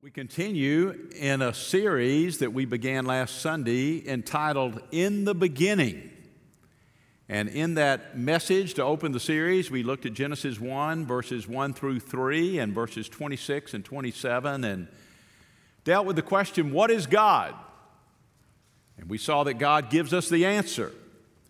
We 0.00 0.12
continue 0.12 1.08
in 1.16 1.42
a 1.42 1.52
series 1.52 2.38
that 2.38 2.52
we 2.52 2.66
began 2.66 3.04
last 3.04 3.40
Sunday 3.40 4.08
entitled 4.08 4.80
In 4.92 5.24
the 5.24 5.34
Beginning. 5.34 6.12
And 7.28 7.48
in 7.48 7.74
that 7.74 8.16
message 8.16 8.74
to 8.74 8.84
open 8.84 9.10
the 9.10 9.18
series, 9.18 9.72
we 9.72 9.82
looked 9.82 10.06
at 10.06 10.12
Genesis 10.12 10.60
1, 10.60 11.04
verses 11.04 11.48
1 11.48 11.74
through 11.74 11.98
3, 11.98 12.60
and 12.60 12.72
verses 12.72 13.08
26 13.08 13.74
and 13.74 13.84
27, 13.84 14.62
and 14.62 14.86
dealt 15.82 16.06
with 16.06 16.14
the 16.14 16.22
question, 16.22 16.70
What 16.70 16.92
is 16.92 17.08
God? 17.08 17.52
And 18.98 19.10
we 19.10 19.18
saw 19.18 19.42
that 19.42 19.54
God 19.54 19.90
gives 19.90 20.14
us 20.14 20.28
the 20.28 20.46
answer. 20.46 20.92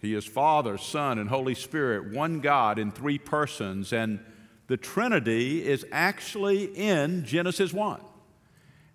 He 0.00 0.14
is 0.14 0.24
Father, 0.24 0.78
Son, 0.78 1.18
and 1.18 1.28
Holy 1.28 1.54
Spirit, 1.54 2.14
one 2.14 2.40
God 2.40 2.78
in 2.78 2.92
three 2.92 3.18
persons, 3.18 3.92
and 3.92 4.20
the 4.68 4.78
Trinity 4.78 5.66
is 5.66 5.84
actually 5.92 6.64
in 6.64 7.26
Genesis 7.26 7.74
1 7.74 8.00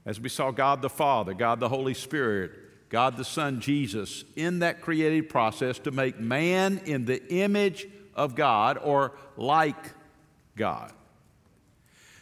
as 0.05 0.19
we 0.19 0.29
saw 0.29 0.51
God 0.51 0.81
the 0.81 0.89
Father, 0.89 1.33
God 1.33 1.59
the 1.59 1.69
Holy 1.69 1.93
Spirit, 1.93 2.51
God 2.89 3.17
the 3.17 3.25
Son, 3.25 3.59
Jesus, 3.59 4.23
in 4.35 4.59
that 4.59 4.81
creative 4.81 5.29
process 5.29 5.79
to 5.79 5.91
make 5.91 6.19
man 6.19 6.81
in 6.85 7.05
the 7.05 7.25
image 7.33 7.87
of 8.15 8.35
God 8.35 8.77
or 8.77 9.13
like 9.37 9.91
God. 10.55 10.91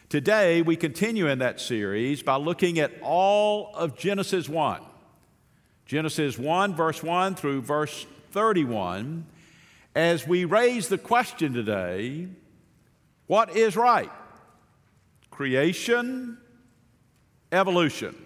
Today, 0.08 0.62
we 0.62 0.76
continue 0.76 1.26
in 1.26 1.38
that 1.38 1.60
series 1.60 2.22
by 2.22 2.36
looking 2.36 2.78
at 2.78 2.92
all 3.02 3.74
of 3.74 3.96
Genesis 3.96 4.48
1. 4.48 4.82
Genesis 5.86 6.38
1, 6.38 6.74
verse 6.74 7.02
1 7.02 7.34
through 7.34 7.62
verse 7.62 8.06
31, 8.30 9.26
as 9.94 10.26
we 10.26 10.44
raise 10.44 10.88
the 10.88 10.98
question 10.98 11.52
today 11.52 12.28
what 13.26 13.56
is 13.56 13.76
right? 13.76 14.10
Creation 15.30 16.36
evolution. 17.52 18.16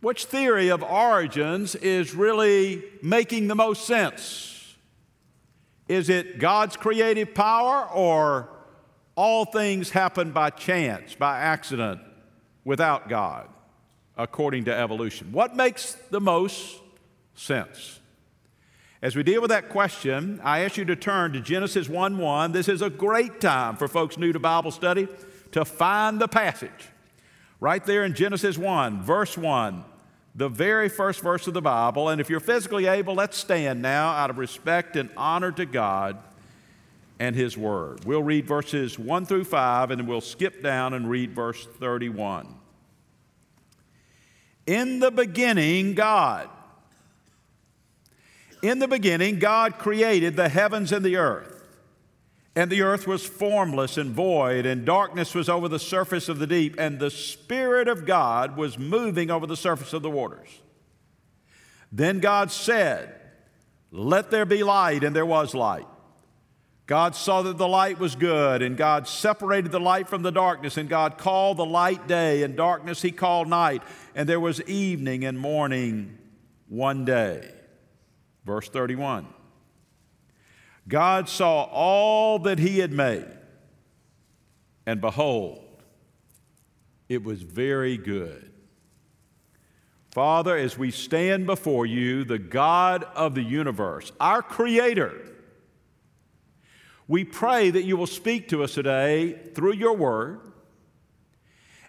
Which 0.00 0.24
theory 0.24 0.70
of 0.70 0.82
origins 0.82 1.74
is 1.74 2.14
really 2.14 2.82
making 3.02 3.48
the 3.48 3.54
most 3.54 3.84
sense? 3.84 4.76
Is 5.88 6.08
it 6.08 6.38
God's 6.38 6.76
creative 6.76 7.34
power 7.34 7.86
or 7.90 8.48
all 9.16 9.44
things 9.44 9.90
happen 9.90 10.30
by 10.30 10.50
chance, 10.50 11.14
by 11.14 11.40
accident, 11.40 12.00
without 12.64 13.08
God, 13.08 13.48
according 14.16 14.64
to 14.66 14.74
evolution? 14.74 15.32
What 15.32 15.54
makes 15.54 15.92
the 16.10 16.20
most 16.20 16.80
sense? 17.34 17.98
As 19.02 19.16
we 19.16 19.22
deal 19.22 19.40
with 19.40 19.50
that 19.50 19.68
question, 19.68 20.40
I 20.44 20.60
ask 20.60 20.76
you 20.76 20.84
to 20.86 20.96
turn 20.96 21.32
to 21.32 21.40
Genesis 21.40 21.88
1 21.88 22.16
1. 22.16 22.52
This 22.52 22.68
is 22.68 22.82
a 22.82 22.90
great 22.90 23.40
time 23.40 23.76
for 23.76 23.88
folks 23.88 24.16
new 24.16 24.32
to 24.32 24.38
Bible 24.38 24.70
study 24.70 25.08
to 25.52 25.64
find 25.64 26.20
the 26.20 26.28
passage 26.28 26.88
Right 27.60 27.84
there 27.84 28.04
in 28.04 28.14
Genesis 28.14 28.56
1, 28.56 29.02
verse 29.02 29.36
1, 29.36 29.84
the 30.34 30.48
very 30.48 30.88
first 30.88 31.20
verse 31.20 31.46
of 31.46 31.52
the 31.52 31.60
Bible. 31.60 32.08
And 32.08 32.18
if 32.18 32.30
you're 32.30 32.40
physically 32.40 32.86
able, 32.86 33.14
let's 33.14 33.36
stand 33.36 33.82
now 33.82 34.08
out 34.10 34.30
of 34.30 34.38
respect 34.38 34.96
and 34.96 35.10
honor 35.14 35.52
to 35.52 35.66
God 35.66 36.16
and 37.18 37.36
His 37.36 37.58
Word. 37.58 38.06
We'll 38.06 38.22
read 38.22 38.46
verses 38.46 38.98
1 38.98 39.26
through 39.26 39.44
5, 39.44 39.90
and 39.90 40.00
then 40.00 40.06
we'll 40.06 40.22
skip 40.22 40.62
down 40.62 40.94
and 40.94 41.10
read 41.10 41.32
verse 41.32 41.66
31. 41.78 42.54
In 44.66 44.98
the 45.00 45.10
beginning, 45.10 45.94
God. 45.94 46.48
In 48.62 48.78
the 48.78 48.88
beginning, 48.88 49.38
God 49.38 49.78
created 49.78 50.34
the 50.34 50.48
heavens 50.48 50.92
and 50.92 51.04
the 51.04 51.16
earth. 51.16 51.59
And 52.56 52.70
the 52.70 52.82
earth 52.82 53.06
was 53.06 53.24
formless 53.24 53.96
and 53.96 54.10
void, 54.10 54.66
and 54.66 54.84
darkness 54.84 55.34
was 55.34 55.48
over 55.48 55.68
the 55.68 55.78
surface 55.78 56.28
of 56.28 56.40
the 56.40 56.46
deep, 56.46 56.74
and 56.78 56.98
the 56.98 57.10
Spirit 57.10 57.86
of 57.86 58.04
God 58.04 58.56
was 58.56 58.78
moving 58.78 59.30
over 59.30 59.46
the 59.46 59.56
surface 59.56 59.92
of 59.92 60.02
the 60.02 60.10
waters. 60.10 60.48
Then 61.92 62.18
God 62.18 62.50
said, 62.50 63.14
Let 63.92 64.30
there 64.30 64.46
be 64.46 64.64
light, 64.64 65.04
and 65.04 65.14
there 65.14 65.26
was 65.26 65.54
light. 65.54 65.86
God 66.86 67.14
saw 67.14 67.42
that 67.42 67.56
the 67.56 67.68
light 67.68 68.00
was 68.00 68.16
good, 68.16 68.62
and 68.62 68.76
God 68.76 69.06
separated 69.06 69.70
the 69.70 69.78
light 69.78 70.08
from 70.08 70.22
the 70.22 70.32
darkness, 70.32 70.76
and 70.76 70.88
God 70.88 71.18
called 71.18 71.56
the 71.56 71.64
light 71.64 72.08
day, 72.08 72.42
and 72.42 72.56
darkness 72.56 73.00
he 73.00 73.12
called 73.12 73.46
night, 73.46 73.84
and 74.16 74.28
there 74.28 74.40
was 74.40 74.60
evening 74.62 75.24
and 75.24 75.38
morning 75.38 76.18
one 76.66 77.04
day. 77.04 77.48
Verse 78.44 78.68
31. 78.68 79.28
God 80.90 81.28
saw 81.28 81.62
all 81.62 82.40
that 82.40 82.58
he 82.58 82.80
had 82.80 82.92
made, 82.92 83.26
and 84.84 85.00
behold, 85.00 85.64
it 87.08 87.22
was 87.24 87.42
very 87.42 87.96
good. 87.96 88.52
Father, 90.10 90.56
as 90.56 90.76
we 90.76 90.90
stand 90.90 91.46
before 91.46 91.86
you, 91.86 92.24
the 92.24 92.38
God 92.38 93.04
of 93.14 93.36
the 93.36 93.42
universe, 93.42 94.10
our 94.18 94.42
Creator, 94.42 95.14
we 97.06 97.22
pray 97.22 97.70
that 97.70 97.84
you 97.84 97.96
will 97.96 98.08
speak 98.08 98.48
to 98.48 98.64
us 98.64 98.74
today 98.74 99.38
through 99.54 99.74
your 99.74 99.96
word. 99.96 100.40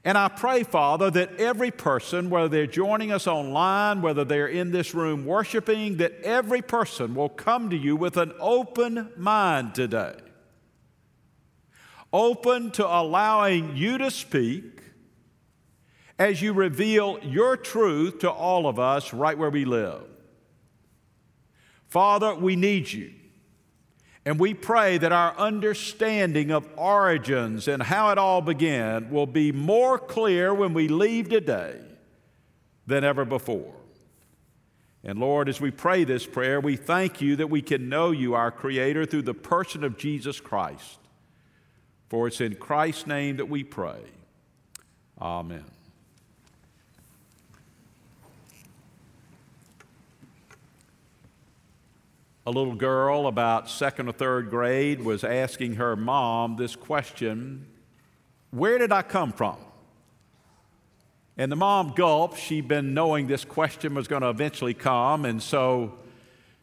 And 0.04 0.18
I 0.18 0.30
pray, 0.30 0.64
Father, 0.64 1.12
that 1.12 1.36
every 1.38 1.70
person, 1.70 2.32
whether 2.32 2.48
they're 2.48 2.66
joining 2.66 3.12
us 3.12 3.28
online, 3.28 4.02
whether 4.02 4.26
they're 4.26 4.48
in 4.48 4.72
this 4.72 4.96
room 4.96 5.26
worshiping, 5.26 5.98
that 5.98 6.14
every 6.24 6.64
person 6.64 7.14
will 7.14 7.30
come 7.30 7.70
to 7.70 7.78
you 7.78 7.96
with 7.96 8.18
an 8.18 8.34
open 8.40 9.12
mind 9.16 9.76
today. 9.76 10.16
Open 12.12 12.72
to 12.72 12.86
allowing 12.86 13.78
you 13.78 14.00
to 14.00 14.10
speak 14.10 14.82
as 16.18 16.42
you 16.42 16.54
reveal 16.54 17.20
your 17.24 17.56
truth 17.56 18.20
to 18.20 18.30
all 18.30 18.68
of 18.68 18.80
us 18.80 19.14
right 19.14 19.38
where 19.38 19.50
we 19.52 19.66
live. 19.66 20.02
Father, 21.88 22.34
we 22.34 22.56
need 22.56 22.92
you. 22.92 23.14
And 24.26 24.40
we 24.40 24.54
pray 24.54 25.00
that 25.00 25.12
our 25.12 25.36
understanding 25.36 26.52
of 26.52 26.68
origins 26.76 27.68
and 27.68 27.82
how 27.82 28.12
it 28.12 28.18
all 28.18 28.42
began 28.42 29.10
will 29.10 29.26
be 29.26 29.52
more 29.52 29.98
clear 29.98 30.54
when 30.54 30.74
we 30.74 30.88
leave 30.88 31.30
today 31.30 31.80
than 32.86 33.04
ever 33.04 33.26
before. 33.26 33.74
And 35.04 35.18
Lord, 35.20 35.50
as 35.50 35.60
we 35.60 35.72
pray 35.72 36.04
this 36.04 36.28
prayer, 36.28 36.60
we 36.60 36.76
thank 36.76 37.22
you 37.22 37.36
that 37.38 37.50
we 37.50 37.64
can 37.64 37.90
know 37.90 38.12
you, 38.12 38.36
our 38.36 38.52
Creator, 38.52 39.08
through 39.08 39.24
the 39.24 39.34
person 39.34 39.84
of 39.84 39.98
Jesus 39.98 40.40
Christ. 40.40 41.00
For 42.10 42.28
it's 42.28 42.42
in 42.42 42.56
Christ's 42.56 43.08
name 43.08 43.38
that 43.38 43.50
we 43.50 43.64
pray. 43.64 44.02
Amen. 45.20 45.66
A 52.46 52.52
little 52.52 52.76
girl 52.76 53.28
about 53.28 53.70
second 53.70 54.08
or 54.08 54.12
third 54.12 54.50
grade 54.50 55.04
was 55.04 55.24
asking 55.24 55.76
her 55.76 55.96
mom 55.96 56.56
this 56.56 56.76
question 56.76 57.68
Where 58.50 58.78
did 58.78 58.92
I 58.92 59.04
come 59.04 59.32
from? 59.32 59.58
And 61.38 61.52
the 61.52 61.56
mom 61.56 61.94
gulped. 61.96 62.38
She'd 62.38 62.68
been 62.68 62.94
knowing 62.94 63.28
this 63.28 63.46
question 63.46 63.94
was 63.94 64.08
going 64.08 64.22
to 64.22 64.30
eventually 64.30 64.74
come. 64.74 65.26
And 65.26 65.42
so 65.42 65.94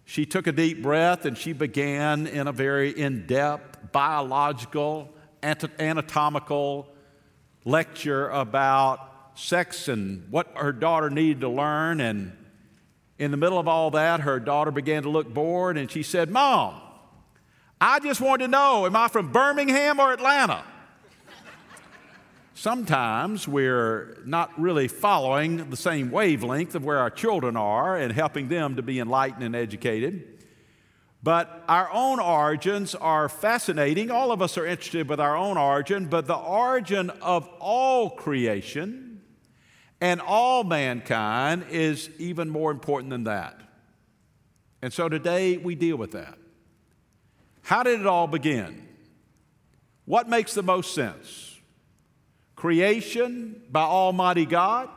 she 0.04 0.26
took 0.26 0.46
a 0.46 0.52
deep 0.52 0.82
breath 0.82 1.24
and 1.24 1.36
she 1.36 1.52
began 1.52 2.26
in 2.26 2.46
a 2.46 2.52
very 2.52 2.90
in 2.90 3.26
depth 3.26 3.92
biological, 3.92 5.12
anatomical 5.42 6.88
lecture 7.64 8.28
about 8.28 9.32
sex 9.34 9.88
and 9.88 10.30
what 10.30 10.52
her 10.56 10.72
daughter 10.72 11.10
needed 11.10 11.40
to 11.40 11.48
learn. 11.48 12.00
And 12.00 12.37
in 13.18 13.30
the 13.30 13.36
middle 13.36 13.58
of 13.58 13.66
all 13.66 13.90
that, 13.92 14.20
her 14.20 14.38
daughter 14.38 14.70
began 14.70 15.02
to 15.02 15.10
look 15.10 15.32
bored 15.32 15.76
and 15.76 15.90
she 15.90 16.02
said, 16.02 16.30
Mom, 16.30 16.80
I 17.80 17.98
just 18.00 18.20
wanted 18.20 18.44
to 18.44 18.50
know, 18.50 18.86
am 18.86 18.96
I 18.96 19.08
from 19.08 19.32
Birmingham 19.32 20.00
or 20.00 20.12
Atlanta? 20.12 20.64
Sometimes 22.54 23.46
we're 23.46 24.18
not 24.24 24.58
really 24.60 24.88
following 24.88 25.70
the 25.70 25.76
same 25.76 26.10
wavelength 26.10 26.74
of 26.74 26.84
where 26.84 26.98
our 26.98 27.10
children 27.10 27.56
are 27.56 27.96
and 27.96 28.12
helping 28.12 28.48
them 28.48 28.76
to 28.76 28.82
be 28.82 28.98
enlightened 28.98 29.44
and 29.44 29.54
educated. 29.54 30.44
But 31.22 31.64
our 31.68 31.88
own 31.92 32.18
origins 32.18 32.94
are 32.96 33.28
fascinating. 33.28 34.10
All 34.10 34.32
of 34.32 34.42
us 34.42 34.58
are 34.58 34.66
interested 34.66 35.08
with 35.08 35.20
our 35.20 35.36
own 35.36 35.56
origin, 35.56 36.06
but 36.06 36.26
the 36.26 36.36
origin 36.36 37.10
of 37.10 37.48
all 37.60 38.10
creation 38.10 39.07
and 40.00 40.20
all 40.20 40.64
mankind 40.64 41.66
is 41.70 42.10
even 42.18 42.48
more 42.48 42.70
important 42.70 43.10
than 43.10 43.24
that. 43.24 43.60
And 44.80 44.92
so 44.92 45.08
today 45.08 45.56
we 45.56 45.74
deal 45.74 45.96
with 45.96 46.12
that. 46.12 46.38
How 47.62 47.82
did 47.82 48.00
it 48.00 48.06
all 48.06 48.26
begin? 48.26 48.86
What 50.04 50.28
makes 50.28 50.54
the 50.54 50.62
most 50.62 50.94
sense? 50.94 51.56
Creation 52.54 53.60
by 53.70 53.82
Almighty 53.82 54.46
God 54.46 54.88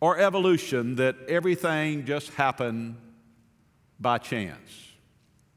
or 0.00 0.18
evolution 0.18 0.96
that 0.96 1.16
everything 1.28 2.06
just 2.06 2.34
happened 2.34 2.96
by 4.00 4.18
chance? 4.18 4.88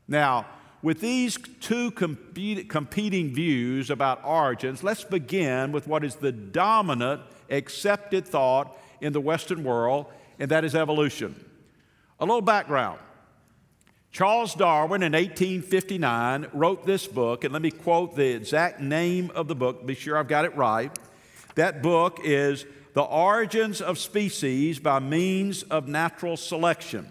Now, 0.07 0.45
with 0.81 0.99
these 0.99 1.37
two 1.61 1.91
competing 1.91 3.33
views 3.33 3.89
about 3.89 4.23
origins, 4.25 4.83
let's 4.83 5.05
begin 5.05 5.71
with 5.71 5.87
what 5.87 6.03
is 6.03 6.15
the 6.15 6.33
dominant 6.33 7.21
accepted 7.53 8.25
thought 8.25 8.77
in 9.01 9.13
the 9.13 9.21
Western 9.21 9.63
world, 9.63 10.07
and 10.39 10.51
that 10.51 10.65
is 10.65 10.75
evolution. 10.75 11.35
A 12.19 12.25
little 12.25 12.41
background. 12.41 12.99
Charles 14.11 14.53
Darwin 14.53 15.01
in 15.01 15.13
1859 15.13 16.47
wrote 16.53 16.85
this 16.85 17.07
book, 17.07 17.43
and 17.43 17.51
let 17.51 17.61
me 17.61 17.71
quote 17.71 18.15
the 18.15 18.35
exact 18.35 18.79
name 18.79 19.31
of 19.33 19.47
the 19.47 19.55
book, 19.55 19.85
be 19.85 19.95
sure 19.95 20.17
I've 20.17 20.27
got 20.27 20.45
it 20.45 20.55
right. 20.55 20.91
That 21.55 21.81
book 21.81 22.19
is 22.23 22.65
The 22.93 23.01
Origins 23.01 23.81
of 23.81 23.97
Species 23.97 24.79
by 24.79 24.99
Means 24.99 25.63
of 25.63 25.87
Natural 25.87 26.37
Selection. 26.37 27.09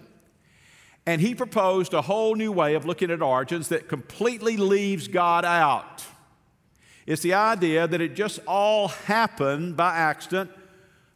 And 1.04 1.20
he 1.20 1.34
proposed 1.34 1.92
a 1.94 2.02
whole 2.02 2.36
new 2.36 2.52
way 2.52 2.74
of 2.74 2.86
looking 2.86 3.10
at 3.10 3.20
origins 3.20 3.68
that 3.68 3.88
completely 3.88 4.56
leaves 4.56 5.08
God 5.08 5.44
out. 5.44 6.04
It's 7.06 7.22
the 7.22 7.34
idea 7.34 7.86
that 7.86 8.00
it 8.00 8.14
just 8.14 8.38
all 8.46 8.88
happened 8.88 9.76
by 9.76 9.96
accident 9.96 10.50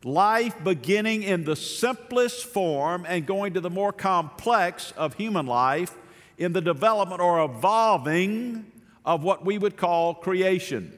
life 0.04 0.54
beginning 0.62 1.22
in 1.22 1.44
the 1.44 1.56
simplest 1.56 2.46
form 2.46 3.04
and 3.08 3.26
going 3.26 3.54
to 3.54 3.60
the 3.60 3.70
more 3.70 3.92
complex 3.92 4.92
of 4.92 5.14
human 5.14 5.46
life 5.46 5.96
in 6.38 6.52
the 6.52 6.60
development 6.60 7.20
or 7.20 7.44
evolving 7.44 8.70
of 9.04 9.22
what 9.22 9.44
we 9.44 9.58
would 9.58 9.76
call 9.76 10.14
creation. 10.14 10.92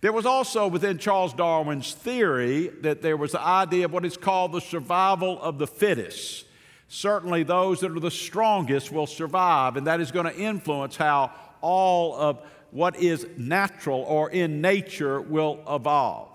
There 0.00 0.12
was 0.12 0.26
also 0.26 0.68
within 0.68 0.98
Charles 0.98 1.34
Darwin's 1.34 1.92
theory 1.92 2.68
that 2.82 3.02
there 3.02 3.16
was 3.16 3.32
the 3.32 3.40
idea 3.40 3.84
of 3.84 3.92
what 3.92 4.04
is 4.04 4.16
called 4.16 4.52
the 4.52 4.60
survival 4.60 5.40
of 5.42 5.58
the 5.58 5.66
fittest. 5.66 6.44
Certainly, 6.86 7.42
those 7.42 7.80
that 7.80 7.90
are 7.90 8.00
the 8.00 8.10
strongest 8.10 8.90
will 8.92 9.06
survive, 9.06 9.76
and 9.76 9.86
that 9.86 10.00
is 10.00 10.10
going 10.10 10.26
to 10.26 10.36
influence 10.36 10.96
how 10.96 11.32
all 11.60 12.16
of 12.16 12.42
what 12.70 12.96
is 12.96 13.26
natural 13.36 14.00
or 14.02 14.30
in 14.30 14.60
nature 14.60 15.20
will 15.20 15.60
evolve. 15.68 16.28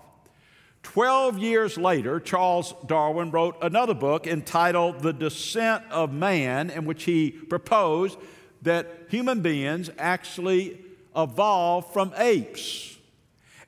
Twelve 0.82 1.38
years 1.38 1.78
later, 1.78 2.20
Charles 2.20 2.74
Darwin 2.86 3.30
wrote 3.30 3.56
another 3.62 3.94
book 3.94 4.26
entitled 4.26 5.00
The 5.00 5.12
Descent 5.12 5.84
of 5.90 6.12
Man, 6.12 6.68
in 6.68 6.84
which 6.84 7.04
he 7.04 7.30
proposed 7.30 8.18
that 8.62 9.06
human 9.08 9.40
beings 9.40 9.90
actually 9.98 10.78
evolved 11.16 11.92
from 11.92 12.12
apes. 12.16 12.98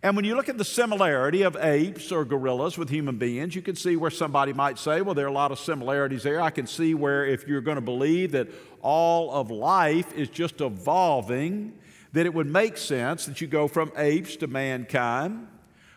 And 0.02 0.14
when 0.14 0.24
you 0.24 0.36
look 0.36 0.48
at 0.48 0.58
the 0.58 0.64
similarity 0.64 1.42
of 1.42 1.56
apes 1.56 2.12
or 2.12 2.24
gorillas 2.24 2.76
with 2.76 2.90
human 2.90 3.16
beings, 3.16 3.56
you 3.56 3.62
can 3.62 3.76
see 3.76 3.96
where 3.96 4.10
somebody 4.10 4.52
might 4.52 4.78
say, 4.78 5.00
well, 5.00 5.14
there 5.14 5.24
are 5.24 5.28
a 5.28 5.32
lot 5.32 5.52
of 5.52 5.58
similarities 5.58 6.22
there. 6.22 6.40
I 6.40 6.50
can 6.50 6.66
see 6.66 6.94
where 6.94 7.24
if 7.26 7.48
you're 7.48 7.62
going 7.62 7.76
to 7.76 7.80
believe 7.80 8.32
that 8.32 8.48
all 8.82 9.32
of 9.32 9.50
life 9.50 10.12
is 10.12 10.28
just 10.28 10.60
evolving, 10.60 11.72
that 12.16 12.24
it 12.24 12.32
would 12.32 12.46
make 12.46 12.78
sense 12.78 13.26
that 13.26 13.42
you 13.42 13.46
go 13.46 13.68
from 13.68 13.92
apes 13.94 14.36
to 14.36 14.46
mankind. 14.46 15.46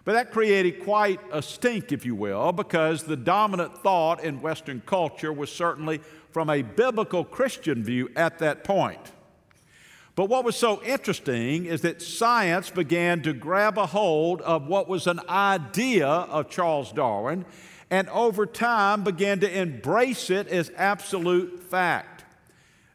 But 0.03 0.11
that 0.13 0.31
created 0.31 0.83
quite 0.83 1.21
a 1.31 1.41
stink, 1.41 1.93
if 1.93 2.05
you 2.05 2.13
will, 2.13 2.51
because 2.51 3.03
the 3.03 3.15
dominant 3.15 3.77
thought 3.77 4.21
in 4.21 4.41
Western 4.41 4.81
culture 4.85 5.31
was 5.31 5.49
certainly 5.49 6.01
from 6.31 6.49
a 6.49 6.61
biblical 6.61 7.23
Christian 7.23 7.85
view 7.85 8.11
at 8.17 8.39
that 8.39 8.65
point. 8.65 8.99
But 10.15 10.25
what 10.25 10.43
was 10.43 10.57
so 10.57 10.83
interesting 10.83 11.67
is 11.67 11.83
that 11.83 12.01
science 12.01 12.69
began 12.69 13.21
to 13.21 13.31
grab 13.31 13.77
a 13.77 13.85
hold 13.85 14.41
of 14.41 14.67
what 14.67 14.89
was 14.89 15.07
an 15.07 15.21
idea 15.29 16.05
of 16.05 16.49
Charles 16.49 16.91
Darwin 16.91 17.45
and 17.89 18.09
over 18.09 18.45
time 18.45 19.05
began 19.05 19.39
to 19.39 19.57
embrace 19.57 20.29
it 20.29 20.49
as 20.49 20.69
absolute 20.75 21.63
fact. 21.63 22.18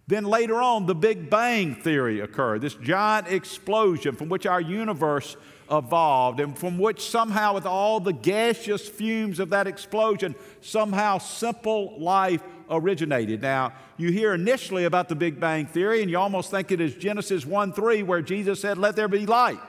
Then 0.07 0.25
later 0.25 0.61
on, 0.61 0.87
the 0.87 0.95
Big 0.95 1.31
Bang 1.31 1.75
Theory 1.75 2.21
occurred, 2.21 2.61
this 2.61 2.75
giant 2.75 3.29
explosion 3.29 4.15
from 4.15 4.29
which 4.29 4.45
our 4.45 4.61
universe 4.61 5.37
evolved, 5.71 6.41
and 6.41 6.57
from 6.57 6.79
which 6.79 7.01
somehow, 7.01 7.55
with 7.55 7.65
all 7.65 8.01
the 8.01 8.13
gaseous 8.13 8.87
fumes 8.87 9.41
of 9.41 9.51
that 9.51 9.67
explosion, 9.67 10.35
somehow 10.61 11.17
simple 11.17 11.99
life 11.99 12.43
originated. 12.69 13.41
Now, 13.41 13.73
you 13.97 14.11
hear 14.11 14.35
initially 14.35 14.85
about 14.85 15.09
the 15.09 15.15
Big 15.15 15.41
Bang 15.41 15.67
Theory, 15.67 16.03
and 16.03 16.11
you 16.11 16.19
almost 16.19 16.51
think 16.51 16.71
it 16.71 16.83
is 16.83 16.95
Genesis 16.95 17.47
1 17.47 17.73
3, 17.73 18.03
where 18.03 18.21
Jesus 18.21 18.61
said, 18.61 18.77
Let 18.77 18.97
there 18.97 19.09
be 19.09 19.25
light. 19.25 19.61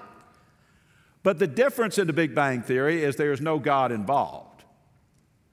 But 1.24 1.40
the 1.40 1.48
difference 1.48 1.98
in 1.98 2.08
the 2.08 2.14
Big 2.14 2.36
Bang 2.36 2.62
Theory 2.62 3.04
is 3.04 3.16
there 3.16 3.32
is 3.32 3.42
no 3.42 3.58
God 3.58 3.94
involved, 3.94 4.64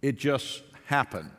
it 0.01 0.19
just 0.19 0.63
happened. 0.87 1.31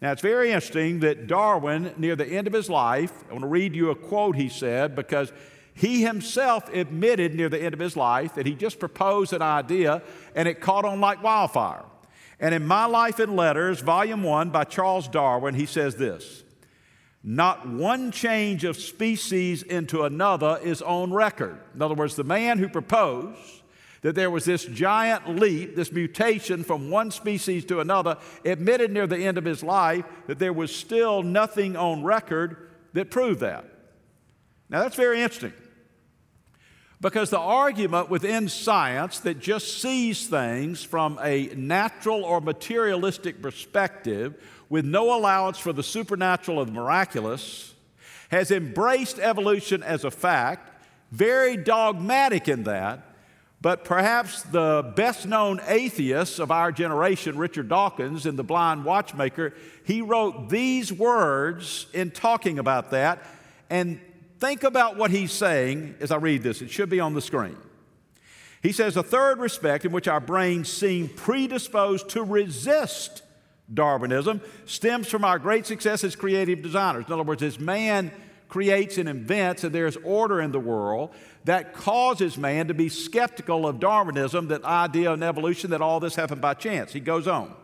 Now, 0.00 0.12
it's 0.12 0.22
very 0.22 0.50
interesting 0.50 1.00
that 1.00 1.26
Darwin, 1.26 1.92
near 1.98 2.16
the 2.16 2.26
end 2.26 2.46
of 2.46 2.54
his 2.54 2.70
life, 2.70 3.12
I 3.28 3.32
want 3.32 3.42
to 3.42 3.48
read 3.48 3.76
you 3.76 3.90
a 3.90 3.94
quote 3.94 4.34
he 4.34 4.48
said 4.48 4.96
because 4.96 5.30
he 5.74 6.02
himself 6.02 6.72
admitted 6.72 7.34
near 7.34 7.50
the 7.50 7.62
end 7.62 7.74
of 7.74 7.80
his 7.80 7.96
life 7.96 8.34
that 8.34 8.46
he 8.46 8.54
just 8.54 8.78
proposed 8.78 9.34
an 9.34 9.42
idea 9.42 10.02
and 10.34 10.48
it 10.48 10.60
caught 10.60 10.86
on 10.86 11.00
like 11.00 11.22
wildfire. 11.22 11.84
And 12.38 12.54
in 12.54 12.66
My 12.66 12.86
Life 12.86 13.20
in 13.20 13.36
Letters, 13.36 13.80
Volume 13.80 14.22
1 14.22 14.48
by 14.48 14.64
Charles 14.64 15.06
Darwin, 15.06 15.54
he 15.54 15.66
says 15.66 15.96
this 15.96 16.44
Not 17.22 17.68
one 17.68 18.10
change 18.10 18.64
of 18.64 18.78
species 18.78 19.62
into 19.62 20.04
another 20.04 20.58
is 20.62 20.80
on 20.80 21.12
record. 21.12 21.58
In 21.74 21.82
other 21.82 21.94
words, 21.94 22.16
the 22.16 22.24
man 22.24 22.58
who 22.58 22.70
proposed 22.70 23.59
that 24.02 24.14
there 24.14 24.30
was 24.30 24.44
this 24.44 24.64
giant 24.64 25.36
leap, 25.36 25.76
this 25.76 25.92
mutation 25.92 26.64
from 26.64 26.90
one 26.90 27.10
species 27.10 27.64
to 27.66 27.80
another, 27.80 28.16
admitted 28.44 28.90
near 28.90 29.06
the 29.06 29.18
end 29.18 29.36
of 29.36 29.44
his 29.44 29.62
life 29.62 30.04
that 30.26 30.38
there 30.38 30.52
was 30.52 30.74
still 30.74 31.22
nothing 31.22 31.76
on 31.76 32.02
record 32.02 32.70
that 32.92 33.10
proved 33.10 33.40
that. 33.40 33.64
Now, 34.68 34.82
that's 34.82 34.96
very 34.96 35.20
interesting. 35.20 35.52
Because 37.00 37.30
the 37.30 37.38
argument 37.38 38.10
within 38.10 38.48
science 38.48 39.20
that 39.20 39.38
just 39.38 39.80
sees 39.80 40.26
things 40.26 40.82
from 40.82 41.18
a 41.22 41.46
natural 41.56 42.24
or 42.24 42.40
materialistic 42.40 43.40
perspective 43.40 44.34
with 44.68 44.84
no 44.84 45.16
allowance 45.18 45.58
for 45.58 45.72
the 45.72 45.82
supernatural 45.82 46.58
or 46.58 46.66
the 46.66 46.72
miraculous 46.72 47.74
has 48.30 48.50
embraced 48.50 49.18
evolution 49.18 49.82
as 49.82 50.04
a 50.04 50.10
fact, 50.10 50.70
very 51.10 51.56
dogmatic 51.56 52.48
in 52.48 52.64
that. 52.64 53.09
But 53.62 53.84
perhaps 53.84 54.42
the 54.42 54.92
best 54.96 55.26
known 55.26 55.60
atheist 55.66 56.38
of 56.38 56.50
our 56.50 56.72
generation, 56.72 57.36
Richard 57.36 57.68
Dawkins, 57.68 58.24
in 58.24 58.36
The 58.36 58.44
Blind 58.44 58.84
Watchmaker, 58.84 59.52
he 59.84 60.00
wrote 60.00 60.48
these 60.48 60.92
words 60.92 61.86
in 61.92 62.10
talking 62.10 62.58
about 62.58 62.90
that. 62.92 63.22
And 63.68 64.00
Think 64.40 64.64
about 64.64 64.96
what 64.96 65.10
he's 65.10 65.32
saying 65.32 65.96
as 66.00 66.10
I 66.10 66.16
read 66.16 66.42
this. 66.42 66.62
It 66.62 66.70
should 66.70 66.88
be 66.88 66.98
on 66.98 67.12
the 67.12 67.20
screen. 67.20 67.58
He 68.62 68.72
says, 68.72 68.96
A 68.96 69.02
third 69.02 69.38
respect 69.38 69.84
in 69.84 69.92
which 69.92 70.08
our 70.08 70.18
brains 70.18 70.72
seem 70.72 71.08
predisposed 71.10 72.08
to 72.10 72.22
resist 72.22 73.22
Darwinism 73.72 74.40
stems 74.64 75.08
from 75.08 75.24
our 75.24 75.38
great 75.38 75.66
success 75.66 76.02
as 76.04 76.16
creative 76.16 76.62
designers. 76.62 77.04
In 77.06 77.12
other 77.12 77.22
words, 77.22 77.42
as 77.42 77.60
man 77.60 78.10
creates 78.50 78.98
and 78.98 79.08
invents 79.08 79.64
and 79.64 79.74
there's 79.74 79.96
order 79.98 80.40
in 80.40 80.52
the 80.52 80.60
world, 80.60 81.10
that 81.44 81.72
causes 81.72 82.36
man 82.36 82.68
to 82.68 82.74
be 82.74 82.90
skeptical 82.90 83.66
of 83.66 83.80
Darwinism, 83.80 84.48
that 84.48 84.64
idea 84.64 85.12
of 85.12 85.22
evolution, 85.22 85.70
that 85.70 85.80
all 85.80 86.00
this 86.00 86.14
happened 86.14 86.42
by 86.42 86.52
chance. 86.52 86.92
He 86.92 87.00
goes 87.00 87.26
on. 87.26 87.54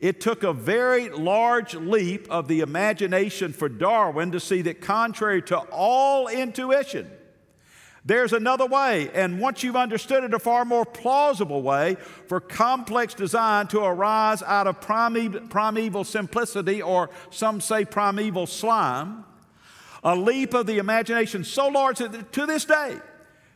It 0.00 0.20
took 0.20 0.42
a 0.42 0.52
very 0.52 1.08
large 1.08 1.74
leap 1.74 2.30
of 2.30 2.48
the 2.48 2.60
imagination 2.60 3.52
for 3.52 3.68
Darwin 3.68 4.32
to 4.32 4.40
see 4.40 4.62
that, 4.62 4.80
contrary 4.80 5.42
to 5.42 5.58
all 5.58 6.28
intuition, 6.28 7.10
there's 8.06 8.32
another 8.32 8.66
way, 8.66 9.10
and 9.14 9.40
once 9.40 9.64
you've 9.64 9.74
understood 9.74 10.22
it, 10.22 10.32
a 10.32 10.38
far 10.38 10.64
more 10.64 10.84
plausible 10.84 11.60
way 11.60 11.96
for 12.28 12.38
complex 12.38 13.14
design 13.14 13.66
to 13.68 13.80
arise 13.80 14.44
out 14.44 14.68
of 14.68 14.80
primeval, 14.80 15.40
primeval 15.48 16.04
simplicity, 16.04 16.80
or 16.80 17.10
some 17.30 17.60
say 17.60 17.84
primeval 17.84 18.46
slime. 18.46 19.24
A 20.04 20.14
leap 20.14 20.54
of 20.54 20.66
the 20.66 20.78
imagination 20.78 21.44
so 21.44 21.68
large 21.68 21.98
that 21.98 22.32
to 22.32 22.46
this 22.46 22.64
day, 22.64 22.98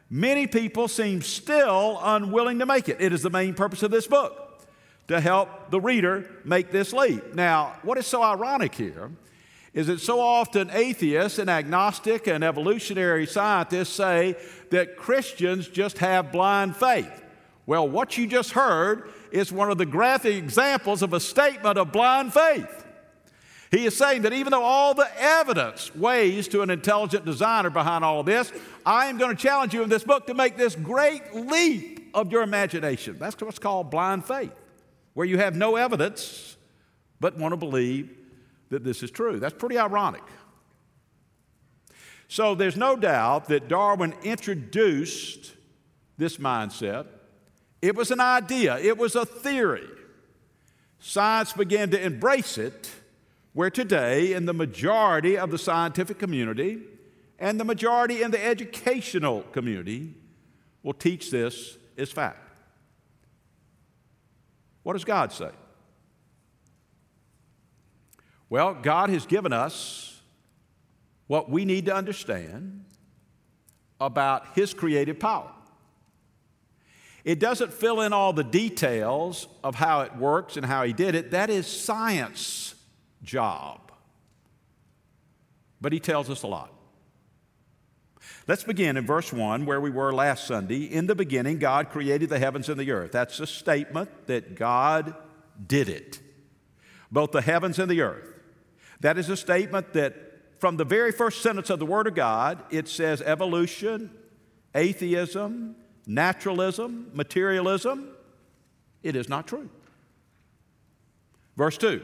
many 0.08 0.46
people 0.46 0.88
seem 0.88 1.22
still 1.22 1.98
unwilling 2.02 2.58
to 2.58 2.66
make 2.66 2.88
it. 2.88 3.00
It 3.00 3.12
is 3.12 3.22
the 3.22 3.30
main 3.30 3.54
purpose 3.54 3.82
of 3.82 3.90
this 3.90 4.06
book 4.06 4.66
to 5.08 5.20
help 5.20 5.70
the 5.70 5.80
reader 5.80 6.30
make 6.44 6.70
this 6.70 6.92
leap. 6.92 7.34
Now, 7.34 7.76
what 7.82 7.98
is 7.98 8.06
so 8.06 8.22
ironic 8.22 8.74
here 8.74 9.10
is 9.72 9.86
that 9.86 10.00
so 10.00 10.20
often 10.20 10.70
atheists 10.70 11.38
and 11.38 11.48
agnostic 11.48 12.26
and 12.26 12.42
evolutionary 12.42 13.26
scientists 13.26 13.90
say 13.90 14.36
that 14.70 14.96
Christians 14.96 15.68
just 15.68 15.98
have 15.98 16.32
blind 16.32 16.76
faith. 16.76 17.24
Well, 17.66 17.88
what 17.88 18.18
you 18.18 18.26
just 18.26 18.52
heard 18.52 19.10
is 19.30 19.52
one 19.52 19.70
of 19.70 19.78
the 19.78 19.86
graphic 19.86 20.34
examples 20.34 21.02
of 21.02 21.12
a 21.12 21.20
statement 21.20 21.78
of 21.78 21.92
blind 21.92 22.32
faith. 22.34 22.86
He 23.70 23.86
is 23.86 23.96
saying 23.96 24.22
that 24.22 24.32
even 24.32 24.50
though 24.50 24.64
all 24.64 24.94
the 24.94 25.08
evidence 25.16 25.94
weighs 25.94 26.48
to 26.48 26.62
an 26.62 26.70
intelligent 26.70 27.24
designer 27.24 27.70
behind 27.70 28.04
all 28.04 28.20
of 28.20 28.26
this, 28.26 28.52
I 28.84 29.06
am 29.06 29.16
going 29.16 29.36
to 29.36 29.40
challenge 29.40 29.74
you 29.74 29.82
in 29.82 29.88
this 29.88 30.02
book 30.02 30.26
to 30.26 30.34
make 30.34 30.56
this 30.56 30.74
great 30.74 31.34
leap 31.34 32.10
of 32.12 32.32
your 32.32 32.42
imagination. 32.42 33.16
That's 33.18 33.40
what's 33.40 33.60
called 33.60 33.90
blind 33.90 34.24
faith 34.24 34.52
where 35.14 35.26
you 35.26 35.38
have 35.38 35.56
no 35.56 35.76
evidence 35.76 36.56
but 37.20 37.36
want 37.36 37.52
to 37.52 37.56
believe 37.56 38.10
that 38.70 38.84
this 38.84 39.02
is 39.02 39.10
true. 39.10 39.38
That's 39.38 39.54
pretty 39.54 39.78
ironic. 39.78 40.22
So 42.28 42.54
there's 42.54 42.76
no 42.76 42.96
doubt 42.96 43.48
that 43.48 43.68
Darwin 43.68 44.14
introduced 44.22 45.52
this 46.16 46.36
mindset. 46.36 47.06
It 47.82 47.96
was 47.96 48.10
an 48.10 48.20
idea, 48.20 48.78
it 48.78 48.96
was 48.96 49.16
a 49.16 49.26
theory. 49.26 49.88
Science 51.00 51.52
began 51.52 51.90
to 51.90 52.00
embrace 52.00 52.58
it, 52.58 52.90
where 53.52 53.70
today, 53.70 54.32
in 54.32 54.46
the 54.46 54.52
majority 54.52 55.36
of 55.36 55.50
the 55.50 55.58
scientific 55.58 56.18
community 56.18 56.78
and 57.38 57.58
the 57.58 57.64
majority 57.64 58.22
in 58.22 58.30
the 58.30 58.44
educational 58.44 59.42
community, 59.52 60.14
will 60.82 60.94
teach 60.94 61.30
this 61.30 61.76
as 61.98 62.10
fact. 62.10 62.58
What 64.82 64.94
does 64.94 65.04
God 65.04 65.32
say? 65.32 65.50
Well, 68.48 68.74
God 68.74 69.10
has 69.10 69.26
given 69.26 69.52
us 69.52 70.20
what 71.26 71.50
we 71.50 71.64
need 71.64 71.86
to 71.86 71.94
understand 71.94 72.84
about 74.00 74.46
His 74.54 74.74
creative 74.74 75.20
power. 75.20 75.50
It 77.22 77.38
doesn't 77.38 77.72
fill 77.72 78.00
in 78.00 78.12
all 78.12 78.32
the 78.32 78.42
details 78.42 79.46
of 79.62 79.74
how 79.74 80.00
it 80.00 80.16
works 80.16 80.56
and 80.56 80.64
how 80.64 80.84
He 80.84 80.92
did 80.92 81.14
it. 81.14 81.30
That 81.32 81.50
is 81.50 81.66
science 81.66 82.74
job. 83.22 83.92
But 85.80 85.92
He 85.92 86.00
tells 86.00 86.28
us 86.30 86.42
a 86.42 86.46
lot. 86.46 86.72
Let's 88.46 88.64
begin 88.64 88.96
in 88.96 89.06
verse 89.06 89.32
1 89.32 89.64
where 89.64 89.80
we 89.80 89.90
were 89.90 90.12
last 90.12 90.46
Sunday. 90.46 90.84
In 90.84 91.06
the 91.06 91.14
beginning, 91.14 91.58
God 91.58 91.90
created 91.90 92.28
the 92.28 92.38
heavens 92.38 92.68
and 92.68 92.78
the 92.78 92.90
earth. 92.90 93.12
That's 93.12 93.40
a 93.40 93.46
statement 93.46 94.10
that 94.26 94.56
God 94.56 95.14
did 95.66 95.88
it, 95.88 96.20
both 97.10 97.32
the 97.32 97.42
heavens 97.42 97.78
and 97.78 97.90
the 97.90 98.00
earth. 98.02 98.28
That 99.00 99.18
is 99.18 99.28
a 99.28 99.36
statement 99.36 99.92
that 99.94 100.14
from 100.58 100.76
the 100.76 100.84
very 100.84 101.12
first 101.12 101.42
sentence 101.42 101.70
of 101.70 101.78
the 101.78 101.86
Word 101.86 102.06
of 102.06 102.14
God, 102.14 102.62
it 102.70 102.86
says 102.86 103.22
evolution, 103.22 104.10
atheism, 104.74 105.76
naturalism, 106.06 107.10
materialism. 107.14 108.08
It 109.02 109.16
is 109.16 109.28
not 109.28 109.46
true. 109.46 109.70
Verse 111.56 111.78
2 111.78 112.02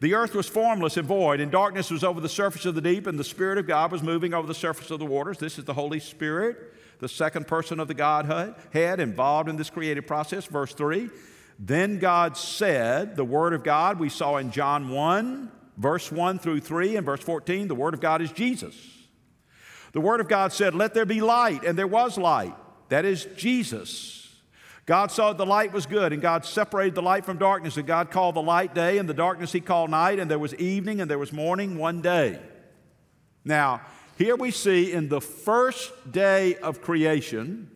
The 0.00 0.14
earth 0.14 0.34
was 0.34 0.48
formless 0.48 0.96
and 0.96 1.06
void, 1.06 1.40
and 1.40 1.50
darkness 1.50 1.90
was 1.90 2.04
over 2.04 2.20
the 2.20 2.28
surface 2.28 2.66
of 2.66 2.74
the 2.74 2.80
deep, 2.80 3.06
and 3.06 3.18
the 3.18 3.24
Spirit 3.24 3.58
of 3.58 3.66
God 3.66 3.92
was 3.92 4.02
moving 4.02 4.34
over 4.34 4.46
the 4.46 4.54
surface 4.54 4.90
of 4.90 4.98
the 4.98 5.06
waters. 5.06 5.38
This 5.38 5.58
is 5.58 5.64
the 5.64 5.74
Holy 5.74 6.00
Spirit, 6.00 6.74
the 6.98 7.08
second 7.08 7.46
person 7.46 7.80
of 7.80 7.88
the 7.88 7.94
Godhead, 7.94 8.54
head 8.72 9.00
involved 9.00 9.48
in 9.48 9.56
this 9.56 9.70
creative 9.70 10.06
process. 10.06 10.46
Verse 10.46 10.74
3 10.74 11.10
Then 11.58 11.98
God 11.98 12.36
said, 12.36 13.16
The 13.16 13.24
Word 13.24 13.52
of 13.52 13.62
God 13.62 13.98
we 13.98 14.08
saw 14.08 14.36
in 14.36 14.50
John 14.50 14.90
1 14.90 15.52
verse 15.76 16.10
1 16.10 16.38
through 16.38 16.60
3 16.60 16.96
and 16.96 17.06
verse 17.06 17.20
14, 17.20 17.68
the 17.68 17.74
Word 17.74 17.94
of 17.94 18.00
God 18.00 18.22
is 18.22 18.32
Jesus. 18.32 18.74
The 19.92 20.00
Word 20.00 20.20
of 20.20 20.28
God 20.28 20.52
said, 20.52 20.74
Let 20.74 20.94
there 20.94 21.06
be 21.06 21.20
light, 21.20 21.64
and 21.64 21.78
there 21.78 21.86
was 21.86 22.18
light. 22.18 22.54
That 22.88 23.04
is 23.04 23.26
Jesus. 23.36 24.23
God 24.86 25.10
saw 25.10 25.32
the 25.32 25.46
light 25.46 25.72
was 25.72 25.86
good, 25.86 26.12
and 26.12 26.20
God 26.20 26.44
separated 26.44 26.94
the 26.94 27.02
light 27.02 27.24
from 27.24 27.38
darkness, 27.38 27.76
and 27.76 27.86
God 27.86 28.10
called 28.10 28.36
the 28.36 28.42
light 28.42 28.74
day, 28.74 28.98
and 28.98 29.08
the 29.08 29.14
darkness 29.14 29.52
he 29.52 29.60
called 29.60 29.90
night, 29.90 30.18
and 30.18 30.30
there 30.30 30.38
was 30.38 30.54
evening, 30.56 31.00
and 31.00 31.10
there 31.10 31.18
was 31.18 31.32
morning 31.32 31.78
one 31.78 32.02
day. 32.02 32.38
Now, 33.44 33.80
here 34.18 34.36
we 34.36 34.50
see 34.50 34.92
in 34.92 35.08
the 35.08 35.20
first 35.20 36.12
day 36.12 36.56
of 36.56 36.82
creation 36.82 37.70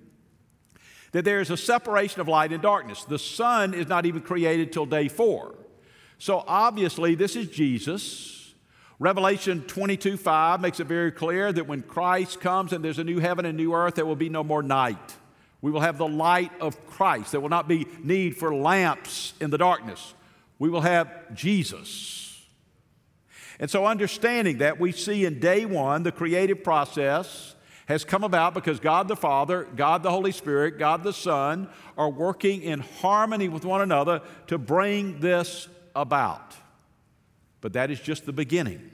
that 1.13 1.25
there 1.25 1.41
is 1.41 1.51
a 1.51 1.57
separation 1.57 2.21
of 2.21 2.29
light 2.29 2.53
and 2.53 2.63
darkness. 2.63 3.05
The 3.05 3.19
sun 3.19 3.73
is 3.73 3.89
not 3.89 4.05
even 4.05 4.21
created 4.21 4.73
till 4.73 4.87
day 4.87 5.09
four. 5.09 5.55
So 6.19 6.45
obviously, 6.47 7.15
this 7.15 7.37
is 7.37 7.49
Jesus. 7.49 8.55
Revelation 8.99 9.63
22 9.63 10.17
5 10.17 10.61
makes 10.61 10.81
it 10.81 10.87
very 10.87 11.13
clear 11.13 11.53
that 11.53 11.67
when 11.67 11.83
Christ 11.83 12.41
comes 12.41 12.73
and 12.73 12.85
there's 12.85 12.99
a 12.99 13.05
new 13.05 13.21
heaven 13.21 13.47
and 13.47 13.57
new 13.57 13.73
earth, 13.73 13.95
there 13.95 14.07
will 14.07 14.17
be 14.17 14.29
no 14.29 14.45
more 14.45 14.63
night. 14.63 15.17
We 15.61 15.71
will 15.71 15.81
have 15.81 15.99
the 15.99 16.09
light 16.09 16.53
of 16.61 16.87
Christ. 16.87 17.33
There 17.33 17.41
will 17.41 17.49
not 17.49 17.69
be 17.69 17.87
need 18.03 18.37
for 18.37 18.55
lamps 18.55 19.35
in 19.41 19.51
the 19.51 19.59
darkness. 19.59 20.15
We 20.59 20.71
will 20.71 20.83
have 20.83 21.35
Jesus. 21.35 22.47
And 23.61 23.71
so, 23.71 23.87
understanding 23.87 24.59
that, 24.59 24.79
we 24.79 24.93
see 24.93 25.25
in 25.25 25.41
day 25.41 25.65
one 25.67 26.05
the 26.05 26.13
creative 26.13 26.63
process 26.63 27.57
has 27.87 28.05
come 28.05 28.23
about 28.23 28.55
because 28.55 28.79
God 28.79 29.09
the 29.09 29.17
Father, 29.17 29.65
God 29.75 30.03
the 30.03 30.11
Holy 30.11 30.31
Spirit, 30.31 30.79
God 30.79 31.03
the 31.03 31.13
Son 31.13 31.69
are 31.97 32.11
working 32.11 32.63
in 32.63 32.81
harmony 32.81 33.49
with 33.49 33.65
one 33.65 33.81
another 33.81 34.21
to 34.47 34.59
bring 34.59 35.21
this 35.21 35.69
about. 35.97 36.55
But 37.61 37.73
that 37.73 37.91
is 37.91 37.99
just 37.99 38.27
the 38.27 38.33
beginning. 38.33 38.91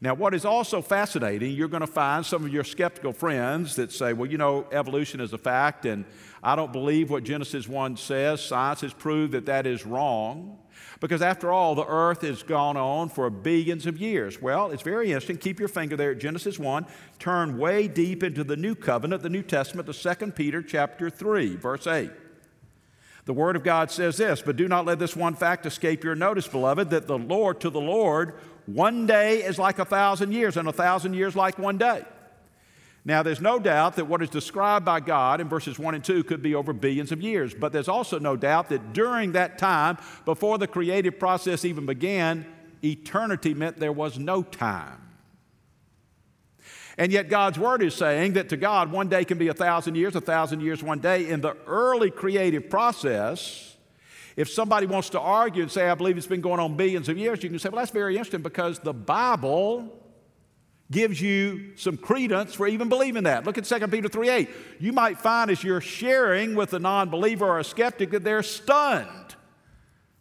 Now, 0.00 0.14
what 0.14 0.32
is 0.32 0.44
also 0.44 0.80
fascinating, 0.80 1.52
you're 1.52 1.66
going 1.66 1.80
to 1.80 1.86
find 1.86 2.24
some 2.24 2.44
of 2.44 2.52
your 2.52 2.62
skeptical 2.62 3.12
friends 3.12 3.74
that 3.76 3.90
say, 3.90 4.12
well, 4.12 4.30
you 4.30 4.38
know, 4.38 4.64
evolution 4.70 5.20
is 5.20 5.32
a 5.32 5.38
fact, 5.38 5.86
and 5.86 6.04
I 6.40 6.54
don't 6.54 6.72
believe 6.72 7.10
what 7.10 7.24
Genesis 7.24 7.66
1 7.66 7.96
says. 7.96 8.40
Science 8.40 8.82
has 8.82 8.92
proved 8.92 9.32
that 9.32 9.46
that 9.46 9.66
is 9.66 9.84
wrong. 9.84 10.58
Because 11.00 11.22
after 11.22 11.52
all, 11.52 11.74
the 11.74 11.86
earth 11.86 12.22
has 12.22 12.42
gone 12.42 12.76
on 12.76 13.08
for 13.08 13.28
billions 13.30 13.86
of 13.86 13.98
years. 13.98 14.40
Well, 14.40 14.70
it's 14.70 14.82
very 14.82 15.08
interesting. 15.08 15.36
Keep 15.36 15.58
your 15.58 15.68
finger 15.68 15.96
there 15.96 16.12
at 16.12 16.18
Genesis 16.18 16.58
1. 16.58 16.86
Turn 17.18 17.58
way 17.58 17.88
deep 17.88 18.22
into 18.22 18.44
the 18.44 18.56
New 18.56 18.74
Covenant, 18.74 19.22
the 19.22 19.28
New 19.28 19.42
Testament, 19.42 19.92
to 19.92 20.14
2 20.14 20.32
Peter 20.32 20.62
chapter 20.62 21.10
3, 21.10 21.56
verse 21.56 21.86
8. 21.86 22.10
The 23.26 23.32
Word 23.34 23.56
of 23.56 23.62
God 23.62 23.90
says 23.90 24.16
this, 24.16 24.42
but 24.42 24.56
do 24.56 24.68
not 24.68 24.86
let 24.86 24.98
this 24.98 25.14
one 25.14 25.34
fact 25.34 25.66
escape 25.66 26.02
your 26.02 26.14
notice, 26.14 26.48
beloved, 26.48 26.90
that 26.90 27.06
the 27.06 27.18
Lord, 27.18 27.60
to 27.60 27.70
the 27.70 27.80
Lord, 27.80 28.34
one 28.68 29.06
day 29.06 29.42
is 29.42 29.58
like 29.58 29.78
a 29.78 29.84
thousand 29.86 30.32
years, 30.32 30.58
and 30.58 30.68
a 30.68 30.72
thousand 30.72 31.14
years 31.14 31.34
like 31.34 31.58
one 31.58 31.78
day. 31.78 32.04
Now, 33.02 33.22
there's 33.22 33.40
no 33.40 33.58
doubt 33.58 33.96
that 33.96 34.04
what 34.04 34.20
is 34.20 34.28
described 34.28 34.84
by 34.84 35.00
God 35.00 35.40
in 35.40 35.48
verses 35.48 35.78
1 35.78 35.94
and 35.94 36.04
2 36.04 36.24
could 36.24 36.42
be 36.42 36.54
over 36.54 36.74
billions 36.74 37.10
of 37.10 37.22
years, 37.22 37.54
but 37.54 37.72
there's 37.72 37.88
also 37.88 38.18
no 38.18 38.36
doubt 38.36 38.68
that 38.68 38.92
during 38.92 39.32
that 39.32 39.56
time, 39.56 39.96
before 40.26 40.58
the 40.58 40.66
creative 40.66 41.18
process 41.18 41.64
even 41.64 41.86
began, 41.86 42.44
eternity 42.84 43.54
meant 43.54 43.78
there 43.78 43.90
was 43.90 44.18
no 44.18 44.42
time. 44.42 45.00
And 46.98 47.10
yet, 47.10 47.30
God's 47.30 47.58
word 47.58 47.82
is 47.82 47.94
saying 47.94 48.34
that 48.34 48.50
to 48.50 48.58
God, 48.58 48.92
one 48.92 49.08
day 49.08 49.24
can 49.24 49.38
be 49.38 49.48
a 49.48 49.54
thousand 49.54 49.94
years, 49.94 50.14
a 50.14 50.20
thousand 50.20 50.60
years, 50.60 50.82
one 50.82 50.98
day. 50.98 51.30
In 51.30 51.40
the 51.40 51.56
early 51.66 52.10
creative 52.10 52.68
process, 52.68 53.76
if 54.38 54.48
somebody 54.48 54.86
wants 54.86 55.10
to 55.10 55.20
argue 55.20 55.62
and 55.62 55.70
say, 55.70 55.90
I 55.90 55.96
believe 55.96 56.16
it's 56.16 56.28
been 56.28 56.40
going 56.40 56.60
on 56.60 56.76
billions 56.76 57.08
of 57.08 57.18
years, 57.18 57.42
you 57.42 57.50
can 57.50 57.58
say, 57.58 57.70
well, 57.70 57.80
that's 57.80 57.90
very 57.90 58.16
interesting 58.16 58.40
because 58.40 58.78
the 58.78 58.94
Bible 58.94 59.92
gives 60.92 61.20
you 61.20 61.72
some 61.74 61.96
credence 61.96 62.54
for 62.54 62.68
even 62.68 62.88
believing 62.88 63.24
that. 63.24 63.44
Look 63.44 63.58
at 63.58 63.64
2 63.64 63.88
Peter 63.88 64.08
3 64.08 64.28
8. 64.28 64.48
You 64.78 64.92
might 64.92 65.18
find 65.18 65.50
as 65.50 65.64
you're 65.64 65.80
sharing 65.80 66.54
with 66.54 66.72
a 66.72 66.78
non 66.78 67.10
believer 67.10 67.48
or 67.48 67.58
a 67.58 67.64
skeptic 67.64 68.12
that 68.12 68.22
they're 68.22 68.44
stunned 68.44 69.34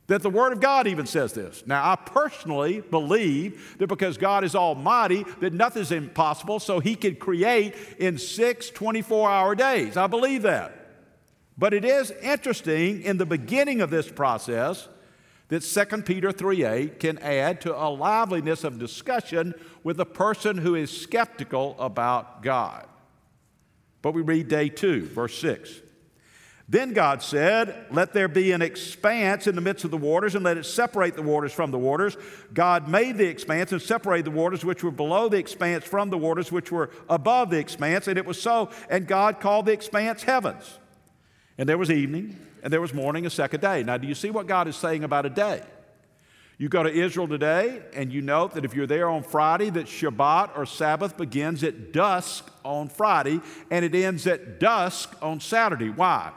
that 0.07 0.23
the 0.23 0.31
Word 0.31 0.51
of 0.51 0.61
God 0.61 0.87
even 0.87 1.05
says 1.05 1.33
this. 1.33 1.63
Now, 1.67 1.91
I 1.91 1.95
personally 1.95 2.81
believe 2.81 3.77
that 3.77 3.85
because 3.85 4.17
God 4.17 4.43
is 4.43 4.55
almighty, 4.55 5.25
that 5.41 5.53
nothing's 5.53 5.91
impossible, 5.91 6.59
so 6.59 6.79
He 6.79 6.95
could 6.95 7.19
create 7.19 7.75
in 7.99 8.17
six 8.17 8.71
24 8.71 9.29
hour 9.29 9.53
days. 9.53 9.95
I 9.95 10.07
believe 10.07 10.41
that. 10.41 10.86
But 11.57 11.73
it 11.73 11.83
is 11.83 12.11
interesting 12.11 13.01
in 13.01 13.17
the 13.17 13.25
beginning 13.25 13.81
of 13.81 13.89
this 13.89 14.09
process 14.09 14.87
that 15.47 15.63
2 15.63 16.05
Peter 16.05 16.31
3:8 16.31 16.99
can 16.99 17.17
add 17.19 17.61
to 17.61 17.75
a 17.75 17.89
liveliness 17.89 18.63
of 18.63 18.79
discussion 18.79 19.53
with 19.83 19.99
a 19.99 20.05
person 20.05 20.57
who 20.57 20.75
is 20.75 20.95
skeptical 20.95 21.75
about 21.79 22.43
God. 22.43 22.85
But 24.01 24.13
we 24.13 24.21
read 24.21 24.47
day 24.47 24.69
2, 24.69 25.05
verse 25.05 25.37
6. 25.39 25.81
Then 26.69 26.91
God 26.91 27.23
said, 27.23 27.85
Let 27.91 28.11
there 28.11 28.27
be 28.27 28.51
an 28.51 28.61
expanse 28.61 29.47
in 29.47 29.55
the 29.55 29.61
midst 29.61 29.85
of 29.85 29.91
the 29.91 29.97
waters, 29.97 30.35
and 30.35 30.43
let 30.43 30.57
it 30.57 30.65
separate 30.65 31.15
the 31.15 31.21
waters 31.21 31.53
from 31.53 31.71
the 31.71 31.77
waters. 31.77 32.17
God 32.53 32.89
made 32.89 33.17
the 33.17 33.25
expanse 33.25 33.71
and 33.71 33.81
separated 33.81 34.25
the 34.25 34.31
waters 34.31 34.65
which 34.65 34.83
were 34.83 34.91
below 34.91 35.29
the 35.29 35.37
expanse 35.37 35.85
from 35.85 36.09
the 36.09 36.17
waters 36.17 36.51
which 36.51 36.69
were 36.69 36.89
above 37.09 37.51
the 37.51 37.57
expanse. 37.57 38.09
And 38.09 38.17
it 38.17 38.25
was 38.25 38.39
so. 38.41 38.69
And 38.89 39.07
God 39.07 39.39
called 39.39 39.67
the 39.67 39.71
expanse 39.71 40.23
heavens. 40.23 40.77
And 41.57 41.67
there 41.67 41.77
was 41.77 41.89
evening, 41.89 42.39
and 42.61 42.71
there 42.71 42.81
was 42.81 42.93
morning, 42.93 43.25
a 43.25 43.29
second 43.29 43.61
day. 43.61 43.83
Now, 43.83 43.97
do 43.97 44.07
you 44.07 44.15
see 44.15 44.29
what 44.29 44.47
God 44.47 44.67
is 44.67 44.75
saying 44.75 45.03
about 45.03 45.25
a 45.25 45.29
day? 45.29 45.63
You 46.59 46.69
go 46.69 46.81
to 46.81 46.91
Israel 46.91 47.27
today, 47.27 47.83
and 47.93 48.11
you 48.11 48.21
note 48.21 48.53
that 48.55 48.65
if 48.65 48.73
you're 48.73 48.87
there 48.87 49.09
on 49.09 49.21
Friday, 49.21 49.69
that 49.69 49.85
Shabbat 49.85 50.57
or 50.57 50.65
Sabbath 50.65 51.15
begins 51.15 51.63
at 51.63 51.93
dusk 51.93 52.51
on 52.65 52.89
Friday, 52.89 53.41
and 53.69 53.85
it 53.85 53.93
ends 53.93 54.25
at 54.25 54.59
dusk 54.59 55.15
on 55.21 55.39
Saturday. 55.39 55.89
Why? 55.89 56.31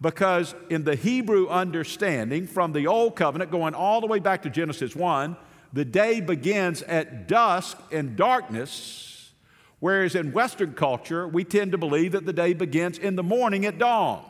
Because 0.00 0.54
in 0.70 0.84
the 0.84 0.94
Hebrew 0.94 1.48
understanding, 1.48 2.46
from 2.46 2.72
the 2.72 2.86
Old 2.86 3.16
Covenant 3.16 3.50
going 3.50 3.74
all 3.74 4.00
the 4.00 4.06
way 4.06 4.20
back 4.20 4.42
to 4.42 4.50
Genesis 4.50 4.94
1, 4.94 5.36
the 5.72 5.84
day 5.84 6.20
begins 6.20 6.82
at 6.82 7.26
dusk 7.26 7.76
and 7.90 8.16
darkness, 8.16 9.32
whereas 9.80 10.14
in 10.14 10.32
Western 10.32 10.74
culture, 10.74 11.26
we 11.26 11.42
tend 11.42 11.72
to 11.72 11.78
believe 11.78 12.12
that 12.12 12.26
the 12.26 12.32
day 12.32 12.54
begins 12.54 12.96
in 12.96 13.16
the 13.16 13.24
morning 13.24 13.66
at 13.66 13.78
dawn. 13.78 14.24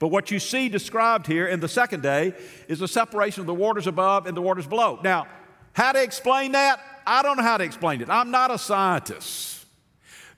But 0.00 0.08
what 0.08 0.30
you 0.30 0.40
see 0.40 0.70
described 0.70 1.26
here 1.26 1.46
in 1.46 1.60
the 1.60 1.68
second 1.68 2.02
day 2.02 2.32
is 2.66 2.78
the 2.80 2.88
separation 2.88 3.42
of 3.42 3.46
the 3.46 3.54
waters 3.54 3.86
above 3.86 4.26
and 4.26 4.34
the 4.36 4.40
waters 4.40 4.66
below. 4.66 4.98
Now, 5.04 5.28
how 5.74 5.92
to 5.92 6.02
explain 6.02 6.52
that? 6.52 6.80
I 7.06 7.22
don't 7.22 7.36
know 7.36 7.42
how 7.42 7.58
to 7.58 7.64
explain 7.64 8.00
it. 8.00 8.08
I'm 8.08 8.30
not 8.30 8.50
a 8.50 8.58
scientist. 8.58 9.66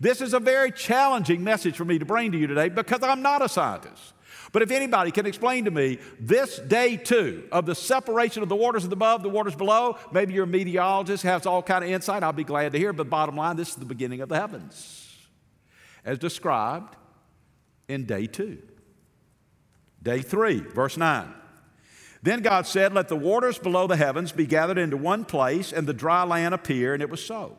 This 0.01 0.21
is 0.21 0.35
a 0.35 0.41
very 0.41 0.73
challenging 0.73 1.45
message 1.45 1.77
for 1.77 1.85
me 1.85 2.01
to 2.01 2.05
bring 2.05 2.33
to 2.33 2.39
you 2.39 2.49
today 2.49 2.71
because 2.71 3.05
I'm 3.05 3.23
not 3.23 3.41
a 3.41 3.49
scientist. 3.49 4.15
But 4.51 4.63
if 4.63 4.73
anybody 4.73 5.13
can 5.13 5.27
explain 5.27 5.65
to 5.67 5.71
me 5.71 5.99
this 6.19 6.59
day 6.59 6.97
two 6.97 7.45
of 7.53 7.65
the 7.65 7.77
separation 7.77 8.43
of 8.43 8.49
the 8.49 8.57
waters 8.57 8.85
above, 8.85 9.23
the 9.23 9.29
waters 9.29 9.55
below, 9.55 9.97
maybe 10.11 10.35
you're 10.35 10.45
meteorologist, 10.45 11.23
has 11.23 11.47
all 11.47 11.63
kind 11.63 11.85
of 11.85 11.91
insight, 11.91 12.25
I'll 12.25 12.33
be 12.33 12.43
glad 12.43 12.73
to 12.73 12.79
hear. 12.79 12.93
But 12.93 13.09
bottom 13.09 13.37
line, 13.37 13.57
this 13.57 13.71
is 13.71 13.77
the 13.77 13.85
beginning 13.85 14.21
of 14.23 14.29
the 14.29 14.39
heavens, 14.39 15.17
as 16.05 16.19
described 16.19 16.97
in 17.89 18.07
day 18.07 18.27
two. 18.27 18.59
Day 20.03 20.21
three, 20.21 20.61
verse 20.61 20.97
9. 20.97 21.33
Then 22.23 22.43
God 22.43 22.67
said, 22.67 22.93
Let 22.93 23.09
the 23.09 23.17
waters 23.17 23.59
below 23.59 23.87
the 23.87 23.97
heavens 23.97 24.33
be 24.33 24.47
gathered 24.47 24.79
into 24.79 24.97
one 24.97 25.25
place, 25.25 25.73
and 25.73 25.87
the 25.87 25.93
dry 25.93 26.23
land 26.25 26.55
appear, 26.55 26.95
and 26.95 27.03
it 27.03 27.11
was 27.11 27.25
so. 27.25 27.59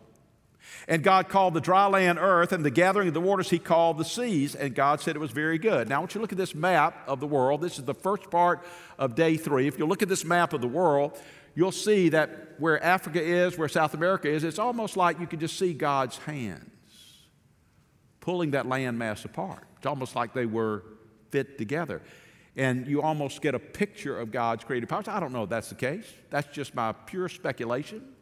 And 0.87 1.03
God 1.03 1.29
called 1.29 1.53
the 1.53 1.61
dry 1.61 1.85
land 1.85 2.17
earth, 2.19 2.51
and 2.51 2.63
the 2.63 2.71
gathering 2.71 3.09
of 3.09 3.13
the 3.13 3.21
waters 3.21 3.49
he 3.49 3.59
called 3.59 3.97
the 3.97 4.05
seas, 4.05 4.55
and 4.55 4.73
God 4.73 5.01
said 5.01 5.15
it 5.15 5.19
was 5.19 5.31
very 5.31 5.57
good. 5.57 5.87
Now, 5.87 5.97
I 5.97 5.99
want 5.99 6.13
you 6.13 6.19
to 6.19 6.21
look 6.21 6.31
at 6.31 6.37
this 6.37 6.55
map 6.55 7.07
of 7.07 7.19
the 7.19 7.27
world. 7.27 7.61
This 7.61 7.77
is 7.77 7.85
the 7.85 7.93
first 7.93 8.29
part 8.29 8.63
of 8.97 9.15
day 9.15 9.37
three. 9.37 9.67
If 9.67 9.77
you 9.77 9.85
look 9.85 10.01
at 10.01 10.09
this 10.09 10.25
map 10.25 10.53
of 10.53 10.61
the 10.61 10.67
world, 10.67 11.17
you'll 11.55 11.71
see 11.71 12.09
that 12.09 12.55
where 12.57 12.81
Africa 12.83 13.21
is, 13.21 13.57
where 13.57 13.69
South 13.69 13.93
America 13.93 14.29
is, 14.29 14.43
it's 14.43 14.59
almost 14.59 14.97
like 14.97 15.19
you 15.19 15.27
can 15.27 15.39
just 15.39 15.57
see 15.57 15.73
God's 15.73 16.17
hands 16.19 16.69
pulling 18.19 18.51
that 18.51 18.65
landmass 18.65 19.25
apart. 19.25 19.63
It's 19.77 19.85
almost 19.85 20.15
like 20.15 20.33
they 20.33 20.45
were 20.45 20.83
fit 21.29 21.57
together. 21.57 22.01
And 22.55 22.87
you 22.87 23.01
almost 23.01 23.41
get 23.41 23.55
a 23.55 23.59
picture 23.59 24.19
of 24.19 24.31
God's 24.31 24.63
creative 24.63 24.89
powers. 24.89 25.07
I 25.07 25.19
don't 25.19 25.33
know 25.33 25.43
if 25.43 25.49
that's 25.49 25.69
the 25.69 25.75
case. 25.75 26.05
That's 26.29 26.53
just 26.53 26.75
my 26.75 26.91
pure 26.91 27.27
speculation. 27.27 28.13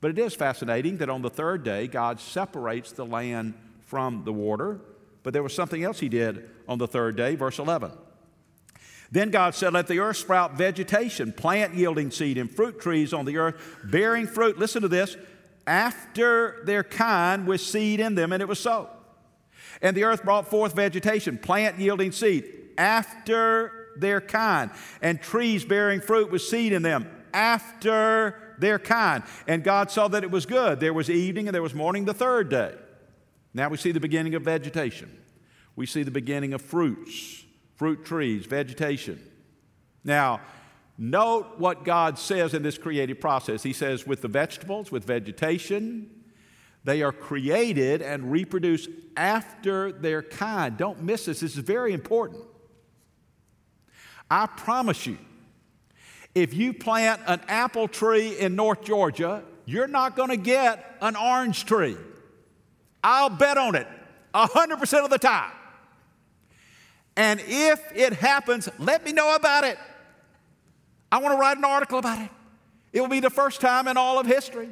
But 0.00 0.10
it 0.10 0.18
is 0.18 0.34
fascinating 0.34 0.98
that 0.98 1.08
on 1.08 1.22
the 1.22 1.30
third 1.30 1.62
day, 1.62 1.86
God 1.86 2.20
separates 2.20 2.92
the 2.92 3.06
land 3.06 3.54
from 3.80 4.24
the 4.24 4.32
water. 4.32 4.80
But 5.22 5.32
there 5.32 5.42
was 5.42 5.54
something 5.54 5.82
else 5.82 6.00
he 6.00 6.08
did 6.08 6.50
on 6.68 6.78
the 6.78 6.88
third 6.88 7.16
day, 7.16 7.36
verse 7.36 7.58
11. 7.58 7.92
Then 9.10 9.30
God 9.30 9.54
said, 9.54 9.72
Let 9.72 9.86
the 9.86 10.00
earth 10.00 10.16
sprout 10.16 10.54
vegetation, 10.54 11.32
plant 11.32 11.74
yielding 11.74 12.10
seed, 12.10 12.36
and 12.36 12.50
fruit 12.50 12.80
trees 12.80 13.12
on 13.12 13.24
the 13.24 13.38
earth, 13.38 13.78
bearing 13.84 14.26
fruit. 14.26 14.58
Listen 14.58 14.82
to 14.82 14.88
this 14.88 15.16
after 15.66 16.60
their 16.64 16.82
kind 16.82 17.46
with 17.46 17.60
seed 17.60 18.00
in 18.00 18.14
them, 18.14 18.32
and 18.32 18.42
it 18.42 18.48
was 18.48 18.58
so. 18.58 18.90
And 19.80 19.96
the 19.96 20.04
earth 20.04 20.24
brought 20.24 20.48
forth 20.48 20.74
vegetation, 20.74 21.38
plant 21.38 21.78
yielding 21.78 22.12
seed, 22.12 22.44
after 22.78 23.90
their 23.96 24.20
kind, 24.20 24.70
and 25.00 25.20
trees 25.20 25.64
bearing 25.64 26.00
fruit 26.00 26.30
with 26.30 26.42
seed 26.42 26.72
in 26.72 26.82
them, 26.82 27.08
after 27.32 28.56
their 28.58 28.78
kind. 28.78 29.22
And 29.46 29.64
God 29.64 29.90
saw 29.90 30.08
that 30.08 30.24
it 30.24 30.30
was 30.30 30.46
good. 30.46 30.80
There 30.80 30.94
was 30.94 31.10
evening 31.10 31.48
and 31.48 31.54
there 31.54 31.62
was 31.62 31.74
morning 31.74 32.04
the 32.04 32.14
third 32.14 32.48
day. 32.48 32.74
Now 33.52 33.68
we 33.68 33.76
see 33.76 33.92
the 33.92 34.00
beginning 34.00 34.34
of 34.34 34.42
vegetation. 34.42 35.16
We 35.76 35.86
see 35.86 36.02
the 36.02 36.10
beginning 36.10 36.54
of 36.54 36.62
fruits, 36.62 37.44
fruit 37.76 38.04
trees, 38.04 38.46
vegetation. 38.46 39.20
Now, 40.04 40.40
note 40.98 41.58
what 41.58 41.84
God 41.84 42.18
says 42.18 42.54
in 42.54 42.62
this 42.62 42.78
creative 42.78 43.20
process. 43.20 43.62
He 43.62 43.72
says, 43.72 44.06
with 44.06 44.22
the 44.22 44.28
vegetables, 44.28 44.92
with 44.92 45.04
vegetation, 45.04 46.10
they 46.84 47.02
are 47.02 47.12
created 47.12 48.02
and 48.02 48.30
reproduce 48.30 48.88
after 49.16 49.90
their 49.90 50.22
kind. 50.22 50.76
Don't 50.76 51.02
miss 51.02 51.24
this. 51.24 51.40
This 51.40 51.56
is 51.56 51.58
very 51.58 51.92
important. 51.92 52.44
I 54.30 54.46
promise 54.46 55.06
you, 55.06 55.18
if 56.34 56.52
you 56.54 56.72
plant 56.72 57.20
an 57.26 57.40
apple 57.48 57.88
tree 57.88 58.38
in 58.38 58.56
North 58.56 58.82
Georgia, 58.84 59.42
you're 59.66 59.86
not 59.86 60.16
going 60.16 60.30
to 60.30 60.36
get 60.36 60.96
an 61.00 61.16
orange 61.16 61.64
tree. 61.64 61.96
I'll 63.02 63.30
bet 63.30 63.56
on 63.56 63.74
it 63.74 63.86
100% 64.34 65.04
of 65.04 65.10
the 65.10 65.18
time. 65.18 65.52
And 67.16 67.40
if 67.46 67.80
it 67.94 68.14
happens, 68.14 68.68
let 68.78 69.04
me 69.04 69.12
know 69.12 69.36
about 69.36 69.64
it. 69.64 69.78
I 71.12 71.18
want 71.18 71.34
to 71.34 71.38
write 71.38 71.56
an 71.56 71.64
article 71.64 71.98
about 71.98 72.20
it. 72.20 72.30
It 72.92 73.00
will 73.00 73.08
be 73.08 73.20
the 73.20 73.30
first 73.30 73.60
time 73.60 73.86
in 73.86 73.96
all 73.96 74.18
of 74.18 74.26
history. 74.26 74.68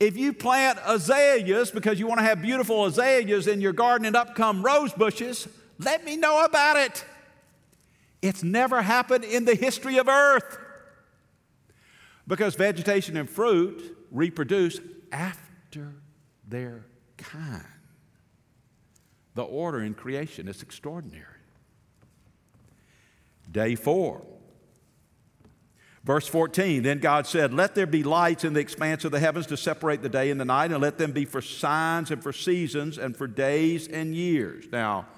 If 0.00 0.16
you 0.16 0.32
plant 0.32 0.78
azaleas 0.84 1.70
because 1.70 1.98
you 1.98 2.06
want 2.06 2.18
to 2.18 2.24
have 2.24 2.42
beautiful 2.42 2.84
azaleas 2.84 3.46
in 3.46 3.60
your 3.60 3.72
garden 3.72 4.06
and 4.06 4.16
up 4.16 4.34
come 4.34 4.62
rose 4.62 4.92
bushes, 4.92 5.48
let 5.78 6.04
me 6.04 6.16
know 6.16 6.44
about 6.44 6.76
it. 6.76 7.04
It's 8.24 8.42
never 8.42 8.80
happened 8.80 9.22
in 9.22 9.44
the 9.44 9.54
history 9.54 9.98
of 9.98 10.08
earth. 10.08 10.58
Because 12.26 12.54
vegetation 12.54 13.18
and 13.18 13.28
fruit 13.28 13.98
reproduce 14.10 14.80
after 15.12 15.92
their 16.48 16.86
kind. 17.18 17.66
The 19.34 19.42
order 19.42 19.82
in 19.82 19.92
creation 19.92 20.48
is 20.48 20.62
extraordinary. 20.62 21.26
Day 23.52 23.74
four. 23.74 24.22
Verse 26.02 26.26
14 26.26 26.82
Then 26.82 27.00
God 27.00 27.26
said, 27.26 27.52
Let 27.52 27.74
there 27.74 27.86
be 27.86 28.02
lights 28.02 28.42
in 28.42 28.54
the 28.54 28.60
expanse 28.60 29.04
of 29.04 29.12
the 29.12 29.20
heavens 29.20 29.44
to 29.48 29.58
separate 29.58 30.00
the 30.00 30.08
day 30.08 30.30
and 30.30 30.40
the 30.40 30.46
night, 30.46 30.72
and 30.72 30.80
let 30.80 30.96
them 30.96 31.12
be 31.12 31.26
for 31.26 31.42
signs 31.42 32.10
and 32.10 32.22
for 32.22 32.32
seasons 32.32 32.96
and 32.96 33.14
for 33.14 33.26
days 33.26 33.86
and 33.86 34.14
years. 34.14 34.64
Now, 34.72 35.08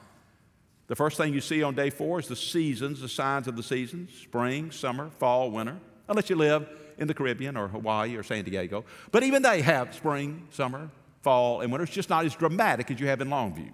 the 0.89 0.97
first 0.97 1.17
thing 1.17 1.35
you 1.35 1.41
see 1.41 1.63
on 1.63 1.75
day 1.75 1.91
four 1.91 2.21
is 2.21 2.29
the 2.29 2.37
seasons, 2.37 3.01
the 3.01 3.09
signs 3.09 3.49
of 3.49 3.57
the 3.57 3.63
seasons 3.63 4.11
spring, 4.23 4.71
summer, 4.71 5.11
fall, 5.19 5.51
winter, 5.51 5.77
unless 6.09 6.31
you 6.31 6.37
live 6.37 6.69
in 6.99 7.09
the 7.09 7.15
Caribbean 7.15 7.57
or 7.57 7.69
Hawaii 7.69 8.17
or 8.17 8.23
San 8.23 8.45
Diego. 8.45 8.85
But 9.11 9.23
even 9.23 9.43
they 9.43 9.63
have 9.63 9.95
spring, 9.95 10.47
summer, 10.51 10.91
fall, 11.23 11.61
and 11.61 11.73
winter. 11.73 11.85
It's 11.85 11.93
just 11.93 12.11
not 12.11 12.25
as 12.25 12.35
dramatic 12.35 12.91
as 12.91 13.01
you 13.01 13.09
have 13.09 13.21
in 13.21 13.29
Longview. 13.29 13.73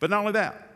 But 0.00 0.10
not 0.10 0.20
only 0.20 0.32
that, 0.32 0.66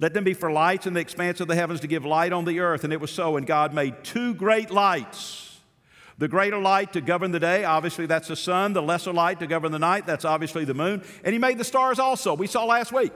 let 0.00 0.12
them 0.12 0.24
be 0.24 0.34
for 0.34 0.50
lights 0.50 0.86
in 0.86 0.94
the 0.94 1.00
expanse 1.00 1.40
of 1.40 1.48
the 1.48 1.54
heavens 1.54 1.80
to 1.80 1.86
give 1.86 2.04
light 2.04 2.32
on 2.32 2.44
the 2.44 2.60
earth. 2.60 2.84
And 2.84 2.92
it 2.92 3.00
was 3.00 3.10
so. 3.10 3.36
And 3.36 3.46
God 3.46 3.72
made 3.72 4.04
two 4.04 4.34
great 4.34 4.70
lights 4.70 5.46
the 6.18 6.28
greater 6.28 6.58
light 6.58 6.94
to 6.94 7.02
govern 7.02 7.30
the 7.30 7.40
day, 7.40 7.64
obviously 7.64 8.06
that's 8.06 8.28
the 8.28 8.36
sun. 8.36 8.72
The 8.72 8.80
lesser 8.80 9.12
light 9.12 9.38
to 9.40 9.46
govern 9.46 9.70
the 9.70 9.78
night, 9.78 10.06
that's 10.06 10.24
obviously 10.24 10.64
the 10.64 10.74
moon. 10.74 11.02
And 11.24 11.32
He 11.32 11.38
made 11.38 11.58
the 11.58 11.64
stars 11.64 11.98
also. 11.98 12.34
We 12.34 12.46
saw 12.46 12.64
last 12.64 12.92
week 12.92 13.12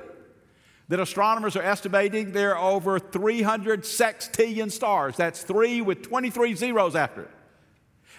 that 0.90 0.98
astronomers 0.98 1.54
are 1.54 1.62
estimating 1.62 2.32
there 2.32 2.56
are 2.56 2.72
over 2.72 2.98
300 2.98 3.84
sextillion 3.84 4.72
stars. 4.72 5.16
That's 5.16 5.42
three 5.42 5.80
with 5.80 6.02
23 6.02 6.54
zeros 6.56 6.96
after 6.96 7.22
it. 7.22 7.30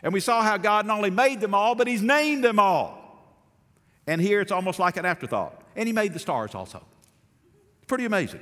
And 0.01 0.13
we 0.13 0.21
saw 0.21 0.41
how 0.41 0.55
God 0.55 0.85
not 0.85 0.95
only 0.95 1.09
made 1.09 1.41
them 1.41 1.53
all, 1.53 1.75
but 1.75 1.85
He's 1.85 2.01
named 2.01 2.45
them 2.45 2.59
all. 2.59 2.97
And 4.07 4.21
here 4.21 4.39
it's 4.39 4.53
almost 4.53 4.79
like 4.79 4.95
an 4.95 5.05
afterthought. 5.05 5.61
And 5.75 5.85
He 5.85 5.91
made 5.91 6.13
the 6.13 6.19
stars 6.19 6.55
also. 6.55 6.81
Pretty 7.87 8.05
amazing. 8.05 8.41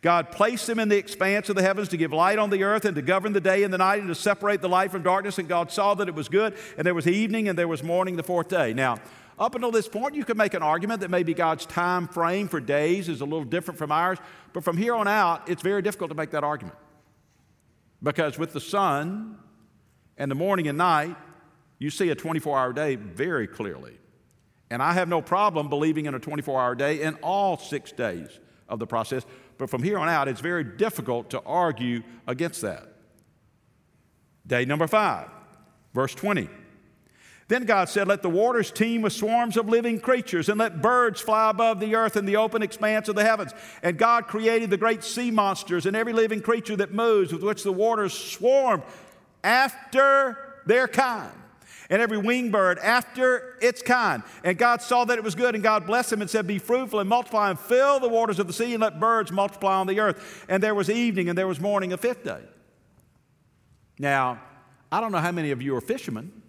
God 0.00 0.32
placed 0.32 0.66
them 0.66 0.78
in 0.78 0.88
the 0.88 0.96
expanse 0.96 1.50
of 1.50 1.56
the 1.56 1.62
heavens 1.62 1.88
to 1.88 1.98
give 1.98 2.14
light 2.14 2.38
on 2.38 2.48
the 2.48 2.62
earth 2.64 2.86
and 2.86 2.96
to 2.96 3.02
govern 3.02 3.34
the 3.34 3.42
day 3.42 3.62
and 3.62 3.72
the 3.72 3.78
night 3.78 4.00
and 4.00 4.08
to 4.08 4.14
separate 4.14 4.62
the 4.62 4.68
light 4.70 4.90
from 4.90 5.02
darkness. 5.02 5.38
And 5.38 5.48
God 5.48 5.70
saw 5.70 5.94
that 5.94 6.08
it 6.08 6.14
was 6.14 6.30
good. 6.30 6.56
And 6.78 6.86
there 6.86 6.94
was 6.94 7.06
evening 7.06 7.48
and 7.48 7.58
there 7.58 7.68
was 7.68 7.82
morning 7.82 8.16
the 8.16 8.22
fourth 8.22 8.48
day. 8.48 8.72
Now, 8.72 9.00
up 9.38 9.54
until 9.54 9.70
this 9.70 9.88
point, 9.88 10.14
you 10.14 10.24
could 10.24 10.36
make 10.36 10.54
an 10.54 10.62
argument 10.62 11.00
that 11.00 11.10
maybe 11.10 11.34
God's 11.34 11.66
time 11.66 12.06
frame 12.06 12.48
for 12.48 12.60
days 12.60 13.08
is 13.08 13.20
a 13.20 13.24
little 13.24 13.44
different 13.44 13.78
from 13.78 13.90
ours, 13.90 14.18
but 14.52 14.62
from 14.62 14.76
here 14.76 14.94
on 14.94 15.08
out, 15.08 15.48
it's 15.48 15.62
very 15.62 15.82
difficult 15.82 16.10
to 16.10 16.14
make 16.14 16.30
that 16.30 16.44
argument. 16.44 16.76
Because 18.02 18.38
with 18.38 18.52
the 18.52 18.60
sun 18.60 19.38
and 20.16 20.30
the 20.30 20.34
morning 20.34 20.68
and 20.68 20.78
night, 20.78 21.16
you 21.78 21.90
see 21.90 22.10
a 22.10 22.14
24 22.14 22.58
hour 22.58 22.72
day 22.72 22.94
very 22.94 23.48
clearly. 23.48 23.98
And 24.70 24.82
I 24.82 24.92
have 24.92 25.08
no 25.08 25.20
problem 25.20 25.68
believing 25.68 26.06
in 26.06 26.14
a 26.14 26.18
24 26.18 26.60
hour 26.60 26.74
day 26.74 27.02
in 27.02 27.14
all 27.16 27.56
six 27.56 27.92
days 27.92 28.28
of 28.68 28.78
the 28.78 28.86
process, 28.86 29.26
but 29.58 29.68
from 29.68 29.82
here 29.82 29.98
on 29.98 30.08
out, 30.08 30.28
it's 30.28 30.40
very 30.40 30.64
difficult 30.64 31.30
to 31.30 31.40
argue 31.42 32.02
against 32.26 32.60
that. 32.62 32.88
Day 34.46 34.64
number 34.64 34.86
five, 34.86 35.28
verse 35.92 36.14
20. 36.14 36.48
Then 37.48 37.64
God 37.64 37.88
said, 37.88 38.08
Let 38.08 38.22
the 38.22 38.30
waters 38.30 38.70
teem 38.70 39.02
with 39.02 39.12
swarms 39.12 39.56
of 39.56 39.68
living 39.68 40.00
creatures, 40.00 40.48
and 40.48 40.58
let 40.58 40.80
birds 40.80 41.20
fly 41.20 41.50
above 41.50 41.78
the 41.78 41.94
earth 41.94 42.16
in 42.16 42.24
the 42.24 42.36
open 42.36 42.62
expanse 42.62 43.08
of 43.08 43.16
the 43.16 43.24
heavens. 43.24 43.52
And 43.82 43.98
God 43.98 44.26
created 44.26 44.70
the 44.70 44.76
great 44.76 45.04
sea 45.04 45.30
monsters 45.30 45.84
and 45.84 45.94
every 45.94 46.12
living 46.12 46.40
creature 46.40 46.76
that 46.76 46.92
moves, 46.92 47.32
with 47.32 47.42
which 47.42 47.62
the 47.62 47.72
waters 47.72 48.14
swarmed 48.14 48.82
after 49.42 50.38
their 50.64 50.88
kind, 50.88 51.32
and 51.90 52.00
every 52.00 52.16
winged 52.16 52.50
bird 52.50 52.78
after 52.78 53.58
its 53.60 53.82
kind. 53.82 54.22
And 54.42 54.56
God 54.56 54.80
saw 54.80 55.04
that 55.04 55.18
it 55.18 55.24
was 55.24 55.34
good, 55.34 55.54
and 55.54 55.62
God 55.62 55.86
blessed 55.86 56.10
them 56.10 56.22
and 56.22 56.30
said, 56.30 56.46
Be 56.46 56.58
fruitful 56.58 56.98
and 56.98 57.08
multiply, 57.08 57.50
and 57.50 57.58
fill 57.58 58.00
the 58.00 58.08
waters 58.08 58.38
of 58.38 58.46
the 58.46 58.54
sea, 58.54 58.72
and 58.72 58.80
let 58.80 58.98
birds 58.98 59.30
multiply 59.30 59.76
on 59.76 59.86
the 59.86 60.00
earth. 60.00 60.46
And 60.48 60.62
there 60.62 60.74
was 60.74 60.88
evening, 60.88 61.28
and 61.28 61.36
there 61.36 61.48
was 61.48 61.60
morning, 61.60 61.92
a 61.92 61.98
fifth 61.98 62.24
day. 62.24 62.40
Now, 63.98 64.40
I 64.90 65.00
don't 65.02 65.12
know 65.12 65.18
how 65.18 65.32
many 65.32 65.50
of 65.50 65.60
you 65.60 65.76
are 65.76 65.82
fishermen. 65.82 66.40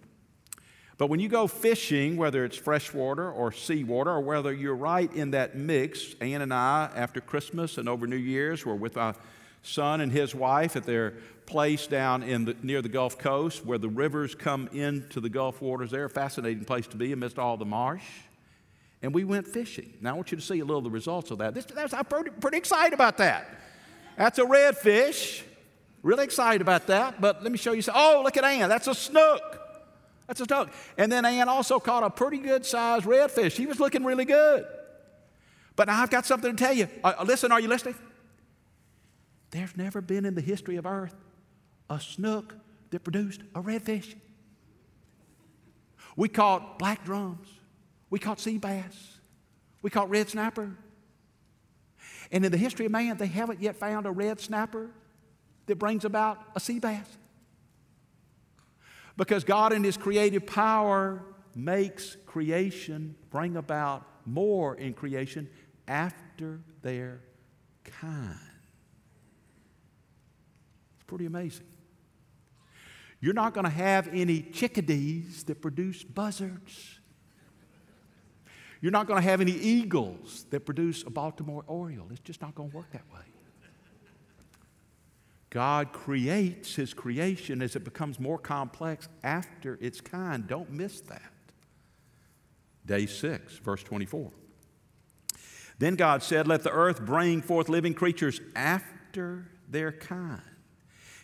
But 0.98 1.08
when 1.08 1.20
you 1.20 1.28
go 1.28 1.46
fishing, 1.46 2.16
whether 2.16 2.44
it's 2.44 2.56
freshwater 2.56 3.30
or 3.30 3.52
seawater, 3.52 4.10
or 4.10 4.20
whether 4.20 4.52
you're 4.52 4.74
right 4.74 5.12
in 5.12 5.32
that 5.32 5.54
mix, 5.54 6.14
Ann 6.20 6.40
and 6.40 6.54
I, 6.54 6.90
after 6.94 7.20
Christmas 7.20 7.76
and 7.76 7.88
over 7.88 8.06
New 8.06 8.16
Year's, 8.16 8.64
were 8.64 8.74
with 8.74 8.96
our 8.96 9.14
son 9.62 10.00
and 10.00 10.10
his 10.10 10.34
wife 10.34 10.74
at 10.74 10.84
their 10.84 11.14
place 11.44 11.86
down 11.86 12.22
in 12.22 12.46
the, 12.46 12.56
near 12.62 12.80
the 12.80 12.88
Gulf 12.88 13.18
Coast 13.18 13.64
where 13.64 13.78
the 13.78 13.88
rivers 13.88 14.34
come 14.34 14.68
into 14.72 15.20
the 15.20 15.28
Gulf 15.28 15.60
waters 15.60 15.90
there. 15.90 16.06
A 16.06 16.10
fascinating 16.10 16.64
place 16.64 16.86
to 16.88 16.96
be 16.96 17.12
amidst 17.12 17.38
all 17.38 17.56
the 17.56 17.66
marsh. 17.66 18.04
And 19.02 19.14
we 19.14 19.24
went 19.24 19.46
fishing. 19.46 19.92
Now, 20.00 20.10
I 20.10 20.12
want 20.14 20.32
you 20.32 20.36
to 20.36 20.42
see 20.42 20.60
a 20.60 20.64
little 20.64 20.78
of 20.78 20.84
the 20.84 20.90
results 20.90 21.30
of 21.30 21.38
that. 21.38 21.52
This, 21.52 21.66
I'm 21.92 22.06
pretty, 22.06 22.30
pretty 22.30 22.56
excited 22.56 22.94
about 22.94 23.18
that. 23.18 23.48
That's 24.16 24.38
a 24.38 24.44
redfish. 24.44 25.42
Really 26.02 26.24
excited 26.24 26.62
about 26.62 26.86
that. 26.86 27.20
But 27.20 27.42
let 27.42 27.52
me 27.52 27.58
show 27.58 27.72
you. 27.72 27.82
Some, 27.82 27.94
oh, 27.96 28.22
look 28.24 28.38
at 28.38 28.44
Ann. 28.44 28.70
That's 28.70 28.86
a 28.86 28.94
snook. 28.94 29.65
That's 30.26 30.40
a 30.40 30.44
snook. 30.44 30.70
And 30.98 31.10
then 31.10 31.24
Ann 31.24 31.48
also 31.48 31.78
caught 31.78 32.02
a 32.02 32.10
pretty 32.10 32.38
good 32.38 32.66
sized 32.66 33.04
redfish. 33.04 33.52
He 33.56 33.66
was 33.66 33.78
looking 33.78 34.04
really 34.04 34.24
good. 34.24 34.66
But 35.76 35.88
now 35.88 36.02
I've 36.02 36.10
got 36.10 36.26
something 36.26 36.56
to 36.56 36.64
tell 36.64 36.72
you. 36.72 36.88
Uh, 37.04 37.24
listen, 37.24 37.52
are 37.52 37.60
you 37.60 37.68
listening? 37.68 37.94
There's 39.50 39.76
never 39.76 40.00
been 40.00 40.24
in 40.24 40.34
the 40.34 40.40
history 40.40 40.76
of 40.76 40.86
earth 40.86 41.14
a 41.88 42.00
snook 42.00 42.54
that 42.90 43.04
produced 43.04 43.42
a 43.54 43.62
redfish. 43.62 44.14
We 46.16 46.28
caught 46.28 46.78
black 46.78 47.04
drums. 47.04 47.46
We 48.10 48.18
caught 48.18 48.40
sea 48.40 48.58
bass. 48.58 49.18
We 49.82 49.90
caught 49.90 50.10
red 50.10 50.28
snapper. 50.28 50.76
And 52.32 52.44
in 52.44 52.50
the 52.50 52.58
history 52.58 52.86
of 52.86 52.92
man, 52.92 53.16
they 53.18 53.26
haven't 53.26 53.60
yet 53.60 53.76
found 53.76 54.06
a 54.06 54.10
red 54.10 54.40
snapper 54.40 54.90
that 55.66 55.76
brings 55.76 56.04
about 56.04 56.38
a 56.56 56.60
sea 56.60 56.78
bass. 56.78 57.06
Because 59.16 59.44
God, 59.44 59.72
in 59.72 59.82
His 59.82 59.96
creative 59.96 60.46
power, 60.46 61.22
makes 61.54 62.16
creation 62.26 63.16
bring 63.30 63.56
about 63.56 64.06
more 64.26 64.74
in 64.74 64.92
creation 64.92 65.48
after 65.88 66.60
their 66.82 67.20
kind. 67.84 68.38
It's 70.96 71.04
pretty 71.06 71.26
amazing. 71.26 71.66
You're 73.20 73.34
not 73.34 73.54
going 73.54 73.64
to 73.64 73.70
have 73.70 74.08
any 74.08 74.42
chickadees 74.42 75.44
that 75.44 75.62
produce 75.62 76.04
buzzards. 76.04 77.00
You're 78.82 78.92
not 78.92 79.06
going 79.06 79.20
to 79.20 79.28
have 79.28 79.40
any 79.40 79.52
eagles 79.52 80.44
that 80.50 80.66
produce 80.66 81.02
a 81.04 81.10
Baltimore 81.10 81.64
Oriole. 81.66 82.08
It's 82.10 82.20
just 82.20 82.42
not 82.42 82.54
going 82.54 82.70
to 82.70 82.76
work 82.76 82.90
that 82.92 83.04
way. 83.12 83.20
God 85.56 85.94
creates 85.94 86.74
his 86.74 86.92
creation 86.92 87.62
as 87.62 87.76
it 87.76 87.82
becomes 87.82 88.20
more 88.20 88.36
complex 88.36 89.08
after 89.24 89.78
its 89.80 90.02
kind. 90.02 90.46
Don't 90.46 90.70
miss 90.70 91.00
that. 91.00 91.32
Day 92.84 93.06
6, 93.06 93.56
verse 93.60 93.82
24. 93.82 94.32
Then 95.78 95.94
God 95.94 96.22
said, 96.22 96.46
Let 96.46 96.62
the 96.62 96.70
earth 96.72 97.06
bring 97.06 97.40
forth 97.40 97.70
living 97.70 97.94
creatures 97.94 98.38
after 98.54 99.50
their 99.66 99.92
kind 99.92 100.42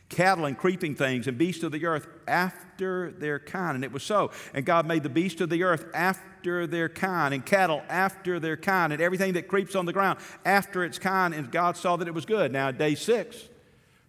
cattle 0.09 0.45
and 0.45 0.57
creeping 0.57 0.95
things 0.95 1.27
and 1.27 1.37
beasts 1.37 1.63
of 1.63 1.73
the 1.73 1.85
earth 1.85 2.07
after 2.29 3.11
their 3.11 3.39
kind. 3.39 3.75
And 3.75 3.85
it 3.85 3.93
was 3.93 4.03
so. 4.03 4.31
And 4.55 4.65
God 4.65 4.87
made 4.87 5.03
the 5.03 5.09
beasts 5.09 5.41
of 5.41 5.51
the 5.51 5.63
earth 5.63 5.87
after 5.95 6.67
their 6.67 6.89
kind, 6.89 7.33
and 7.35 7.45
cattle 7.45 7.83
after 7.89 8.41
their 8.41 8.57
kind, 8.57 8.93
and 8.93 9.03
everything 9.03 9.35
that 9.35 9.47
creeps 9.47 9.75
on 9.75 9.87
the 9.87 9.93
ground 9.93 10.19
after 10.45 10.85
its 10.85 10.99
kind. 10.99 11.35
And 11.35 11.51
God 11.51 11.77
saw 11.77 11.97
that 11.97 12.09
it 12.09 12.15
was 12.15 12.25
good. 12.25 12.51
Now, 12.51 12.71
day 12.71 12.95
six, 12.95 13.49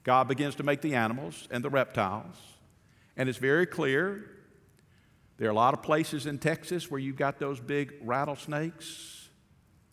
God 0.03 0.27
begins 0.27 0.55
to 0.55 0.63
make 0.63 0.81
the 0.81 0.95
animals 0.95 1.47
and 1.49 1.63
the 1.63 1.69
reptiles. 1.69 2.35
And 3.15 3.29
it's 3.29 3.37
very 3.37 3.65
clear. 3.65 4.29
There 5.37 5.47
are 5.47 5.51
a 5.51 5.55
lot 5.55 5.73
of 5.73 5.81
places 5.81 6.25
in 6.25 6.39
Texas 6.39 6.91
where 6.91 6.99
you've 6.99 7.15
got 7.15 7.39
those 7.39 7.59
big 7.59 7.93
rattlesnakes. 8.01 9.29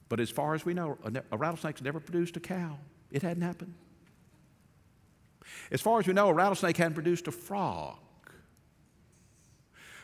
But 0.08 0.20
as 0.20 0.30
far 0.30 0.54
as 0.54 0.64
we 0.64 0.74
know, 0.74 0.98
a 1.30 1.36
rattlesnake's 1.36 1.82
never 1.82 2.00
produced 2.00 2.36
a 2.36 2.40
cow. 2.40 2.78
It 3.10 3.22
hadn't 3.22 3.42
happened. 3.42 3.74
As 5.70 5.80
far 5.80 6.00
as 6.00 6.06
we 6.06 6.12
know, 6.12 6.28
a 6.28 6.34
rattlesnake 6.34 6.76
hadn't 6.76 6.94
produced 6.94 7.28
a 7.28 7.32
frog. 7.32 7.98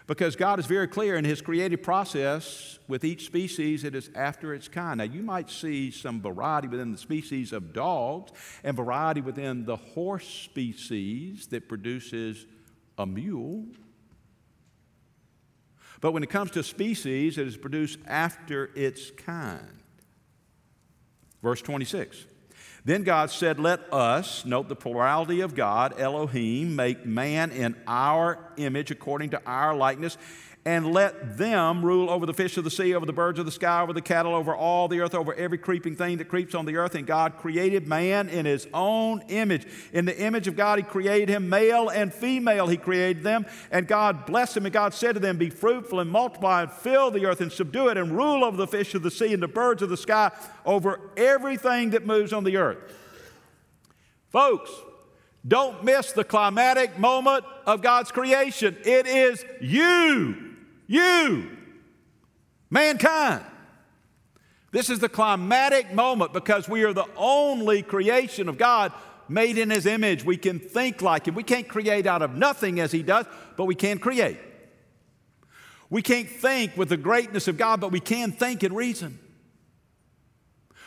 Because 0.06 0.36
God 0.36 0.60
is 0.60 0.66
very 0.66 0.86
clear 0.86 1.16
in 1.16 1.24
His 1.24 1.40
creative 1.40 1.82
process 1.82 2.78
with 2.86 3.04
each 3.04 3.26
species, 3.26 3.82
it 3.82 3.94
is 3.94 4.08
after 4.14 4.54
its 4.54 4.68
kind. 4.68 4.98
Now, 4.98 5.04
you 5.04 5.22
might 5.22 5.50
see 5.50 5.90
some 5.90 6.20
variety 6.20 6.68
within 6.68 6.92
the 6.92 6.98
species 6.98 7.52
of 7.52 7.72
dogs 7.72 8.30
and 8.62 8.76
variety 8.76 9.20
within 9.20 9.64
the 9.64 9.76
horse 9.76 10.28
species 10.28 11.48
that 11.48 11.68
produces 11.68 12.46
a 12.96 13.04
mule. 13.04 13.66
But 16.00 16.12
when 16.12 16.22
it 16.22 16.30
comes 16.30 16.52
to 16.52 16.62
species, 16.62 17.36
it 17.36 17.46
is 17.48 17.56
produced 17.56 17.98
after 18.06 18.70
its 18.76 19.10
kind. 19.10 19.80
Verse 21.42 21.62
26. 21.62 22.26
Then 22.86 23.02
God 23.02 23.32
said, 23.32 23.58
Let 23.58 23.92
us, 23.92 24.44
note 24.44 24.68
the 24.68 24.76
plurality 24.76 25.40
of 25.40 25.56
God, 25.56 25.98
Elohim, 25.98 26.76
make 26.76 27.04
man 27.04 27.50
in 27.50 27.74
our 27.84 28.38
image 28.56 28.92
according 28.92 29.30
to 29.30 29.42
our 29.44 29.74
likeness, 29.74 30.16
and 30.66 30.92
let 30.92 31.38
them 31.38 31.84
rule 31.84 32.10
over 32.10 32.26
the 32.26 32.34
fish 32.34 32.56
of 32.56 32.64
the 32.64 32.72
sea, 32.72 32.92
over 32.92 33.06
the 33.06 33.12
birds 33.12 33.38
of 33.38 33.46
the 33.46 33.52
sky, 33.52 33.82
over 33.82 33.92
the 33.92 34.02
cattle, 34.02 34.34
over 34.34 34.52
all 34.52 34.88
the 34.88 35.00
earth, 35.00 35.14
over 35.14 35.32
every 35.34 35.58
creeping 35.58 35.94
thing 35.94 36.18
that 36.18 36.24
creeps 36.24 36.56
on 36.56 36.66
the 36.66 36.76
earth. 36.76 36.96
And 36.96 37.06
God 37.06 37.36
created 37.36 37.86
man 37.86 38.28
in 38.28 38.46
his 38.46 38.66
own 38.74 39.22
image. 39.28 39.64
In 39.92 40.06
the 40.06 40.20
image 40.20 40.48
of 40.48 40.56
God, 40.56 40.80
he 40.80 40.82
created 40.82 41.28
him, 41.28 41.48
male 41.48 41.88
and 41.88 42.12
female, 42.12 42.66
he 42.66 42.76
created 42.76 43.22
them. 43.22 43.46
And 43.70 43.86
God 43.86 44.26
blessed 44.26 44.54
them, 44.54 44.66
and 44.66 44.72
God 44.72 44.92
said 44.92 45.12
to 45.12 45.20
them, 45.20 45.38
Be 45.38 45.50
fruitful 45.50 46.00
and 46.00 46.10
multiply, 46.10 46.62
and 46.62 46.72
fill 46.72 47.12
the 47.12 47.26
earth, 47.26 47.40
and 47.40 47.52
subdue 47.52 47.86
it, 47.86 47.96
and 47.96 48.10
rule 48.10 48.44
over 48.44 48.56
the 48.56 48.66
fish 48.66 48.92
of 48.96 49.04
the 49.04 49.10
sea, 49.12 49.32
and 49.32 49.40
the 49.40 49.46
birds 49.46 49.82
of 49.82 49.88
the 49.88 49.96
sky, 49.96 50.32
over 50.64 51.00
everything 51.16 51.90
that 51.90 52.04
moves 52.04 52.32
on 52.32 52.42
the 52.42 52.56
earth. 52.56 52.78
Folks, 54.30 54.72
don't 55.46 55.84
miss 55.84 56.10
the 56.10 56.24
climatic 56.24 56.98
moment 56.98 57.44
of 57.66 57.82
God's 57.82 58.10
creation. 58.10 58.76
It 58.84 59.06
is 59.06 59.44
you 59.60 60.45
you, 60.86 61.50
mankind. 62.70 63.44
This 64.72 64.90
is 64.90 64.98
the 64.98 65.08
climatic 65.08 65.92
moment 65.94 66.32
because 66.32 66.68
we 66.68 66.84
are 66.84 66.92
the 66.92 67.08
only 67.16 67.82
creation 67.82 68.48
of 68.48 68.58
God 68.58 68.92
made 69.28 69.58
in 69.58 69.70
His 69.70 69.86
image. 69.86 70.24
We 70.24 70.36
can 70.36 70.58
think 70.58 71.02
like 71.02 71.26
Him. 71.26 71.34
We 71.34 71.42
can't 71.42 71.68
create 71.68 72.06
out 72.06 72.22
of 72.22 72.34
nothing 72.34 72.80
as 72.80 72.92
He 72.92 73.02
does, 73.02 73.26
but 73.56 73.64
we 73.64 73.74
can 73.74 73.98
create. 73.98 74.38
We 75.88 76.02
can't 76.02 76.28
think 76.28 76.76
with 76.76 76.88
the 76.88 76.96
greatness 76.96 77.48
of 77.48 77.56
God, 77.56 77.80
but 77.80 77.92
we 77.92 78.00
can 78.00 78.32
think 78.32 78.62
and 78.62 78.74
reason. 78.76 79.18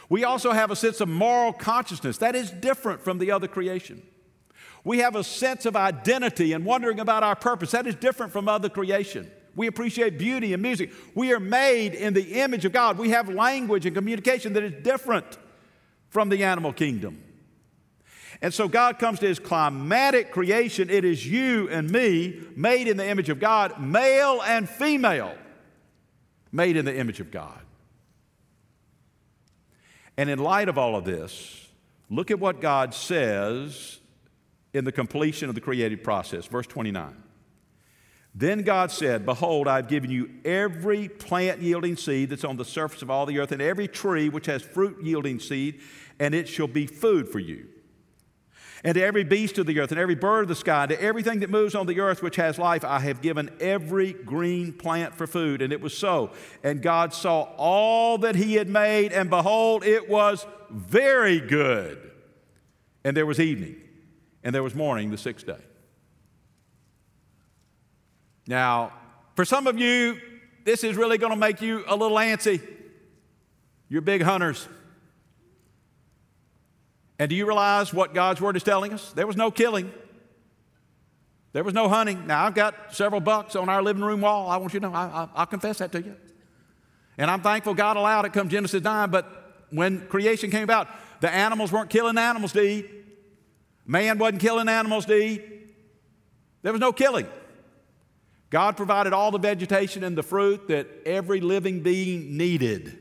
We 0.09 0.23
also 0.23 0.51
have 0.51 0.71
a 0.71 0.75
sense 0.75 1.01
of 1.01 1.07
moral 1.07 1.53
consciousness 1.53 2.17
that 2.17 2.35
is 2.35 2.51
different 2.51 3.01
from 3.01 3.19
the 3.19 3.31
other 3.31 3.47
creation. 3.47 4.01
We 4.83 4.99
have 4.99 5.15
a 5.15 5.23
sense 5.23 5.65
of 5.65 5.75
identity 5.75 6.53
and 6.53 6.65
wondering 6.65 6.99
about 6.99 7.23
our 7.23 7.35
purpose 7.35 7.71
that 7.71 7.85
is 7.85 7.95
different 7.95 8.31
from 8.31 8.47
other 8.47 8.69
creation. 8.69 9.31
We 9.59 9.67
appreciate 9.67 10.17
beauty 10.17 10.53
and 10.53 10.63
music. 10.63 10.89
We 11.15 11.33
are 11.33 11.39
made 11.39 11.93
in 11.93 12.13
the 12.13 12.39
image 12.39 12.63
of 12.63 12.71
God. 12.71 12.97
We 12.97 13.09
have 13.09 13.27
language 13.27 13.85
and 13.85 13.93
communication 13.93 14.53
that 14.53 14.63
is 14.63 14.71
different 14.83 15.37
from 16.07 16.29
the 16.29 16.45
animal 16.45 16.71
kingdom. 16.71 17.21
And 18.41 18.53
so 18.53 18.69
God 18.69 18.99
comes 18.99 19.19
to 19.19 19.27
his 19.27 19.37
climatic 19.37 20.31
creation. 20.31 20.89
It 20.89 21.03
is 21.03 21.27
you 21.27 21.67
and 21.67 21.91
me, 21.91 22.39
made 22.55 22.87
in 22.87 22.95
the 22.95 23.05
image 23.05 23.27
of 23.27 23.41
God, 23.41 23.81
male 23.81 24.41
and 24.43 24.69
female, 24.69 25.35
made 26.53 26.77
in 26.77 26.85
the 26.85 26.97
image 26.97 27.19
of 27.19 27.29
God. 27.29 27.59
And 30.15 30.29
in 30.29 30.39
light 30.39 30.69
of 30.69 30.77
all 30.77 30.95
of 30.95 31.03
this, 31.03 31.67
look 32.09 32.31
at 32.31 32.39
what 32.39 32.61
God 32.61 32.93
says 32.93 33.99
in 34.73 34.85
the 34.85 34.93
completion 34.93 35.49
of 35.49 35.55
the 35.55 35.59
creative 35.59 36.01
process. 36.01 36.45
Verse 36.45 36.65
29. 36.65 37.23
Then 38.39 38.61
God 38.61 38.89
said, 38.89 39.25
Behold, 39.25 39.67
I've 39.67 39.89
given 39.89 40.09
you 40.09 40.29
every 40.45 41.09
plant 41.09 41.61
yielding 41.61 41.97
seed 41.97 42.29
that's 42.29 42.45
on 42.45 42.55
the 42.55 42.63
surface 42.63 43.01
of 43.01 43.11
all 43.11 43.25
the 43.25 43.37
earth, 43.37 43.51
and 43.51 43.61
every 43.61 43.89
tree 43.89 44.29
which 44.29 44.45
has 44.45 44.61
fruit 44.61 45.03
yielding 45.03 45.41
seed, 45.41 45.81
and 46.21 46.33
it 46.33 46.47
shall 46.47 46.69
be 46.69 46.87
food 46.87 47.27
for 47.27 47.39
you. 47.39 47.67
And 48.81 48.95
to 48.95 49.03
every 49.03 49.25
beast 49.25 49.57
of 49.57 49.65
the 49.65 49.77
earth, 49.81 49.91
and 49.91 49.99
every 49.99 50.15
bird 50.15 50.43
of 50.43 50.47
the 50.47 50.55
sky, 50.55 50.83
and 50.83 50.89
to 50.89 51.01
everything 51.01 51.41
that 51.41 51.49
moves 51.49 51.75
on 51.75 51.85
the 51.85 51.99
earth 51.99 52.23
which 52.23 52.37
has 52.37 52.57
life, 52.57 52.85
I 52.85 52.99
have 52.99 53.21
given 53.21 53.49
every 53.59 54.13
green 54.13 54.71
plant 54.71 55.15
for 55.15 55.27
food. 55.27 55.61
And 55.61 55.73
it 55.73 55.81
was 55.81 55.97
so. 55.97 56.31
And 56.63 56.81
God 56.81 57.13
saw 57.13 57.41
all 57.57 58.19
that 58.19 58.35
He 58.37 58.53
had 58.53 58.69
made, 58.69 59.11
and 59.11 59.29
behold, 59.29 59.83
it 59.83 60.07
was 60.07 60.47
very 60.69 61.41
good. 61.41 62.09
And 63.03 63.17
there 63.17 63.25
was 63.25 63.41
evening, 63.41 63.75
and 64.45 64.55
there 64.55 64.63
was 64.63 64.75
morning 64.75 65.11
the 65.11 65.17
sixth 65.17 65.45
day. 65.45 65.59
Now, 68.49 68.93
for 69.35 69.45
some 69.45 69.67
of 69.67 69.77
you, 69.77 70.19
this 70.65 70.83
is 70.83 70.97
really 70.97 71.19
going 71.19 71.31
to 71.31 71.37
make 71.37 71.61
you 71.61 71.83
a 71.87 71.95
little 71.95 72.17
antsy. 72.17 72.59
You're 73.89 74.01
big 74.01 74.23
hunters. 74.23 74.67
And 77.19 77.29
do 77.29 77.35
you 77.35 77.45
realize 77.45 77.93
what 77.93 78.15
God's 78.15 78.41
word 78.41 78.57
is 78.57 78.63
telling 78.63 78.91
us? 78.91 79.13
There 79.13 79.27
was 79.27 79.37
no 79.37 79.51
killing. 79.51 79.93
There 81.53 81.63
was 81.63 81.75
no 81.75 81.87
hunting. 81.89 82.25
Now, 82.25 82.43
I've 82.43 82.55
got 82.55 82.95
several 82.95 83.21
bucks 83.21 83.55
on 83.55 83.69
our 83.69 83.83
living 83.83 84.03
room 84.03 84.21
wall. 84.21 84.49
I 84.49 84.57
want 84.57 84.73
you 84.73 84.79
to 84.79 84.89
know, 84.89 84.95
I, 84.95 85.29
will 85.37 85.45
confess 85.45 85.77
that 85.77 85.91
to 85.91 86.01
you. 86.01 86.15
And 87.19 87.29
I'm 87.29 87.41
thankful 87.41 87.75
God 87.75 87.97
allowed 87.97 88.25
it 88.25 88.33
come 88.33 88.49
Genesis 88.49 88.81
9, 88.81 89.11
but 89.11 89.67
when 89.69 90.07
creation 90.07 90.49
came 90.49 90.63
about, 90.63 90.87
the 91.21 91.29
animals 91.29 91.71
weren't 91.71 91.91
killing 91.91 92.17
animals 92.17 92.53
to 92.53 92.61
eat. 92.61 92.89
Man 93.85 94.17
wasn't 94.17 94.41
killing 94.41 94.69
animals 94.69 95.05
to 95.05 95.15
eat, 95.15 95.43
there 96.63 96.71
was 96.71 96.81
no 96.81 96.91
killing. 96.91 97.27
God 98.49 98.75
provided 98.77 99.13
all 99.13 99.31
the 99.31 99.39
vegetation 99.39 100.03
and 100.03 100.17
the 100.17 100.23
fruit 100.23 100.67
that 100.69 100.87
every 101.05 101.39
living 101.39 101.81
being 101.81 102.35
needed. 102.35 102.97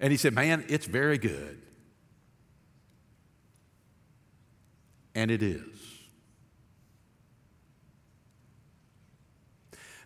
And 0.00 0.10
He 0.10 0.16
said, 0.16 0.34
Man, 0.34 0.64
it's 0.68 0.86
very 0.86 1.18
good. 1.18 1.60
And 5.14 5.30
it 5.30 5.42
is. 5.42 5.64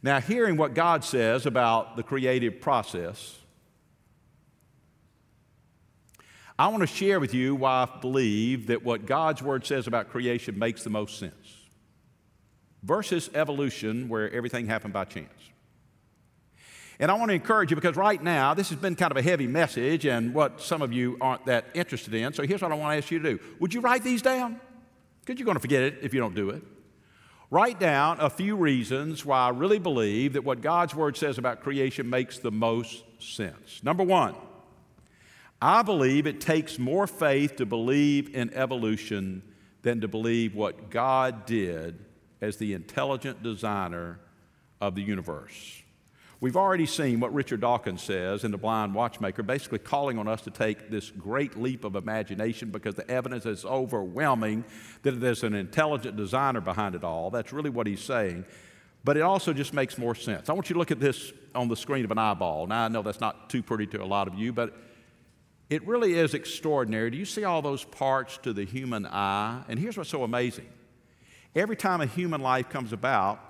Now, 0.04 0.20
hearing 0.20 0.56
what 0.56 0.74
God 0.74 1.04
says 1.04 1.46
about 1.46 1.96
the 1.96 2.02
creative 2.02 2.60
process, 2.60 3.38
I 6.58 6.68
want 6.68 6.80
to 6.80 6.86
share 6.86 7.20
with 7.20 7.34
you 7.34 7.54
why 7.54 7.86
I 7.88 8.00
believe 8.00 8.68
that 8.68 8.84
what 8.84 9.06
God's 9.06 9.42
Word 9.42 9.66
says 9.66 9.86
about 9.86 10.10
creation 10.10 10.58
makes 10.58 10.82
the 10.82 10.90
most 10.90 11.18
sense 11.18 11.61
versus 12.82 13.30
evolution, 13.34 14.08
where 14.08 14.30
everything 14.32 14.66
happened 14.66 14.92
by 14.92 15.04
chance. 15.04 15.30
And 16.98 17.10
I 17.10 17.14
want 17.14 17.30
to 17.30 17.34
encourage 17.34 17.70
you 17.70 17.74
because 17.74 17.96
right 17.96 18.22
now, 18.22 18.54
this 18.54 18.68
has 18.68 18.78
been 18.78 18.94
kind 18.94 19.10
of 19.10 19.16
a 19.16 19.22
heavy 19.22 19.46
message 19.46 20.04
and 20.04 20.32
what 20.34 20.60
some 20.60 20.82
of 20.82 20.92
you 20.92 21.16
aren't 21.20 21.46
that 21.46 21.66
interested 21.74 22.14
in. 22.14 22.32
So 22.32 22.44
here's 22.44 22.62
what 22.62 22.70
I 22.70 22.74
want 22.74 22.92
to 22.92 22.98
ask 22.98 23.10
you 23.10 23.18
to 23.18 23.32
do 23.32 23.44
Would 23.58 23.74
you 23.74 23.80
write 23.80 24.04
these 24.04 24.22
down? 24.22 24.60
Because 25.20 25.38
you're 25.38 25.44
going 25.44 25.56
to 25.56 25.60
forget 25.60 25.82
it 25.82 25.98
if 26.02 26.14
you 26.14 26.20
don't 26.20 26.34
do 26.34 26.50
it. 26.50 26.62
Write 27.50 27.78
down 27.78 28.18
a 28.18 28.30
few 28.30 28.56
reasons 28.56 29.26
why 29.26 29.46
I 29.46 29.50
really 29.50 29.78
believe 29.78 30.32
that 30.34 30.44
what 30.44 30.62
God's 30.62 30.94
Word 30.94 31.16
says 31.16 31.38
about 31.38 31.60
creation 31.60 32.08
makes 32.08 32.38
the 32.38 32.50
most 32.50 33.04
sense. 33.18 33.82
Number 33.82 34.02
one, 34.02 34.34
I 35.60 35.82
believe 35.82 36.26
it 36.26 36.40
takes 36.40 36.78
more 36.78 37.06
faith 37.06 37.56
to 37.56 37.66
believe 37.66 38.34
in 38.34 38.54
evolution 38.54 39.42
than 39.82 40.00
to 40.00 40.08
believe 40.08 40.54
what 40.54 40.88
God 40.88 41.46
did 41.46 41.98
as 42.42 42.58
the 42.58 42.74
intelligent 42.74 43.42
designer 43.42 44.18
of 44.80 44.94
the 44.96 45.00
universe. 45.00 45.82
We've 46.40 46.56
already 46.56 46.86
seen 46.86 47.20
what 47.20 47.32
Richard 47.32 47.60
Dawkins 47.60 48.02
says 48.02 48.42
in 48.42 48.50
The 48.50 48.58
Blind 48.58 48.96
Watchmaker, 48.96 49.44
basically 49.44 49.78
calling 49.78 50.18
on 50.18 50.26
us 50.26 50.42
to 50.42 50.50
take 50.50 50.90
this 50.90 51.08
great 51.10 51.56
leap 51.56 51.84
of 51.84 51.94
imagination 51.94 52.70
because 52.70 52.96
the 52.96 53.08
evidence 53.08 53.46
is 53.46 53.64
overwhelming 53.64 54.64
that 55.02 55.20
there's 55.20 55.44
an 55.44 55.54
intelligent 55.54 56.16
designer 56.16 56.60
behind 56.60 56.96
it 56.96 57.04
all. 57.04 57.30
That's 57.30 57.52
really 57.52 57.70
what 57.70 57.86
he's 57.86 58.02
saying. 58.02 58.44
But 59.04 59.16
it 59.16 59.20
also 59.20 59.52
just 59.52 59.72
makes 59.72 59.96
more 59.96 60.16
sense. 60.16 60.48
I 60.48 60.52
want 60.52 60.68
you 60.68 60.74
to 60.74 60.80
look 60.80 60.90
at 60.90 60.98
this 60.98 61.32
on 61.54 61.68
the 61.68 61.76
screen 61.76 62.04
of 62.04 62.10
an 62.10 62.18
eyeball. 62.18 62.66
Now, 62.66 62.86
I 62.86 62.88
know 62.88 63.02
that's 63.02 63.20
not 63.20 63.48
too 63.48 63.62
pretty 63.62 63.86
to 63.86 64.02
a 64.02 64.04
lot 64.04 64.26
of 64.26 64.34
you, 64.34 64.52
but 64.52 64.76
it 65.70 65.86
really 65.86 66.14
is 66.14 66.34
extraordinary. 66.34 67.12
Do 67.12 67.18
you 67.18 67.24
see 67.24 67.44
all 67.44 67.62
those 67.62 67.84
parts 67.84 68.38
to 68.38 68.52
the 68.52 68.64
human 68.64 69.06
eye? 69.06 69.62
And 69.68 69.78
here's 69.78 69.96
what's 69.96 70.10
so 70.10 70.24
amazing 70.24 70.66
every 71.54 71.76
time 71.76 72.00
a 72.00 72.06
human 72.06 72.40
life 72.40 72.68
comes 72.68 72.92
about, 72.92 73.40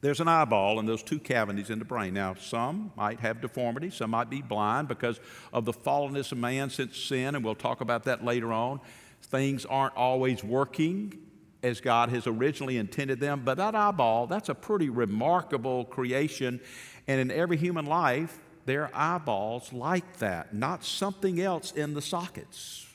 there's 0.00 0.20
an 0.20 0.28
eyeball 0.28 0.78
and 0.78 0.86
those 0.86 1.02
two 1.02 1.18
cavities 1.18 1.70
in 1.70 1.78
the 1.78 1.84
brain. 1.84 2.12
Now, 2.12 2.34
some 2.34 2.92
might 2.94 3.20
have 3.20 3.40
deformity, 3.40 3.88
some 3.88 4.10
might 4.10 4.28
be 4.28 4.42
blind 4.42 4.86
because 4.86 5.18
of 5.50 5.64
the 5.64 5.72
fallenness 5.72 6.30
of 6.30 6.36
man 6.36 6.68
since 6.68 6.98
sin, 6.98 7.34
and 7.34 7.42
we'll 7.42 7.54
talk 7.54 7.80
about 7.80 8.04
that 8.04 8.22
later 8.22 8.52
on. 8.52 8.80
Things 9.22 9.64
aren't 9.64 9.96
always 9.96 10.44
working 10.44 11.18
as 11.62 11.80
God 11.80 12.10
has 12.10 12.26
originally 12.26 12.76
intended 12.76 13.18
them, 13.18 13.42
but 13.46 13.56
that 13.56 13.74
eyeball, 13.74 14.26
that's 14.26 14.50
a 14.50 14.54
pretty 14.54 14.90
remarkable 14.90 15.86
creation. 15.86 16.60
And 17.08 17.18
in 17.18 17.30
every 17.30 17.56
human 17.56 17.86
life, 17.86 18.38
there 18.66 18.82
are 18.82 18.90
eyeballs 19.16 19.72
like 19.72 20.18
that, 20.18 20.54
not 20.54 20.84
something 20.84 21.40
else 21.40 21.72
in 21.72 21.94
the 21.94 22.02
sockets. 22.02 22.86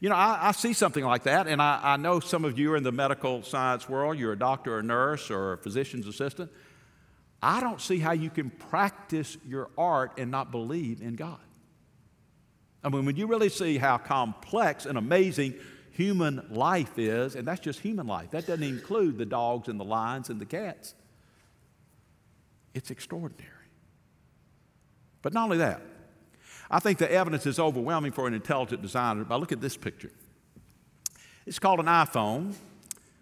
You 0.00 0.10
know, 0.10 0.14
I, 0.14 0.48
I, 0.48 0.52
see 0.52 0.74
something 0.74 1.04
like 1.04 1.22
that, 1.22 1.46
and 1.46 1.60
I, 1.62 1.80
I, 1.82 1.96
know 1.96 2.20
some 2.20 2.44
of 2.44 2.58
you 2.58 2.72
are 2.72 2.76
in 2.76 2.82
the 2.82 2.92
medical 2.92 3.42
science 3.42 3.88
world. 3.88 4.18
You're 4.18 4.32
a 4.32 4.38
doctor 4.38 4.74
or 4.74 4.80
a 4.80 4.82
nurse 4.82 5.30
or 5.30 5.54
a 5.54 5.58
physician's 5.58 6.06
assistant. 6.06 6.50
I 7.42 7.60
don't 7.60 7.80
see 7.80 7.98
how 7.98 8.12
you 8.12 8.28
can 8.28 8.50
practice 8.50 9.38
your 9.46 9.70
art 9.78 10.18
and 10.18 10.30
not 10.30 10.50
believe 10.50 11.00
in 11.00 11.16
God. 11.16 11.38
I 12.84 12.88
mean, 12.88 13.06
when 13.06 13.16
you 13.16 13.26
really 13.26 13.48
see 13.48 13.78
how 13.78 13.96
complex 13.98 14.84
and 14.84 14.98
amazing 14.98 15.54
human 15.90 16.46
life 16.50 16.98
is, 16.98 17.34
and 17.34 17.46
that's 17.46 17.60
just 17.60 17.80
human 17.80 18.06
life, 18.06 18.30
that 18.32 18.46
doesn't 18.46 18.62
include 18.62 19.16
the 19.16 19.24
dogs 19.24 19.68
and 19.68 19.80
the 19.80 19.84
lions 19.84 20.28
and 20.28 20.38
the 20.38 20.46
cats. 20.46 20.94
It's 22.74 22.90
extraordinary. 22.90 23.50
But 25.22 25.32
not 25.32 25.44
only 25.44 25.58
that, 25.58 25.80
I 26.70 26.80
think 26.80 26.98
the 26.98 27.10
evidence 27.10 27.46
is 27.46 27.58
overwhelming 27.58 28.12
for 28.12 28.26
an 28.26 28.34
intelligent 28.34 28.82
designer. 28.82 29.24
But 29.24 29.40
look 29.40 29.52
at 29.52 29.60
this 29.60 29.76
picture. 29.76 30.10
It's 31.46 31.58
called 31.58 31.80
an 31.80 31.86
iPhone. 31.86 32.54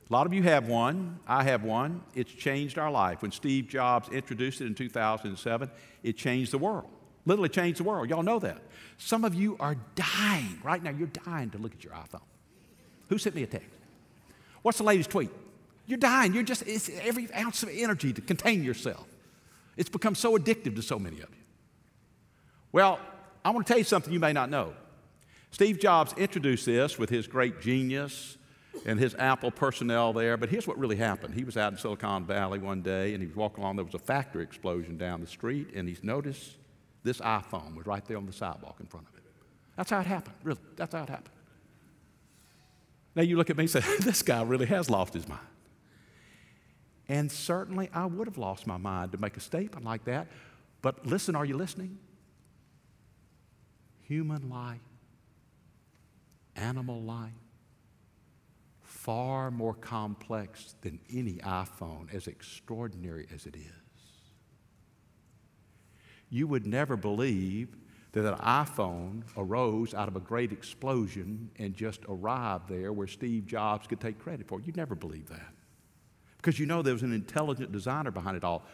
A 0.08 0.12
lot 0.12 0.26
of 0.26 0.32
you 0.32 0.42
have 0.42 0.68
one. 0.68 1.18
I 1.26 1.44
have 1.44 1.62
one. 1.62 2.02
It's 2.14 2.30
changed 2.30 2.78
our 2.78 2.90
life. 2.90 3.22
When 3.22 3.32
Steve 3.32 3.68
Jobs 3.68 4.08
introduced 4.08 4.60
it 4.60 4.66
in 4.66 4.74
2007, 4.74 5.70
it 6.02 6.16
changed 6.16 6.52
the 6.52 6.58
world. 6.58 6.88
Literally 7.26 7.48
changed 7.48 7.80
the 7.80 7.84
world. 7.84 8.08
Y'all 8.10 8.22
know 8.22 8.38
that. 8.38 8.58
Some 8.98 9.24
of 9.24 9.34
you 9.34 9.56
are 9.60 9.76
dying 9.94 10.58
right 10.62 10.82
now. 10.82 10.90
You're 10.90 11.08
dying 11.08 11.50
to 11.50 11.58
look 11.58 11.72
at 11.72 11.82
your 11.82 11.94
iPhone. 11.94 12.22
Who 13.08 13.18
sent 13.18 13.34
me 13.34 13.42
a 13.42 13.46
text? 13.46 13.68
What's 14.62 14.78
the 14.78 14.84
latest 14.84 15.10
tweet? 15.10 15.30
You're 15.86 15.98
dying. 15.98 16.32
You're 16.32 16.42
just, 16.42 16.62
it's 16.66 16.90
every 17.02 17.32
ounce 17.34 17.62
of 17.62 17.70
energy 17.72 18.12
to 18.12 18.20
contain 18.20 18.62
yourself. 18.62 19.06
It's 19.76 19.90
become 19.90 20.14
so 20.14 20.36
addictive 20.38 20.76
to 20.76 20.82
so 20.82 20.98
many 20.98 21.16
of 21.16 21.30
you. 21.30 21.44
Well, 22.72 22.98
I 23.44 23.50
want 23.50 23.66
to 23.66 23.72
tell 23.72 23.78
you 23.78 23.84
something 23.84 24.12
you 24.12 24.20
may 24.20 24.32
not 24.32 24.48
know. 24.48 24.72
Steve 25.50 25.78
Jobs 25.78 26.12
introduced 26.14 26.66
this 26.66 26.98
with 26.98 27.10
his 27.10 27.26
great 27.26 27.60
genius 27.60 28.36
and 28.86 28.98
his 28.98 29.14
Apple 29.16 29.50
personnel 29.50 30.12
there, 30.12 30.36
but 30.36 30.48
here's 30.48 30.66
what 30.66 30.78
really 30.78 30.96
happened. 30.96 31.34
He 31.34 31.44
was 31.44 31.56
out 31.56 31.72
in 31.72 31.78
Silicon 31.78 32.24
Valley 32.24 32.58
one 32.58 32.82
day 32.82 33.14
and 33.14 33.22
he 33.22 33.26
was 33.26 33.36
walking 33.36 33.62
along. 33.62 33.76
There 33.76 33.84
was 33.84 33.94
a 33.94 33.98
factory 33.98 34.42
explosion 34.42 34.98
down 34.98 35.20
the 35.20 35.26
street, 35.26 35.68
and 35.74 35.88
he's 35.88 36.02
noticed 36.02 36.56
this 37.04 37.20
iPhone 37.20 37.76
was 37.76 37.86
right 37.86 38.04
there 38.06 38.16
on 38.16 38.26
the 38.26 38.32
sidewalk 38.32 38.76
in 38.80 38.86
front 38.86 39.06
of 39.06 39.14
him. 39.14 39.22
That's 39.76 39.90
how 39.90 40.00
it 40.00 40.06
happened, 40.06 40.34
really. 40.42 40.60
That's 40.76 40.94
how 40.94 41.02
it 41.02 41.08
happened. 41.08 41.34
Now 43.14 43.22
you 43.22 43.36
look 43.36 43.50
at 43.50 43.56
me 43.56 43.64
and 43.64 43.70
say, 43.70 43.80
this 44.00 44.22
guy 44.22 44.42
really 44.42 44.66
has 44.66 44.90
lost 44.90 45.14
his 45.14 45.28
mind. 45.28 45.40
And 47.08 47.30
certainly 47.30 47.90
I 47.92 48.06
would 48.06 48.26
have 48.26 48.38
lost 48.38 48.66
my 48.66 48.78
mind 48.78 49.12
to 49.12 49.18
make 49.18 49.36
a 49.36 49.40
statement 49.40 49.84
like 49.84 50.04
that. 50.06 50.26
But 50.82 51.06
listen, 51.06 51.36
are 51.36 51.44
you 51.44 51.56
listening? 51.56 51.98
Human 54.08 54.48
life, 54.48 54.80
animal 56.56 57.02
life, 57.02 57.32
far 58.80 59.50
more 59.50 59.74
complex 59.74 60.76
than 60.80 60.98
any 61.12 61.34
iPhone, 61.38 62.12
as 62.14 62.26
extraordinary 62.26 63.26
as 63.34 63.46
it 63.46 63.56
is. 63.56 63.62
You 66.30 66.46
would 66.46 66.66
never 66.66 66.96
believe 66.96 67.76
that 68.12 68.24
an 68.24 68.38
iPhone 68.38 69.22
arose 69.36 69.92
out 69.92 70.08
of 70.08 70.16
a 70.16 70.20
great 70.20 70.52
explosion 70.52 71.50
and 71.58 71.74
just 71.74 72.00
arrived 72.08 72.68
there 72.68 72.92
where 72.92 73.06
Steve 73.06 73.46
Jobs 73.46 73.86
could 73.86 74.00
take 74.00 74.18
credit 74.18 74.46
for 74.46 74.60
it. 74.60 74.66
You'd 74.66 74.76
never 74.76 74.94
believe 74.94 75.28
that. 75.28 75.52
Because 76.36 76.58
you 76.58 76.66
know 76.66 76.80
there 76.80 76.92
was 76.92 77.02
an 77.02 77.12
intelligent 77.12 77.72
designer 77.72 78.10
behind 78.10 78.36
it 78.36 78.44
all. 78.44 78.64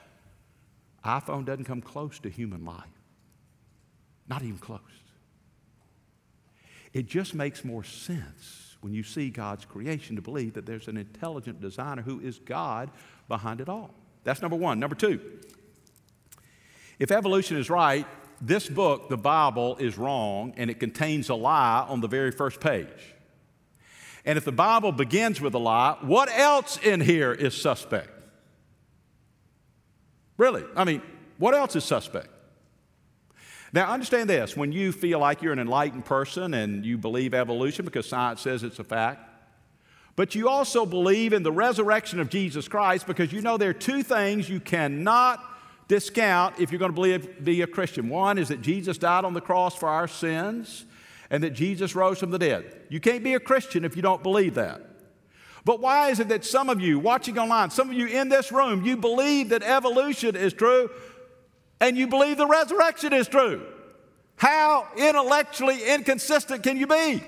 iPhone 1.04 1.44
doesn't 1.44 1.64
come 1.64 1.80
close 1.80 2.18
to 2.18 2.28
human 2.28 2.64
life, 2.64 2.84
not 4.28 4.42
even 4.42 4.58
close. 4.58 4.80
It 6.92 7.06
just 7.06 7.34
makes 7.34 7.64
more 7.64 7.84
sense 7.84 8.76
when 8.80 8.92
you 8.92 9.02
see 9.02 9.30
God's 9.30 9.64
creation 9.64 10.16
to 10.16 10.22
believe 10.22 10.54
that 10.54 10.66
there's 10.66 10.88
an 10.88 10.96
intelligent 10.96 11.60
designer 11.60 12.02
who 12.02 12.20
is 12.20 12.38
God 12.38 12.90
behind 13.28 13.60
it 13.60 13.68
all. 13.68 13.94
That's 14.24 14.42
number 14.42 14.56
one. 14.56 14.80
Number 14.80 14.96
two, 14.96 15.20
if 16.98 17.10
evolution 17.10 17.56
is 17.56 17.70
right, 17.70 18.06
this 18.40 18.68
book, 18.68 19.08
the 19.08 19.16
Bible, 19.16 19.76
is 19.76 19.98
wrong 19.98 20.54
and 20.56 20.70
it 20.70 20.80
contains 20.80 21.28
a 21.28 21.34
lie 21.34 21.84
on 21.88 22.00
the 22.00 22.08
very 22.08 22.32
first 22.32 22.60
page. 22.60 23.14
And 24.24 24.36
if 24.36 24.44
the 24.44 24.52
Bible 24.52 24.92
begins 24.92 25.40
with 25.40 25.54
a 25.54 25.58
lie, 25.58 25.96
what 26.00 26.30
else 26.30 26.78
in 26.78 27.00
here 27.00 27.32
is 27.32 27.54
suspect? 27.60 28.10
Really? 30.36 30.64
I 30.74 30.84
mean, 30.84 31.02
what 31.38 31.54
else 31.54 31.76
is 31.76 31.84
suspect? 31.84 32.28
Now, 33.72 33.90
understand 33.90 34.28
this 34.28 34.56
when 34.56 34.72
you 34.72 34.90
feel 34.90 35.20
like 35.20 35.42
you're 35.42 35.52
an 35.52 35.58
enlightened 35.58 36.04
person 36.04 36.54
and 36.54 36.84
you 36.84 36.98
believe 36.98 37.34
evolution 37.34 37.84
because 37.84 38.08
science 38.08 38.40
says 38.40 38.64
it's 38.64 38.80
a 38.80 38.84
fact, 38.84 39.28
but 40.16 40.34
you 40.34 40.48
also 40.48 40.84
believe 40.84 41.32
in 41.32 41.42
the 41.42 41.52
resurrection 41.52 42.18
of 42.18 42.28
Jesus 42.28 42.66
Christ 42.66 43.06
because 43.06 43.32
you 43.32 43.40
know 43.40 43.56
there 43.56 43.70
are 43.70 43.74
two 43.74 44.02
things 44.02 44.48
you 44.48 44.60
cannot 44.60 45.44
discount 45.86 46.58
if 46.58 46.70
you're 46.70 46.78
going 46.78 46.90
to 46.90 46.94
believe, 46.94 47.44
be 47.44 47.62
a 47.62 47.66
Christian. 47.66 48.08
One 48.08 48.38
is 48.38 48.48
that 48.48 48.60
Jesus 48.60 48.98
died 48.98 49.24
on 49.24 49.34
the 49.34 49.40
cross 49.40 49.74
for 49.74 49.88
our 49.88 50.08
sins 50.08 50.84
and 51.30 51.42
that 51.44 51.50
Jesus 51.50 51.94
rose 51.94 52.18
from 52.18 52.30
the 52.30 52.38
dead. 52.38 52.82
You 52.88 53.00
can't 53.00 53.22
be 53.22 53.34
a 53.34 53.40
Christian 53.40 53.84
if 53.84 53.94
you 53.94 54.02
don't 54.02 54.22
believe 54.22 54.54
that. 54.54 54.82
But 55.64 55.80
why 55.80 56.10
is 56.10 56.20
it 56.20 56.28
that 56.28 56.44
some 56.44 56.70
of 56.70 56.80
you 56.80 56.98
watching 56.98 57.38
online, 57.38 57.70
some 57.70 57.90
of 57.90 57.96
you 57.96 58.06
in 58.06 58.28
this 58.28 58.50
room, 58.50 58.84
you 58.84 58.96
believe 58.96 59.50
that 59.50 59.62
evolution 59.62 60.34
is 60.34 60.52
true, 60.52 60.90
and 61.80 61.96
you 61.96 62.06
believe 62.06 62.36
the 62.36 62.46
resurrection 62.46 63.12
is 63.12 63.26
true. 63.28 63.66
How 64.36 64.88
intellectually 64.96 65.82
inconsistent 65.84 66.62
can 66.62 66.76
you 66.76 66.86
be? 66.86 67.22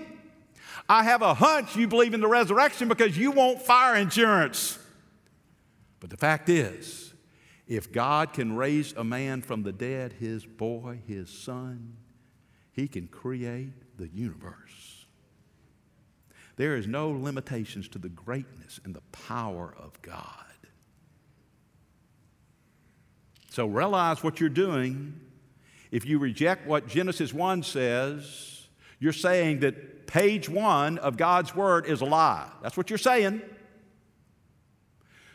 I 0.89 1.05
have 1.05 1.23
a 1.23 1.35
hunch 1.35 1.77
you 1.77 1.87
believe 1.87 2.15
in 2.15 2.21
the 2.21 2.29
resurrection 2.29 2.89
because 2.89 3.17
you 3.17 3.31
want 3.31 3.63
fire 3.63 3.97
insurance. 3.97 4.79
But 6.01 6.11
the 6.11 6.17
fact 6.17 6.49
is, 6.49 7.15
if 7.69 7.93
God 7.93 8.33
can 8.33 8.57
raise 8.57 8.93
a 8.95 9.05
man 9.05 9.41
from 9.41 9.63
the 9.63 9.73
dead, 9.73 10.15
his 10.15 10.45
boy, 10.45 11.01
his 11.07 11.31
son, 11.31 11.97
he 12.73 12.89
can 12.89 13.07
create 13.07 13.97
the 13.97 14.09
universe. 14.09 15.07
There 16.57 16.77
is 16.77 16.87
no 16.87 17.11
limitations 17.11 17.89
to 17.89 17.99
the 17.99 18.09
greatness 18.09 18.81
and 18.85 18.95
the 18.95 19.03
power 19.13 19.75
of 19.79 20.01
God. 20.03 20.52
So 23.53 23.67
realize 23.67 24.25
what 24.25 24.41
you're 24.41 24.49
doing. 24.49 25.21
If 25.91 26.07
you 26.07 26.19
reject 26.19 26.67
what 26.67 26.89
Genesis 26.89 27.35
1 27.35 27.65
says, 27.65 28.67
you're 28.99 29.13
saying 29.13 29.61
that 29.61 30.07
page 30.07 30.49
one 30.49 30.97
of 30.97 31.19
God's 31.19 31.55
Word 31.55 31.85
is 31.85 32.01
a 32.01 32.07
lie. 32.07 32.49
That's 32.63 32.79
what 32.79 32.89
you're 32.89 32.99
saying. 32.99 33.43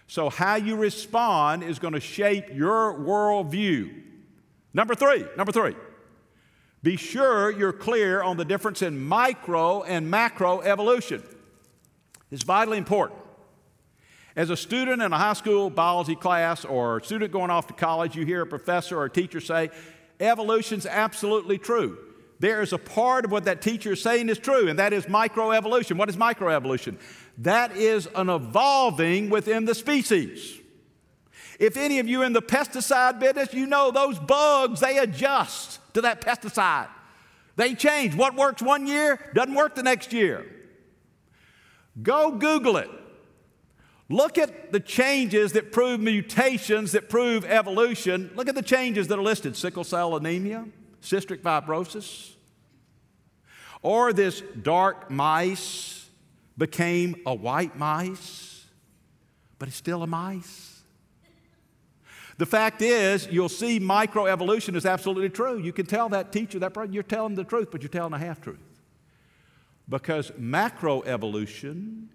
So, 0.07 0.31
how 0.31 0.55
you 0.55 0.77
respond 0.77 1.63
is 1.63 1.77
going 1.77 1.93
to 1.93 1.99
shape 1.99 2.45
your 2.51 2.95
worldview. 2.97 4.01
Number 4.73 4.95
three, 4.95 5.23
number 5.37 5.51
three, 5.51 5.75
be 6.81 6.95
sure 6.95 7.51
you're 7.51 7.71
clear 7.71 8.23
on 8.23 8.37
the 8.37 8.45
difference 8.45 8.81
in 8.81 8.99
micro 8.99 9.83
and 9.83 10.09
macro 10.09 10.61
evolution. 10.61 11.21
It's 12.31 12.43
vitally 12.43 12.79
important. 12.79 13.16
As 14.37 14.51
a 14.51 14.55
student 14.55 15.01
in 15.01 15.11
a 15.11 15.17
high 15.17 15.33
school 15.33 15.71
biology 15.71 16.15
class 16.15 16.63
or 16.63 16.97
a 16.97 17.03
student 17.03 17.31
going 17.31 17.49
off 17.49 17.65
to 17.67 17.73
college, 17.73 18.15
you 18.15 18.23
hear 18.23 18.43
a 18.43 18.45
professor 18.45 18.99
or 18.99 19.05
a 19.05 19.09
teacher 19.09 19.41
say, 19.41 19.71
evolution's 20.19 20.85
absolutely 20.85 21.57
true. 21.57 21.97
There 22.37 22.61
is 22.61 22.71
a 22.71 22.77
part 22.77 23.25
of 23.25 23.31
what 23.31 23.45
that 23.45 23.63
teacher 23.63 23.93
is 23.93 24.01
saying 24.03 24.29
is 24.29 24.37
true, 24.37 24.67
and 24.67 24.77
that 24.77 24.93
is 24.93 25.07
microevolution. 25.07 25.97
What 25.97 26.07
is 26.07 26.17
microevolution? 26.17 26.99
That 27.39 27.75
is 27.75 28.07
an 28.13 28.29
evolving 28.29 29.31
within 29.31 29.65
the 29.65 29.73
species. 29.73 30.59
If 31.59 31.75
any 31.75 31.97
of 31.97 32.07
you 32.07 32.21
in 32.21 32.33
the 32.33 32.41
pesticide 32.43 33.19
business, 33.19 33.55
you 33.55 33.65
know 33.65 33.89
those 33.89 34.19
bugs, 34.19 34.81
they 34.81 34.99
adjust 34.99 35.79
to 35.95 36.01
that 36.01 36.21
pesticide. 36.21 36.89
They 37.55 37.73
change. 37.73 38.13
What 38.13 38.35
works 38.35 38.61
one 38.61 38.85
year 38.85 39.19
doesn't 39.33 39.55
work 39.55 39.73
the 39.73 39.81
next 39.81 40.13
year. 40.13 40.45
Go 42.03 42.33
Google 42.33 42.77
it. 42.77 42.91
Look 44.09 44.37
at 44.37 44.71
the 44.71 44.79
changes 44.79 45.51
that 45.53 45.71
prove 45.71 45.99
mutations, 45.99 46.93
that 46.93 47.09
prove 47.09 47.43
evolution. 47.43 48.31
Look 48.35 48.47
at 48.47 48.55
the 48.55 48.61
changes 48.61 49.07
that 49.07 49.19
are 49.19 49.23
listed 49.23 49.57
sickle 49.57 49.83
cell 49.83 50.15
anemia, 50.15 50.65
cystic 51.01 51.41
fibrosis, 51.41 52.33
or 53.81 54.13
this 54.13 54.41
dark 54.61 55.11
mice 55.11 56.09
became 56.57 57.15
a 57.25 57.35
white 57.35 57.77
mice, 57.77 58.65
but 59.59 59.67
it's 59.67 59.77
still 59.77 60.03
a 60.03 60.07
mice. 60.07 60.81
The 62.37 62.45
fact 62.45 62.81
is, 62.81 63.27
you'll 63.31 63.49
see 63.49 63.79
microevolution 63.79 64.75
is 64.75 64.85
absolutely 64.85 65.29
true. 65.29 65.57
You 65.57 65.73
can 65.73 65.85
tell 65.85 66.07
that 66.09 66.31
teacher, 66.31 66.59
that 66.59 66.73
person, 66.73 66.93
you're 66.93 67.03
telling 67.03 67.35
the 67.35 67.43
truth, 67.43 67.69
but 67.71 67.81
you're 67.81 67.89
telling 67.89 68.13
a 68.13 68.19
half 68.19 68.41
truth. 68.41 68.59
Because 69.89 70.31
macroevolution 70.31 72.07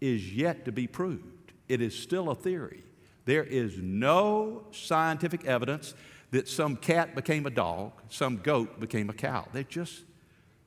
is 0.00 0.34
yet 0.34 0.64
to 0.64 0.72
be 0.72 0.86
proved. 0.86 1.52
It 1.68 1.80
is 1.80 1.98
still 1.98 2.30
a 2.30 2.34
theory. 2.34 2.82
There 3.24 3.44
is 3.44 3.78
no 3.78 4.64
scientific 4.70 5.44
evidence 5.44 5.94
that 6.30 6.48
some 6.48 6.76
cat 6.76 7.14
became 7.14 7.46
a 7.46 7.50
dog, 7.50 7.92
some 8.08 8.38
goat 8.38 8.78
became 8.80 9.10
a 9.10 9.12
cow. 9.12 9.46
They 9.52 9.64
just, 9.64 10.04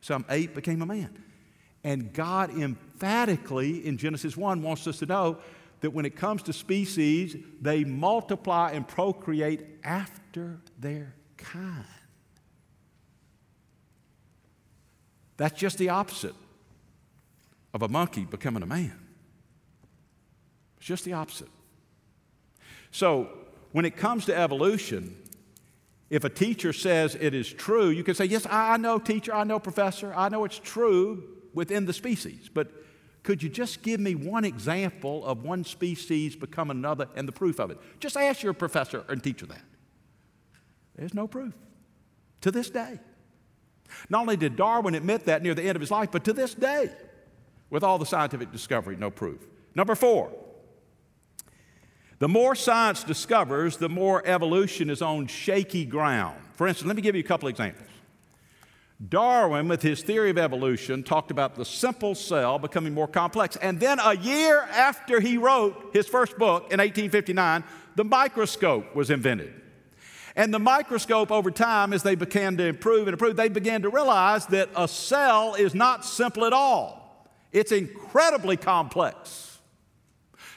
some 0.01 0.25
ape 0.29 0.55
became 0.55 0.81
a 0.81 0.85
man. 0.85 1.23
And 1.83 2.11
God 2.11 2.49
emphatically 2.57 3.85
in 3.85 3.97
Genesis 3.97 4.35
1 4.35 4.61
wants 4.61 4.87
us 4.87 4.99
to 4.99 5.05
know 5.05 5.37
that 5.81 5.91
when 5.91 6.05
it 6.05 6.15
comes 6.15 6.43
to 6.43 6.53
species, 6.53 7.37
they 7.61 7.85
multiply 7.85 8.71
and 8.71 8.85
procreate 8.85 9.65
after 9.83 10.59
their 10.77 11.13
kind. 11.37 11.85
That's 15.37 15.57
just 15.57 15.77
the 15.77 15.87
opposite 15.89 16.35
of 17.73 17.81
a 17.81 17.87
monkey 17.87 18.25
becoming 18.25 18.61
a 18.61 18.65
man. 18.65 19.08
It's 20.79 20.87
just 20.87 21.05
the 21.05 21.13
opposite. 21.13 21.49
So, 22.91 23.29
when 23.71 23.85
it 23.85 23.95
comes 23.95 24.25
to 24.25 24.35
evolution, 24.35 25.15
if 26.09 26.23
a 26.23 26.29
teacher 26.29 26.73
says 26.73 27.15
it 27.19 27.33
is 27.33 27.47
true, 27.47 27.89
you 27.89 28.03
can 28.03 28.15
say, 28.15 28.25
Yes, 28.25 28.47
I 28.49 28.77
know, 28.77 28.97
teacher, 28.97 29.33
I 29.33 29.43
know, 29.43 29.59
professor, 29.59 30.13
I 30.15 30.29
know 30.29 30.43
it's 30.45 30.59
true 30.59 31.23
within 31.53 31.85
the 31.85 31.93
species. 31.93 32.49
But 32.51 32.71
could 33.23 33.43
you 33.43 33.49
just 33.49 33.83
give 33.83 33.99
me 33.99 34.15
one 34.15 34.45
example 34.45 35.25
of 35.25 35.43
one 35.43 35.63
species 35.63 36.35
become 36.35 36.71
another 36.71 37.07
and 37.15 37.27
the 37.27 37.31
proof 37.31 37.59
of 37.59 37.69
it? 37.69 37.77
Just 37.99 38.17
ask 38.17 38.41
your 38.41 38.53
professor 38.53 39.03
and 39.09 39.23
teacher 39.23 39.45
that. 39.47 39.61
There's 40.95 41.13
no 41.13 41.27
proof 41.27 41.53
to 42.41 42.51
this 42.51 42.69
day. 42.69 42.99
Not 44.09 44.21
only 44.21 44.37
did 44.37 44.55
Darwin 44.55 44.95
admit 44.95 45.25
that 45.25 45.41
near 45.41 45.53
the 45.53 45.63
end 45.63 45.75
of 45.75 45.81
his 45.81 45.91
life, 45.91 46.09
but 46.11 46.23
to 46.25 46.33
this 46.33 46.53
day, 46.53 46.89
with 47.69 47.83
all 47.83 47.97
the 47.97 48.05
scientific 48.05 48.51
discovery, 48.51 48.95
no 48.95 49.11
proof. 49.11 49.45
Number 49.75 49.95
four, 49.95 50.31
the 52.19 52.27
more 52.27 52.53
science 52.53 53.03
discovers, 53.03 53.77
the 53.77 53.89
more 53.89 54.21
evolution 54.25 54.89
is 54.89 55.01
on 55.01 55.27
shaky 55.27 55.85
ground. 55.85 56.37
For 56.53 56.67
instance, 56.67 56.87
let 56.87 56.95
me 56.95 57.01
give 57.01 57.15
you 57.15 57.21
a 57.21 57.27
couple 57.27 57.47
examples. 57.47 57.87
Darwin, 59.07 59.69
with 59.69 59.81
his 59.81 60.03
theory 60.03 60.29
of 60.29 60.37
evolution, 60.37 61.03
talked 61.03 61.31
about 61.31 61.55
the 61.55 61.63
simple 61.63 62.13
cell 62.13 62.59
becoming 62.59 62.93
more 62.93 63.07
complex. 63.07 63.55
And 63.55 63.79
then 63.79 63.97
a 63.99 64.17
year 64.17 64.59
after 64.73 65.21
he 65.21 65.37
wrote 65.37 65.91
his 65.93 66.05
first 66.05 66.37
book 66.37 66.63
in 66.63 66.79
1859, 66.79 67.63
the 67.95 68.03
microscope 68.03 68.93
was 68.93 69.09
invented. 69.09 69.53
And 70.35 70.53
the 70.53 70.59
microscope, 70.59 71.31
over 71.31 71.49
time, 71.49 71.93
as 71.93 72.03
they 72.03 72.15
began 72.15 72.57
to 72.57 72.65
improve 72.65 73.07
and 73.07 73.13
improve, 73.13 73.37
they 73.37 73.47
began 73.47 73.81
to 73.83 73.89
realize 73.89 74.45
that 74.47 74.69
a 74.75 74.87
cell 74.87 75.55
is 75.55 75.73
not 75.73 76.03
simple 76.03 76.43
at 76.43 76.51
all, 76.51 77.29
it's 77.53 77.71
incredibly 77.71 78.57
complex. 78.57 79.48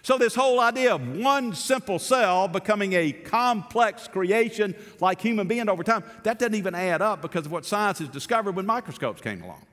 So, 0.05 0.19
this 0.19 0.35
whole 0.35 0.59
idea 0.59 0.97
of 0.97 1.17
one 1.17 1.55
simple 1.55 2.01
cell 2.01 2.49
becoming 2.49 2.93
a 2.95 3.13
complex 3.13 4.09
creation 4.09 4.75
like 5.01 5.21
human 5.21 5.47
being 5.47 5.69
over 5.69 5.85
time, 5.85 6.03
that 6.25 6.41
doesn't 6.41 6.57
even 6.57 6.75
add 6.75 7.01
up 7.01 7.23
because 7.23 7.47
of 7.47 7.53
what 7.53 7.65
science 7.65 8.01
has 8.01 8.09
discovered 8.09 8.57
when 8.57 8.67
microscopes 8.67 9.21
came 9.21 9.43
along. 9.43 9.65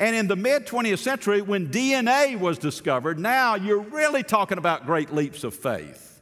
And 0.00 0.16
in 0.16 0.26
the 0.26 0.34
mid 0.34 0.66
20th 0.66 0.98
century, 0.98 1.40
when 1.40 1.68
DNA 1.68 2.38
was 2.38 2.58
discovered, 2.58 3.18
now 3.18 3.54
you're 3.54 3.78
really 3.78 4.24
talking 4.24 4.58
about 4.58 4.86
great 4.86 5.12
leaps 5.12 5.44
of 5.44 5.54
faith. 5.54 6.20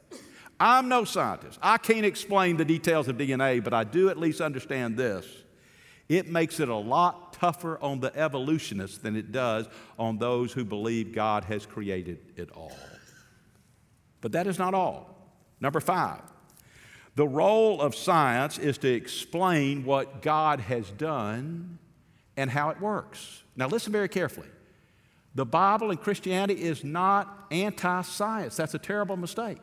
I'm 0.61 0.89
no 0.89 1.05
scientist. 1.05 1.59
I 1.63 1.79
can't 1.79 2.07
explain 2.07 2.59
the 2.59 2.65
details 2.65 3.09
of 3.09 3.17
DNA, 3.17 3.65
but 3.65 3.73
I 3.73 3.85
do 3.85 4.11
at 4.11 4.19
least 4.19 4.43
understand 4.43 4.97
this. 4.97 5.27
It 6.09 6.29
makes 6.29 6.61
it 6.61 6.69
a 6.69 6.77
lot 6.77 7.33
tougher 7.35 7.79
on 7.83 8.01
the 8.01 8.15
evolutionists 8.17 8.99
than 8.99 9.17
it 9.17 9.33
does 9.33 9.67
on 9.99 10.19
those 10.19 10.53
who 10.53 10.65
believe 10.65 11.13
God 11.13 11.45
has 11.45 11.67
created 11.67 12.19
it 12.37 12.51
all. 12.53 12.77
But 14.21 14.33
that 14.33 14.47
is 14.47 14.59
not 14.59 14.75
all. 14.75 15.15
Number 15.61 15.81
five, 15.81 16.21
the 17.15 17.27
role 17.27 17.81
of 17.81 17.95
science 17.95 18.59
is 18.59 18.79
to 18.79 18.93
explain 18.93 19.85
what 19.85 20.21
God 20.21 20.61
has 20.61 20.91
done 20.91 21.79
and 22.37 22.51
how 22.51 22.71
it 22.71 22.81
works. 22.81 23.43
Now, 23.57 23.69
listen 23.69 23.91
very 23.93 24.09
carefully. 24.09 24.49
The 25.35 25.47
Bible 25.47 25.91
and 25.91 26.01
Christianity 26.01 26.63
is 26.63 26.85
not 26.85 27.47
anti 27.51 28.03
science. 28.03 28.57
That's 28.57 28.75
a 28.75 28.79
terrible 28.79 29.17
mistake. 29.17 29.59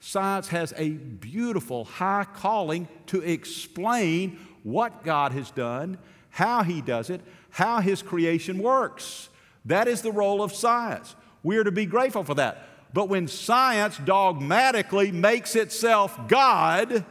Science 0.00 0.48
has 0.48 0.72
a 0.76 0.90
beautiful, 0.90 1.84
high 1.84 2.26
calling 2.34 2.88
to 3.06 3.20
explain 3.20 4.38
what 4.62 5.04
God 5.04 5.32
has 5.32 5.50
done, 5.50 5.98
how 6.30 6.62
He 6.62 6.80
does 6.80 7.10
it, 7.10 7.20
how 7.50 7.80
His 7.80 8.02
creation 8.02 8.58
works. 8.58 9.28
That 9.64 9.88
is 9.88 10.02
the 10.02 10.12
role 10.12 10.42
of 10.42 10.54
science. 10.54 11.16
We 11.42 11.56
are 11.56 11.64
to 11.64 11.72
be 11.72 11.86
grateful 11.86 12.24
for 12.24 12.34
that. 12.34 12.66
But 12.92 13.08
when 13.08 13.28
science 13.28 13.98
dogmatically 13.98 15.12
makes 15.12 15.56
itself 15.56 16.18
God, 16.28 17.04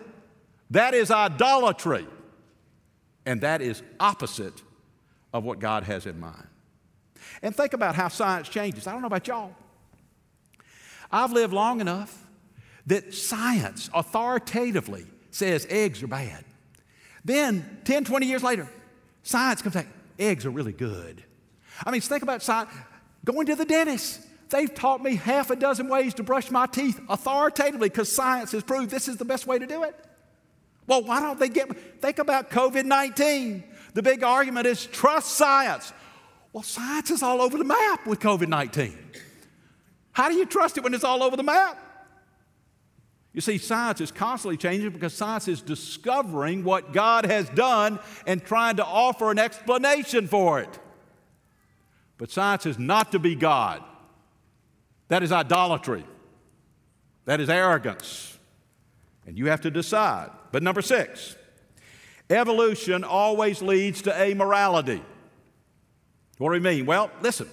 that 0.71 0.93
is 0.93 1.11
idolatry. 1.11 2.07
And 3.25 3.41
that 3.41 3.61
is 3.61 3.83
opposite 3.99 4.61
of 5.33 5.43
what 5.43 5.59
God 5.59 5.83
has 5.83 6.05
in 6.05 6.19
mind. 6.19 6.47
And 7.41 7.55
think 7.55 7.73
about 7.73 7.95
how 7.95 8.07
science 8.07 8.49
changes. 8.49 8.87
I 8.87 8.91
don't 8.93 9.01
know 9.01 9.07
about 9.07 9.27
y'all. 9.27 9.53
I've 11.11 11.31
lived 11.31 11.53
long 11.53 11.81
enough 11.81 12.25
that 12.87 13.13
science 13.13 13.89
authoritatively 13.93 15.05
says 15.29 15.67
eggs 15.69 16.01
are 16.01 16.07
bad. 16.07 16.43
Then, 17.23 17.79
10, 17.83 18.05
20 18.05 18.25
years 18.25 18.43
later, 18.43 18.67
science 19.23 19.61
comes 19.61 19.75
back, 19.75 19.87
eggs 20.17 20.45
are 20.45 20.49
really 20.49 20.71
good. 20.71 21.23
I 21.85 21.91
mean, 21.91 22.01
think 22.01 22.23
about 22.23 22.41
science. 22.41 22.71
Going 23.25 23.45
to 23.47 23.55
the 23.55 23.65
dentist. 23.65 24.26
They've 24.49 24.73
taught 24.73 25.03
me 25.03 25.15
half 25.15 25.49
a 25.49 25.55
dozen 25.55 25.89
ways 25.89 26.13
to 26.15 26.23
brush 26.23 26.49
my 26.51 26.67
teeth 26.67 26.99
authoritatively 27.09 27.89
because 27.89 28.11
science 28.11 28.51
has 28.53 28.63
proved 28.63 28.89
this 28.89 29.07
is 29.07 29.17
the 29.17 29.25
best 29.25 29.45
way 29.45 29.59
to 29.59 29.67
do 29.67 29.83
it. 29.83 29.95
Well, 30.87 31.03
why 31.03 31.19
don't 31.19 31.39
they 31.39 31.49
get, 31.49 32.01
think 32.01 32.19
about 32.19 32.49
COVID 32.49 32.85
19. 32.85 33.63
The 33.93 34.03
big 34.03 34.23
argument 34.23 34.67
is 34.67 34.85
trust 34.85 35.33
science. 35.33 35.91
Well, 36.53 36.63
science 36.63 37.11
is 37.11 37.21
all 37.21 37.41
over 37.41 37.57
the 37.57 37.65
map 37.65 38.07
with 38.07 38.19
COVID 38.19 38.47
19. 38.47 38.97
How 40.13 40.29
do 40.29 40.35
you 40.35 40.45
trust 40.45 40.77
it 40.77 40.83
when 40.83 40.93
it's 40.93 41.03
all 41.03 41.21
over 41.21 41.35
the 41.35 41.43
map? 41.43 41.83
You 43.33 43.41
see, 43.41 43.59
science 43.59 44.01
is 44.01 44.11
constantly 44.11 44.57
changing 44.57 44.89
because 44.91 45.13
science 45.13 45.47
is 45.47 45.61
discovering 45.61 46.63
what 46.63 46.91
God 46.93 47.25
has 47.25 47.47
done 47.49 47.99
and 48.25 48.43
trying 48.43 48.77
to 48.77 48.85
offer 48.85 49.29
an 49.29 49.37
explanation 49.37 50.27
for 50.27 50.59
it. 50.59 50.79
But 52.17 52.31
science 52.31 52.65
is 52.65 52.79
not 52.79 53.11
to 53.11 53.19
be 53.19 53.35
God. 53.35 53.83
That 55.07 55.23
is 55.23 55.31
idolatry. 55.31 56.05
That 57.25 57.39
is 57.39 57.49
arrogance. 57.49 58.37
And 59.25 59.37
you 59.37 59.47
have 59.47 59.61
to 59.61 59.71
decide. 59.71 60.29
But 60.51 60.63
number 60.63 60.81
six, 60.81 61.35
evolution 62.29 63.03
always 63.03 63.61
leads 63.61 64.01
to 64.03 64.11
amorality. 64.11 65.01
What 66.37 66.49
do 66.49 66.53
we 66.53 66.59
mean? 66.59 66.85
Well, 66.85 67.11
listen. 67.21 67.49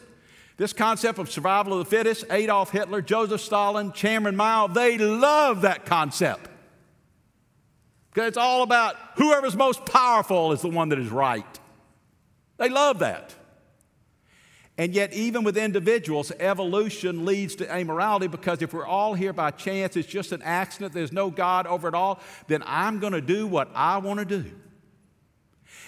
This 0.56 0.72
concept 0.72 1.18
of 1.18 1.30
survival 1.30 1.72
of 1.72 1.80
the 1.80 1.90
fittest, 1.96 2.26
Adolf 2.30 2.70
Hitler, 2.70 3.02
Joseph 3.02 3.40
Stalin, 3.40 3.90
Chairman 3.92 4.36
Mao, 4.36 4.68
they 4.68 4.98
love 4.98 5.62
that 5.62 5.84
concept. 5.84 6.48
Because 8.10 8.28
it's 8.28 8.36
all 8.36 8.62
about 8.62 8.94
whoever's 9.16 9.56
most 9.56 9.84
powerful 9.84 10.52
is 10.52 10.62
the 10.62 10.68
one 10.68 10.90
that 10.90 11.00
is 11.00 11.08
right. 11.08 11.58
They 12.58 12.68
love 12.68 13.00
that. 13.00 13.34
And 14.76 14.92
yet, 14.92 15.12
even 15.12 15.44
with 15.44 15.56
individuals, 15.56 16.32
evolution 16.40 17.24
leads 17.24 17.54
to 17.56 17.66
amorality 17.66 18.28
because 18.28 18.60
if 18.60 18.72
we're 18.72 18.86
all 18.86 19.14
here 19.14 19.32
by 19.32 19.52
chance, 19.52 19.96
it's 19.96 20.08
just 20.08 20.32
an 20.32 20.42
accident, 20.42 20.92
there's 20.92 21.12
no 21.12 21.30
God 21.30 21.68
over 21.68 21.86
it 21.86 21.94
all, 21.94 22.20
then 22.48 22.62
I'm 22.66 22.98
going 22.98 23.12
to 23.12 23.20
do 23.20 23.46
what 23.46 23.70
I 23.74 23.98
want 23.98 24.18
to 24.18 24.24
do. 24.24 24.50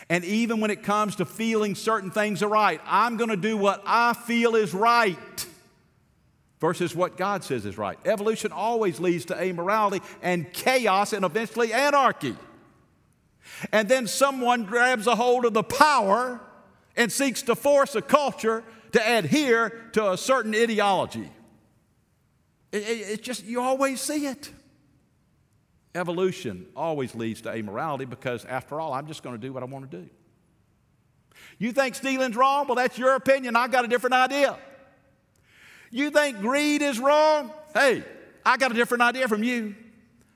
And 0.09 0.25
even 0.25 0.61
when 0.61 0.71
it 0.71 0.85
comes 0.85 1.17
to 1.17 1.25
feeling 1.25 1.75
certain 1.75 2.13
things 2.13 2.45
are 2.45 2.49
right, 2.49 2.81
I'm 2.87 3.17
going 3.17 3.31
to 3.31 3.37
do 3.37 3.57
what 3.57 3.83
I 3.85 4.13
feel 4.13 4.55
is 4.55 4.73
right 4.73 5.47
versus 6.61 6.95
what 6.95 7.17
God 7.17 7.43
says 7.43 7.67
is 7.67 7.77
right. 7.77 7.99
Evolution 8.05 8.53
always 8.53 9.01
leads 9.01 9.25
to 9.27 9.35
amorality 9.35 10.01
and 10.23 10.53
chaos 10.53 11.13
and 11.13 11.25
eventually 11.25 11.73
anarchy. 11.73 12.37
And 13.73 13.89
then 13.89 14.07
someone 14.07 14.65
grabs 14.65 15.09
a 15.09 15.17
hold 15.17 15.45
of 15.45 15.55
the 15.55 15.65
power 15.65 16.41
and 16.97 17.11
seeks 17.11 17.43
to 17.43 17.55
force 17.55 17.95
a 17.95 18.03
culture 18.03 18.63
to 18.93 19.19
adhere 19.19 19.71
to 19.93 20.13
a 20.13 20.17
certain 20.17 20.55
ideology. 20.55 21.31
It, 22.73 22.83
it, 22.83 23.01
it's 23.09 23.23
just, 23.23 23.45
you 23.45 23.61
always 23.61 24.01
see 24.01 24.27
it. 24.27 24.51
Evolution 25.95 26.67
always 26.77 27.15
leads 27.15 27.41
to 27.43 27.49
amorality 27.51 28.09
because, 28.09 28.45
after 28.45 28.81
all, 28.81 28.93
I'm 28.93 29.07
just 29.07 29.23
going 29.23 29.35
to 29.35 29.41
do 29.41 29.53
what 29.53 29.63
I 29.63 29.67
want 29.67 29.91
to 29.91 29.97
do. 30.03 30.09
You 31.59 31.73
think 31.73 31.95
stealing's 31.95 32.37
wrong? 32.37 32.67
Well, 32.67 32.77
that's 32.77 32.99
your 32.99 33.15
opinion. 33.15 33.57
I've 33.57 33.73
got 33.73 33.85
a 33.85 33.89
different 33.89 34.15
idea. 34.15 34.59
You 35.91 36.11
think 36.11 36.41
greed 36.41 36.83
is 36.83 36.99
wrong? 36.99 37.51
Hey, 37.73 38.05
I 38.45 38.57
got 38.59 38.73
a 38.73 38.75
different 38.75 39.03
idea 39.03 39.27
from 39.29 39.43
you. 39.43 39.75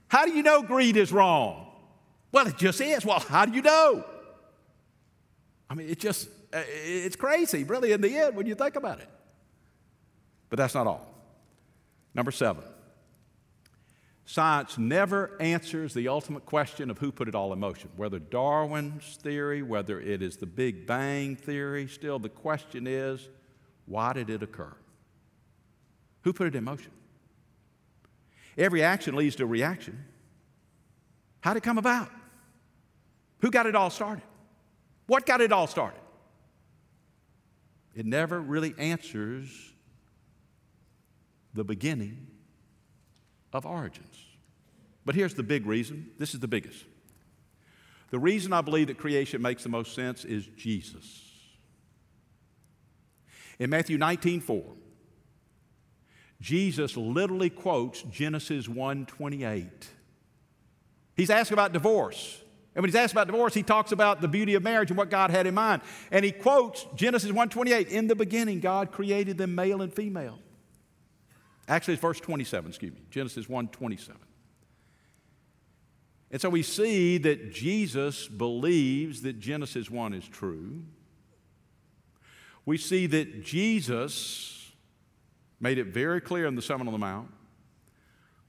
How 0.09 0.25
do 0.25 0.33
you 0.33 0.43
know 0.43 0.63
greed 0.63 0.97
is 0.97 1.13
wrong? 1.13 1.67
Well, 2.33 2.47
it 2.47 2.57
just 2.57 2.81
is. 2.81 3.05
Well, 3.05 3.21
how 3.21 3.45
do 3.45 3.53
you 3.53 3.63
know? 3.63 4.05
I 5.69 5.75
mean, 5.75 5.89
it 5.89 6.01
just, 6.01 6.29
Uh, 6.53 6.63
it's 6.67 7.17
crazy, 7.17 7.65
really, 7.65 7.93
in 7.93 8.01
the 8.01 8.17
end, 8.17 8.35
when 8.35 8.47
you 8.47 8.55
think 8.55 8.77
about 8.77 9.01
it. 9.01 9.09
But 10.49 10.59
that's 10.59 10.75
not 10.75 10.87
all. 10.87 11.07
Number 12.13 12.33
seven, 12.33 12.65
science 14.25 14.77
never 14.77 15.37
answers 15.41 15.95
the 15.95 16.09
ultimate 16.09 16.45
question 16.45 16.91
of 16.91 16.99
who 16.99 17.13
put 17.13 17.29
it 17.29 17.37
all 17.37 17.53
in 17.53 17.61
motion. 17.61 17.89
Whether 17.97 18.19
Darwin's 18.19 19.17
theory, 19.23 19.63
whether 19.63 20.01
it 20.01 20.23
is 20.23 20.39
the 20.39 20.47
Big 20.47 20.87
Bang 20.87 21.37
theory, 21.37 21.87
still 21.87 22.19
the 22.19 22.29
question 22.29 22.89
is 22.89 23.29
why 23.87 24.13
did 24.13 24.29
it 24.29 24.43
occur? 24.43 24.75
Who 26.23 26.33
put 26.33 26.49
it 26.49 26.57
in 26.57 26.65
motion? 26.65 26.91
Every 28.59 28.83
action 28.83 29.15
leads 29.15 29.37
to 29.37 29.45
a 29.45 29.47
reaction. 29.47 30.05
How 31.41 31.55
did 31.55 31.59
it 31.59 31.65
come 31.65 31.79
about? 31.79 32.11
Who 33.41 33.51
got 33.51 33.67
it 33.67 33.75
all 33.75 33.91
started? 33.91 34.23
What 35.07 35.27
got 35.27 35.41
it 35.41 35.53
all 35.53 35.67
started? 35.67 36.00
It 37.95 38.07
never 38.07 38.41
really 38.41 38.75
answers 38.79 39.73
the 41.55 41.65
beginning 41.65 42.27
of 43.53 43.67
origins. 43.67 44.27
But 45.05 45.15
here's 45.15 45.35
the 45.35 45.43
big 45.43 45.67
reason 45.67 46.11
this 46.19 46.35
is 46.35 46.41
the 46.41 46.49
biggest. 46.49 46.85
The 48.11 48.19
reason 48.19 48.53
I 48.53 48.61
believe 48.61 48.89
that 48.89 48.99
creation 48.99 49.41
makes 49.41 49.63
the 49.63 49.69
most 49.69 49.95
sense 49.95 50.25
is 50.25 50.47
Jesus. 50.57 51.27
In 53.59 53.71
Matthew 53.71 53.99
19 53.99 54.41
4, 54.41 54.65
Jesus 56.41 56.97
literally 56.97 57.51
quotes 57.51 58.03
Genesis 58.03 58.69
1 58.69 59.07
28. 59.07 59.89
He's 61.17 61.31
asked 61.31 61.51
about 61.51 61.73
divorce. 61.73 62.43
And 62.75 62.83
when 62.83 62.89
he's 62.89 62.95
asked 62.95 63.13
about 63.13 63.27
divorce, 63.27 63.53
he 63.53 63.63
talks 63.65 63.91
about 63.91 64.21
the 64.21 64.29
beauty 64.29 64.55
of 64.55 64.63
marriage 64.63 64.91
and 64.91 64.97
what 64.97 65.11
God 65.11 65.31
had 65.31 65.47
in 65.47 65.55
mind. 65.55 65.83
And 66.13 66.25
he 66.25 66.31
quotes 66.31 66.87
Genesis 66.95 67.33
1:28, 67.33 67.89
"In 67.89 68.07
the 68.07 68.15
beginning 68.15 68.61
God 68.61 68.93
created 68.93 69.39
them 69.39 69.55
male 69.55 69.83
and 69.83 69.93
female." 69.93 70.39
Actually, 71.67 71.95
it's 71.95 72.01
verse 72.01 72.21
27, 72.21 72.71
excuse 72.71 72.93
me. 72.93 73.01
Genesis 73.11 73.49
1:27. 73.49 74.21
And 76.31 76.41
so 76.41 76.49
we 76.49 76.63
see 76.63 77.19
that 77.19 77.53
Jesus 77.53 78.29
believes 78.29 79.23
that 79.23 79.41
Genesis 79.41 79.91
1 79.91 80.13
is 80.13 80.29
true. 80.29 80.85
We 82.65 82.77
see 82.77 83.07
that 83.07 83.43
Jesus 83.45 84.73
made 85.59 85.77
it 85.77 85.89
very 85.89 86.21
clear 86.21 86.47
in 86.47 86.55
the 86.55 86.63
Sermon 86.63 86.87
on 86.87 86.93
the 86.93 86.99
Mount 86.99 87.33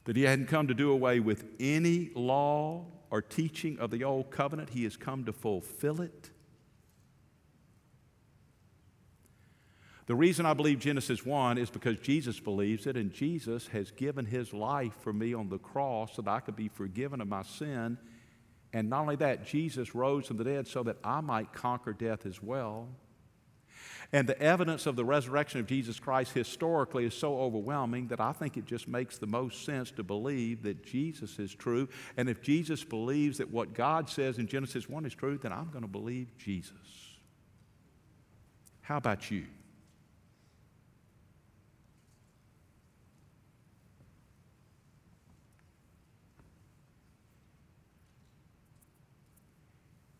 that 0.03 0.15
he 0.15 0.23
hadn't 0.23 0.45
come 0.45 0.67
to 0.67 0.75
do 0.75 0.91
away 0.91 1.19
with 1.19 1.45
any 1.59 2.11
law 2.13 2.85
or 3.11 3.21
teaching 3.21 3.77
of 3.77 3.91
the 3.91 4.03
old 4.03 4.31
covenant. 4.31 4.69
He 4.71 4.85
has 4.85 4.97
come 4.97 5.25
to 5.25 5.33
fulfill 5.33 6.01
it. 6.01 6.31
The 10.07 10.15
reason 10.15 10.45
I 10.45 10.53
believe 10.53 10.79
Genesis 10.79 11.25
1 11.25 11.57
is 11.57 11.69
because 11.69 11.99
Jesus 11.99 12.39
believes 12.39 12.87
it, 12.87 12.97
and 12.97 13.13
Jesus 13.13 13.67
has 13.67 13.91
given 13.91 14.25
his 14.25 14.51
life 14.51 14.93
for 15.01 15.13
me 15.13 15.33
on 15.33 15.47
the 15.47 15.59
cross 15.59 16.15
so 16.15 16.21
that 16.23 16.31
I 16.31 16.39
could 16.39 16.55
be 16.55 16.69
forgiven 16.69 17.21
of 17.21 17.27
my 17.27 17.43
sin. 17.43 17.97
And 18.73 18.89
not 18.89 19.01
only 19.01 19.17
that, 19.17 19.45
Jesus 19.45 19.93
rose 19.93 20.27
from 20.27 20.37
the 20.37 20.43
dead 20.43 20.67
so 20.67 20.83
that 20.83 20.97
I 21.03 21.21
might 21.21 21.53
conquer 21.53 21.93
death 21.93 22.25
as 22.25 22.41
well. 22.41 22.89
And 24.13 24.27
the 24.27 24.39
evidence 24.41 24.85
of 24.87 24.97
the 24.97 25.05
resurrection 25.05 25.61
of 25.61 25.67
Jesus 25.67 25.97
Christ 25.97 26.33
historically 26.33 27.05
is 27.05 27.13
so 27.13 27.39
overwhelming 27.39 28.07
that 28.07 28.19
I 28.19 28.33
think 28.33 28.57
it 28.57 28.65
just 28.65 28.87
makes 28.87 29.17
the 29.17 29.27
most 29.27 29.63
sense 29.63 29.89
to 29.91 30.03
believe 30.03 30.63
that 30.63 30.85
Jesus 30.85 31.39
is 31.39 31.55
true. 31.55 31.87
And 32.17 32.27
if 32.27 32.41
Jesus 32.41 32.83
believes 32.83 33.37
that 33.37 33.49
what 33.49 33.73
God 33.73 34.09
says 34.09 34.37
in 34.37 34.47
Genesis 34.47 34.89
1 34.89 35.05
is 35.05 35.13
true, 35.13 35.37
then 35.37 35.53
I'm 35.53 35.69
going 35.69 35.83
to 35.83 35.87
believe 35.87 36.37
Jesus. 36.37 36.73
How 38.81 38.97
about 38.97 39.31
you? 39.31 39.45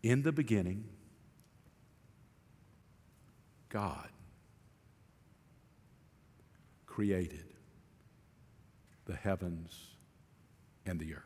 In 0.01 0.23
the 0.23 0.31
beginning, 0.31 0.85
God 3.71 4.09
created 6.85 7.45
the 9.05 9.15
heavens 9.15 9.95
and 10.85 10.99
the 10.99 11.13
earth. 11.15 11.23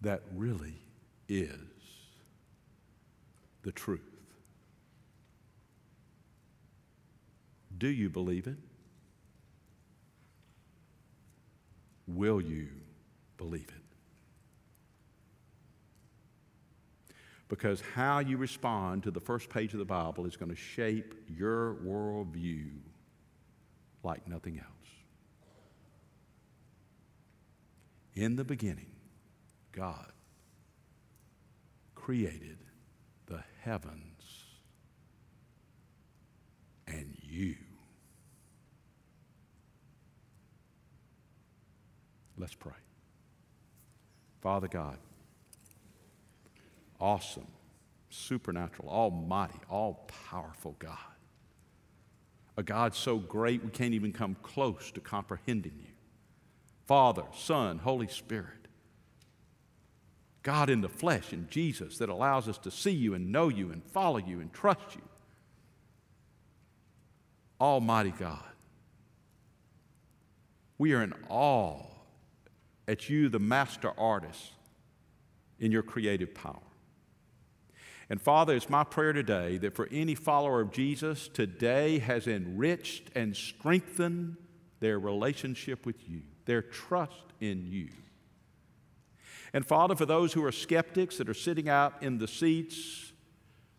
That 0.00 0.22
really 0.34 0.74
is 1.28 1.54
the 3.62 3.72
truth. 3.72 4.00
Do 7.78 7.88
you 7.88 8.08
believe 8.08 8.48
it? 8.48 8.58
Will 12.08 12.40
you 12.40 12.68
believe 13.36 13.68
it? 13.68 13.87
Because 17.48 17.82
how 17.94 18.18
you 18.18 18.36
respond 18.36 19.02
to 19.04 19.10
the 19.10 19.20
first 19.20 19.48
page 19.48 19.72
of 19.72 19.78
the 19.78 19.84
Bible 19.84 20.26
is 20.26 20.36
going 20.36 20.50
to 20.50 20.56
shape 20.56 21.14
your 21.26 21.76
worldview 21.76 22.70
like 24.02 24.28
nothing 24.28 24.58
else. 24.58 24.68
In 28.14 28.36
the 28.36 28.44
beginning, 28.44 28.90
God 29.72 30.12
created 31.94 32.58
the 33.26 33.42
heavens 33.60 34.22
and 36.86 37.16
you. 37.20 37.56
Let's 42.36 42.54
pray. 42.54 42.72
Father 44.40 44.68
God, 44.68 44.98
awesome 47.00 47.46
supernatural, 48.10 48.88
almighty, 48.88 49.58
all 49.70 50.08
powerful 50.28 50.76
God. 50.78 50.96
A 52.56 52.62
God 52.62 52.94
so 52.94 53.18
great 53.18 53.62
we 53.62 53.70
can't 53.70 53.94
even 53.94 54.12
come 54.12 54.36
close 54.42 54.90
to 54.92 55.00
comprehending 55.00 55.74
you. 55.78 55.92
Father, 56.86 57.22
Son, 57.34 57.78
Holy 57.78 58.08
Spirit. 58.08 58.54
God 60.42 60.70
in 60.70 60.80
the 60.80 60.88
flesh 60.88 61.32
in 61.32 61.46
Jesus 61.50 61.98
that 61.98 62.08
allows 62.08 62.48
us 62.48 62.58
to 62.58 62.70
see 62.70 62.92
you 62.92 63.14
and 63.14 63.30
know 63.30 63.48
you 63.48 63.70
and 63.70 63.84
follow 63.84 64.18
you 64.18 64.40
and 64.40 64.52
trust 64.52 64.94
you. 64.94 65.02
Almighty 67.60 68.14
God. 68.18 68.42
We 70.78 70.94
are 70.94 71.02
in 71.02 71.12
awe 71.28 71.82
at 72.86 73.10
you, 73.10 73.28
the 73.28 73.38
master 73.38 73.92
artist, 73.98 74.52
in 75.58 75.72
your 75.72 75.82
creative 75.82 76.32
power. 76.34 76.67
And 78.10 78.20
Father, 78.20 78.54
it's 78.56 78.70
my 78.70 78.84
prayer 78.84 79.12
today 79.12 79.58
that 79.58 79.74
for 79.74 79.88
any 79.90 80.14
follower 80.14 80.60
of 80.60 80.72
Jesus, 80.72 81.28
today 81.28 81.98
has 81.98 82.26
enriched 82.26 83.10
and 83.14 83.36
strengthened 83.36 84.36
their 84.80 84.98
relationship 84.98 85.84
with 85.84 86.08
you, 86.08 86.22
their 86.46 86.62
trust 86.62 87.32
in 87.40 87.66
you. 87.66 87.88
And 89.52 89.66
Father, 89.66 89.94
for 89.94 90.06
those 90.06 90.32
who 90.32 90.44
are 90.44 90.52
skeptics 90.52 91.18
that 91.18 91.28
are 91.28 91.34
sitting 91.34 91.68
out 91.68 92.02
in 92.02 92.18
the 92.18 92.28
seats, 92.28 93.12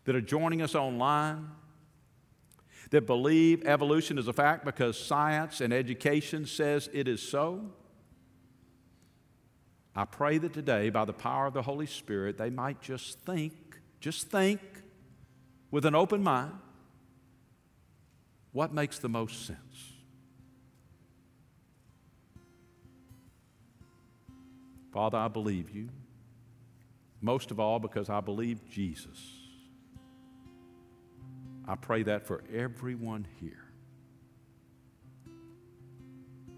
that 0.05 0.15
are 0.15 0.21
joining 0.21 0.61
us 0.61 0.75
online, 0.75 1.49
that 2.91 3.05
believe 3.05 3.65
evolution 3.65 4.17
is 4.17 4.27
a 4.27 4.33
fact 4.33 4.65
because 4.65 4.99
science 4.99 5.61
and 5.61 5.71
education 5.71 6.45
says 6.45 6.89
it 6.93 7.07
is 7.07 7.21
so, 7.21 7.71
I 9.95 10.05
pray 10.05 10.37
that 10.37 10.53
today, 10.53 10.89
by 10.89 11.05
the 11.05 11.13
power 11.13 11.47
of 11.47 11.53
the 11.53 11.61
Holy 11.61 11.85
Spirit, 11.85 12.37
they 12.37 12.49
might 12.49 12.81
just 12.81 13.19
think, 13.21 13.68
just 13.99 14.29
think 14.29 14.61
with 15.71 15.85
an 15.85 15.95
open 15.95 16.23
mind 16.23 16.53
what 18.51 18.73
makes 18.73 18.99
the 18.99 19.09
most 19.09 19.45
sense. 19.45 19.59
Father, 24.91 25.17
I 25.17 25.27
believe 25.27 25.69
you, 25.69 25.89
most 27.21 27.51
of 27.51 27.59
all 27.59 27.79
because 27.79 28.09
I 28.09 28.21
believe 28.21 28.67
Jesus. 28.69 29.39
I 31.67 31.75
pray 31.75 32.03
that 32.03 32.25
for 32.25 32.43
everyone 32.51 33.27
here. 33.39 33.65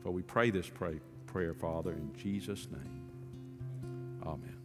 For 0.02 0.12
we 0.12 0.22
pray 0.22 0.50
this 0.50 0.70
pray, 0.70 1.00
prayer, 1.28 1.54
Father, 1.54 1.92
in 1.92 2.14
Jesus' 2.16 2.68
name. 2.72 3.02
Amen. 4.26 4.61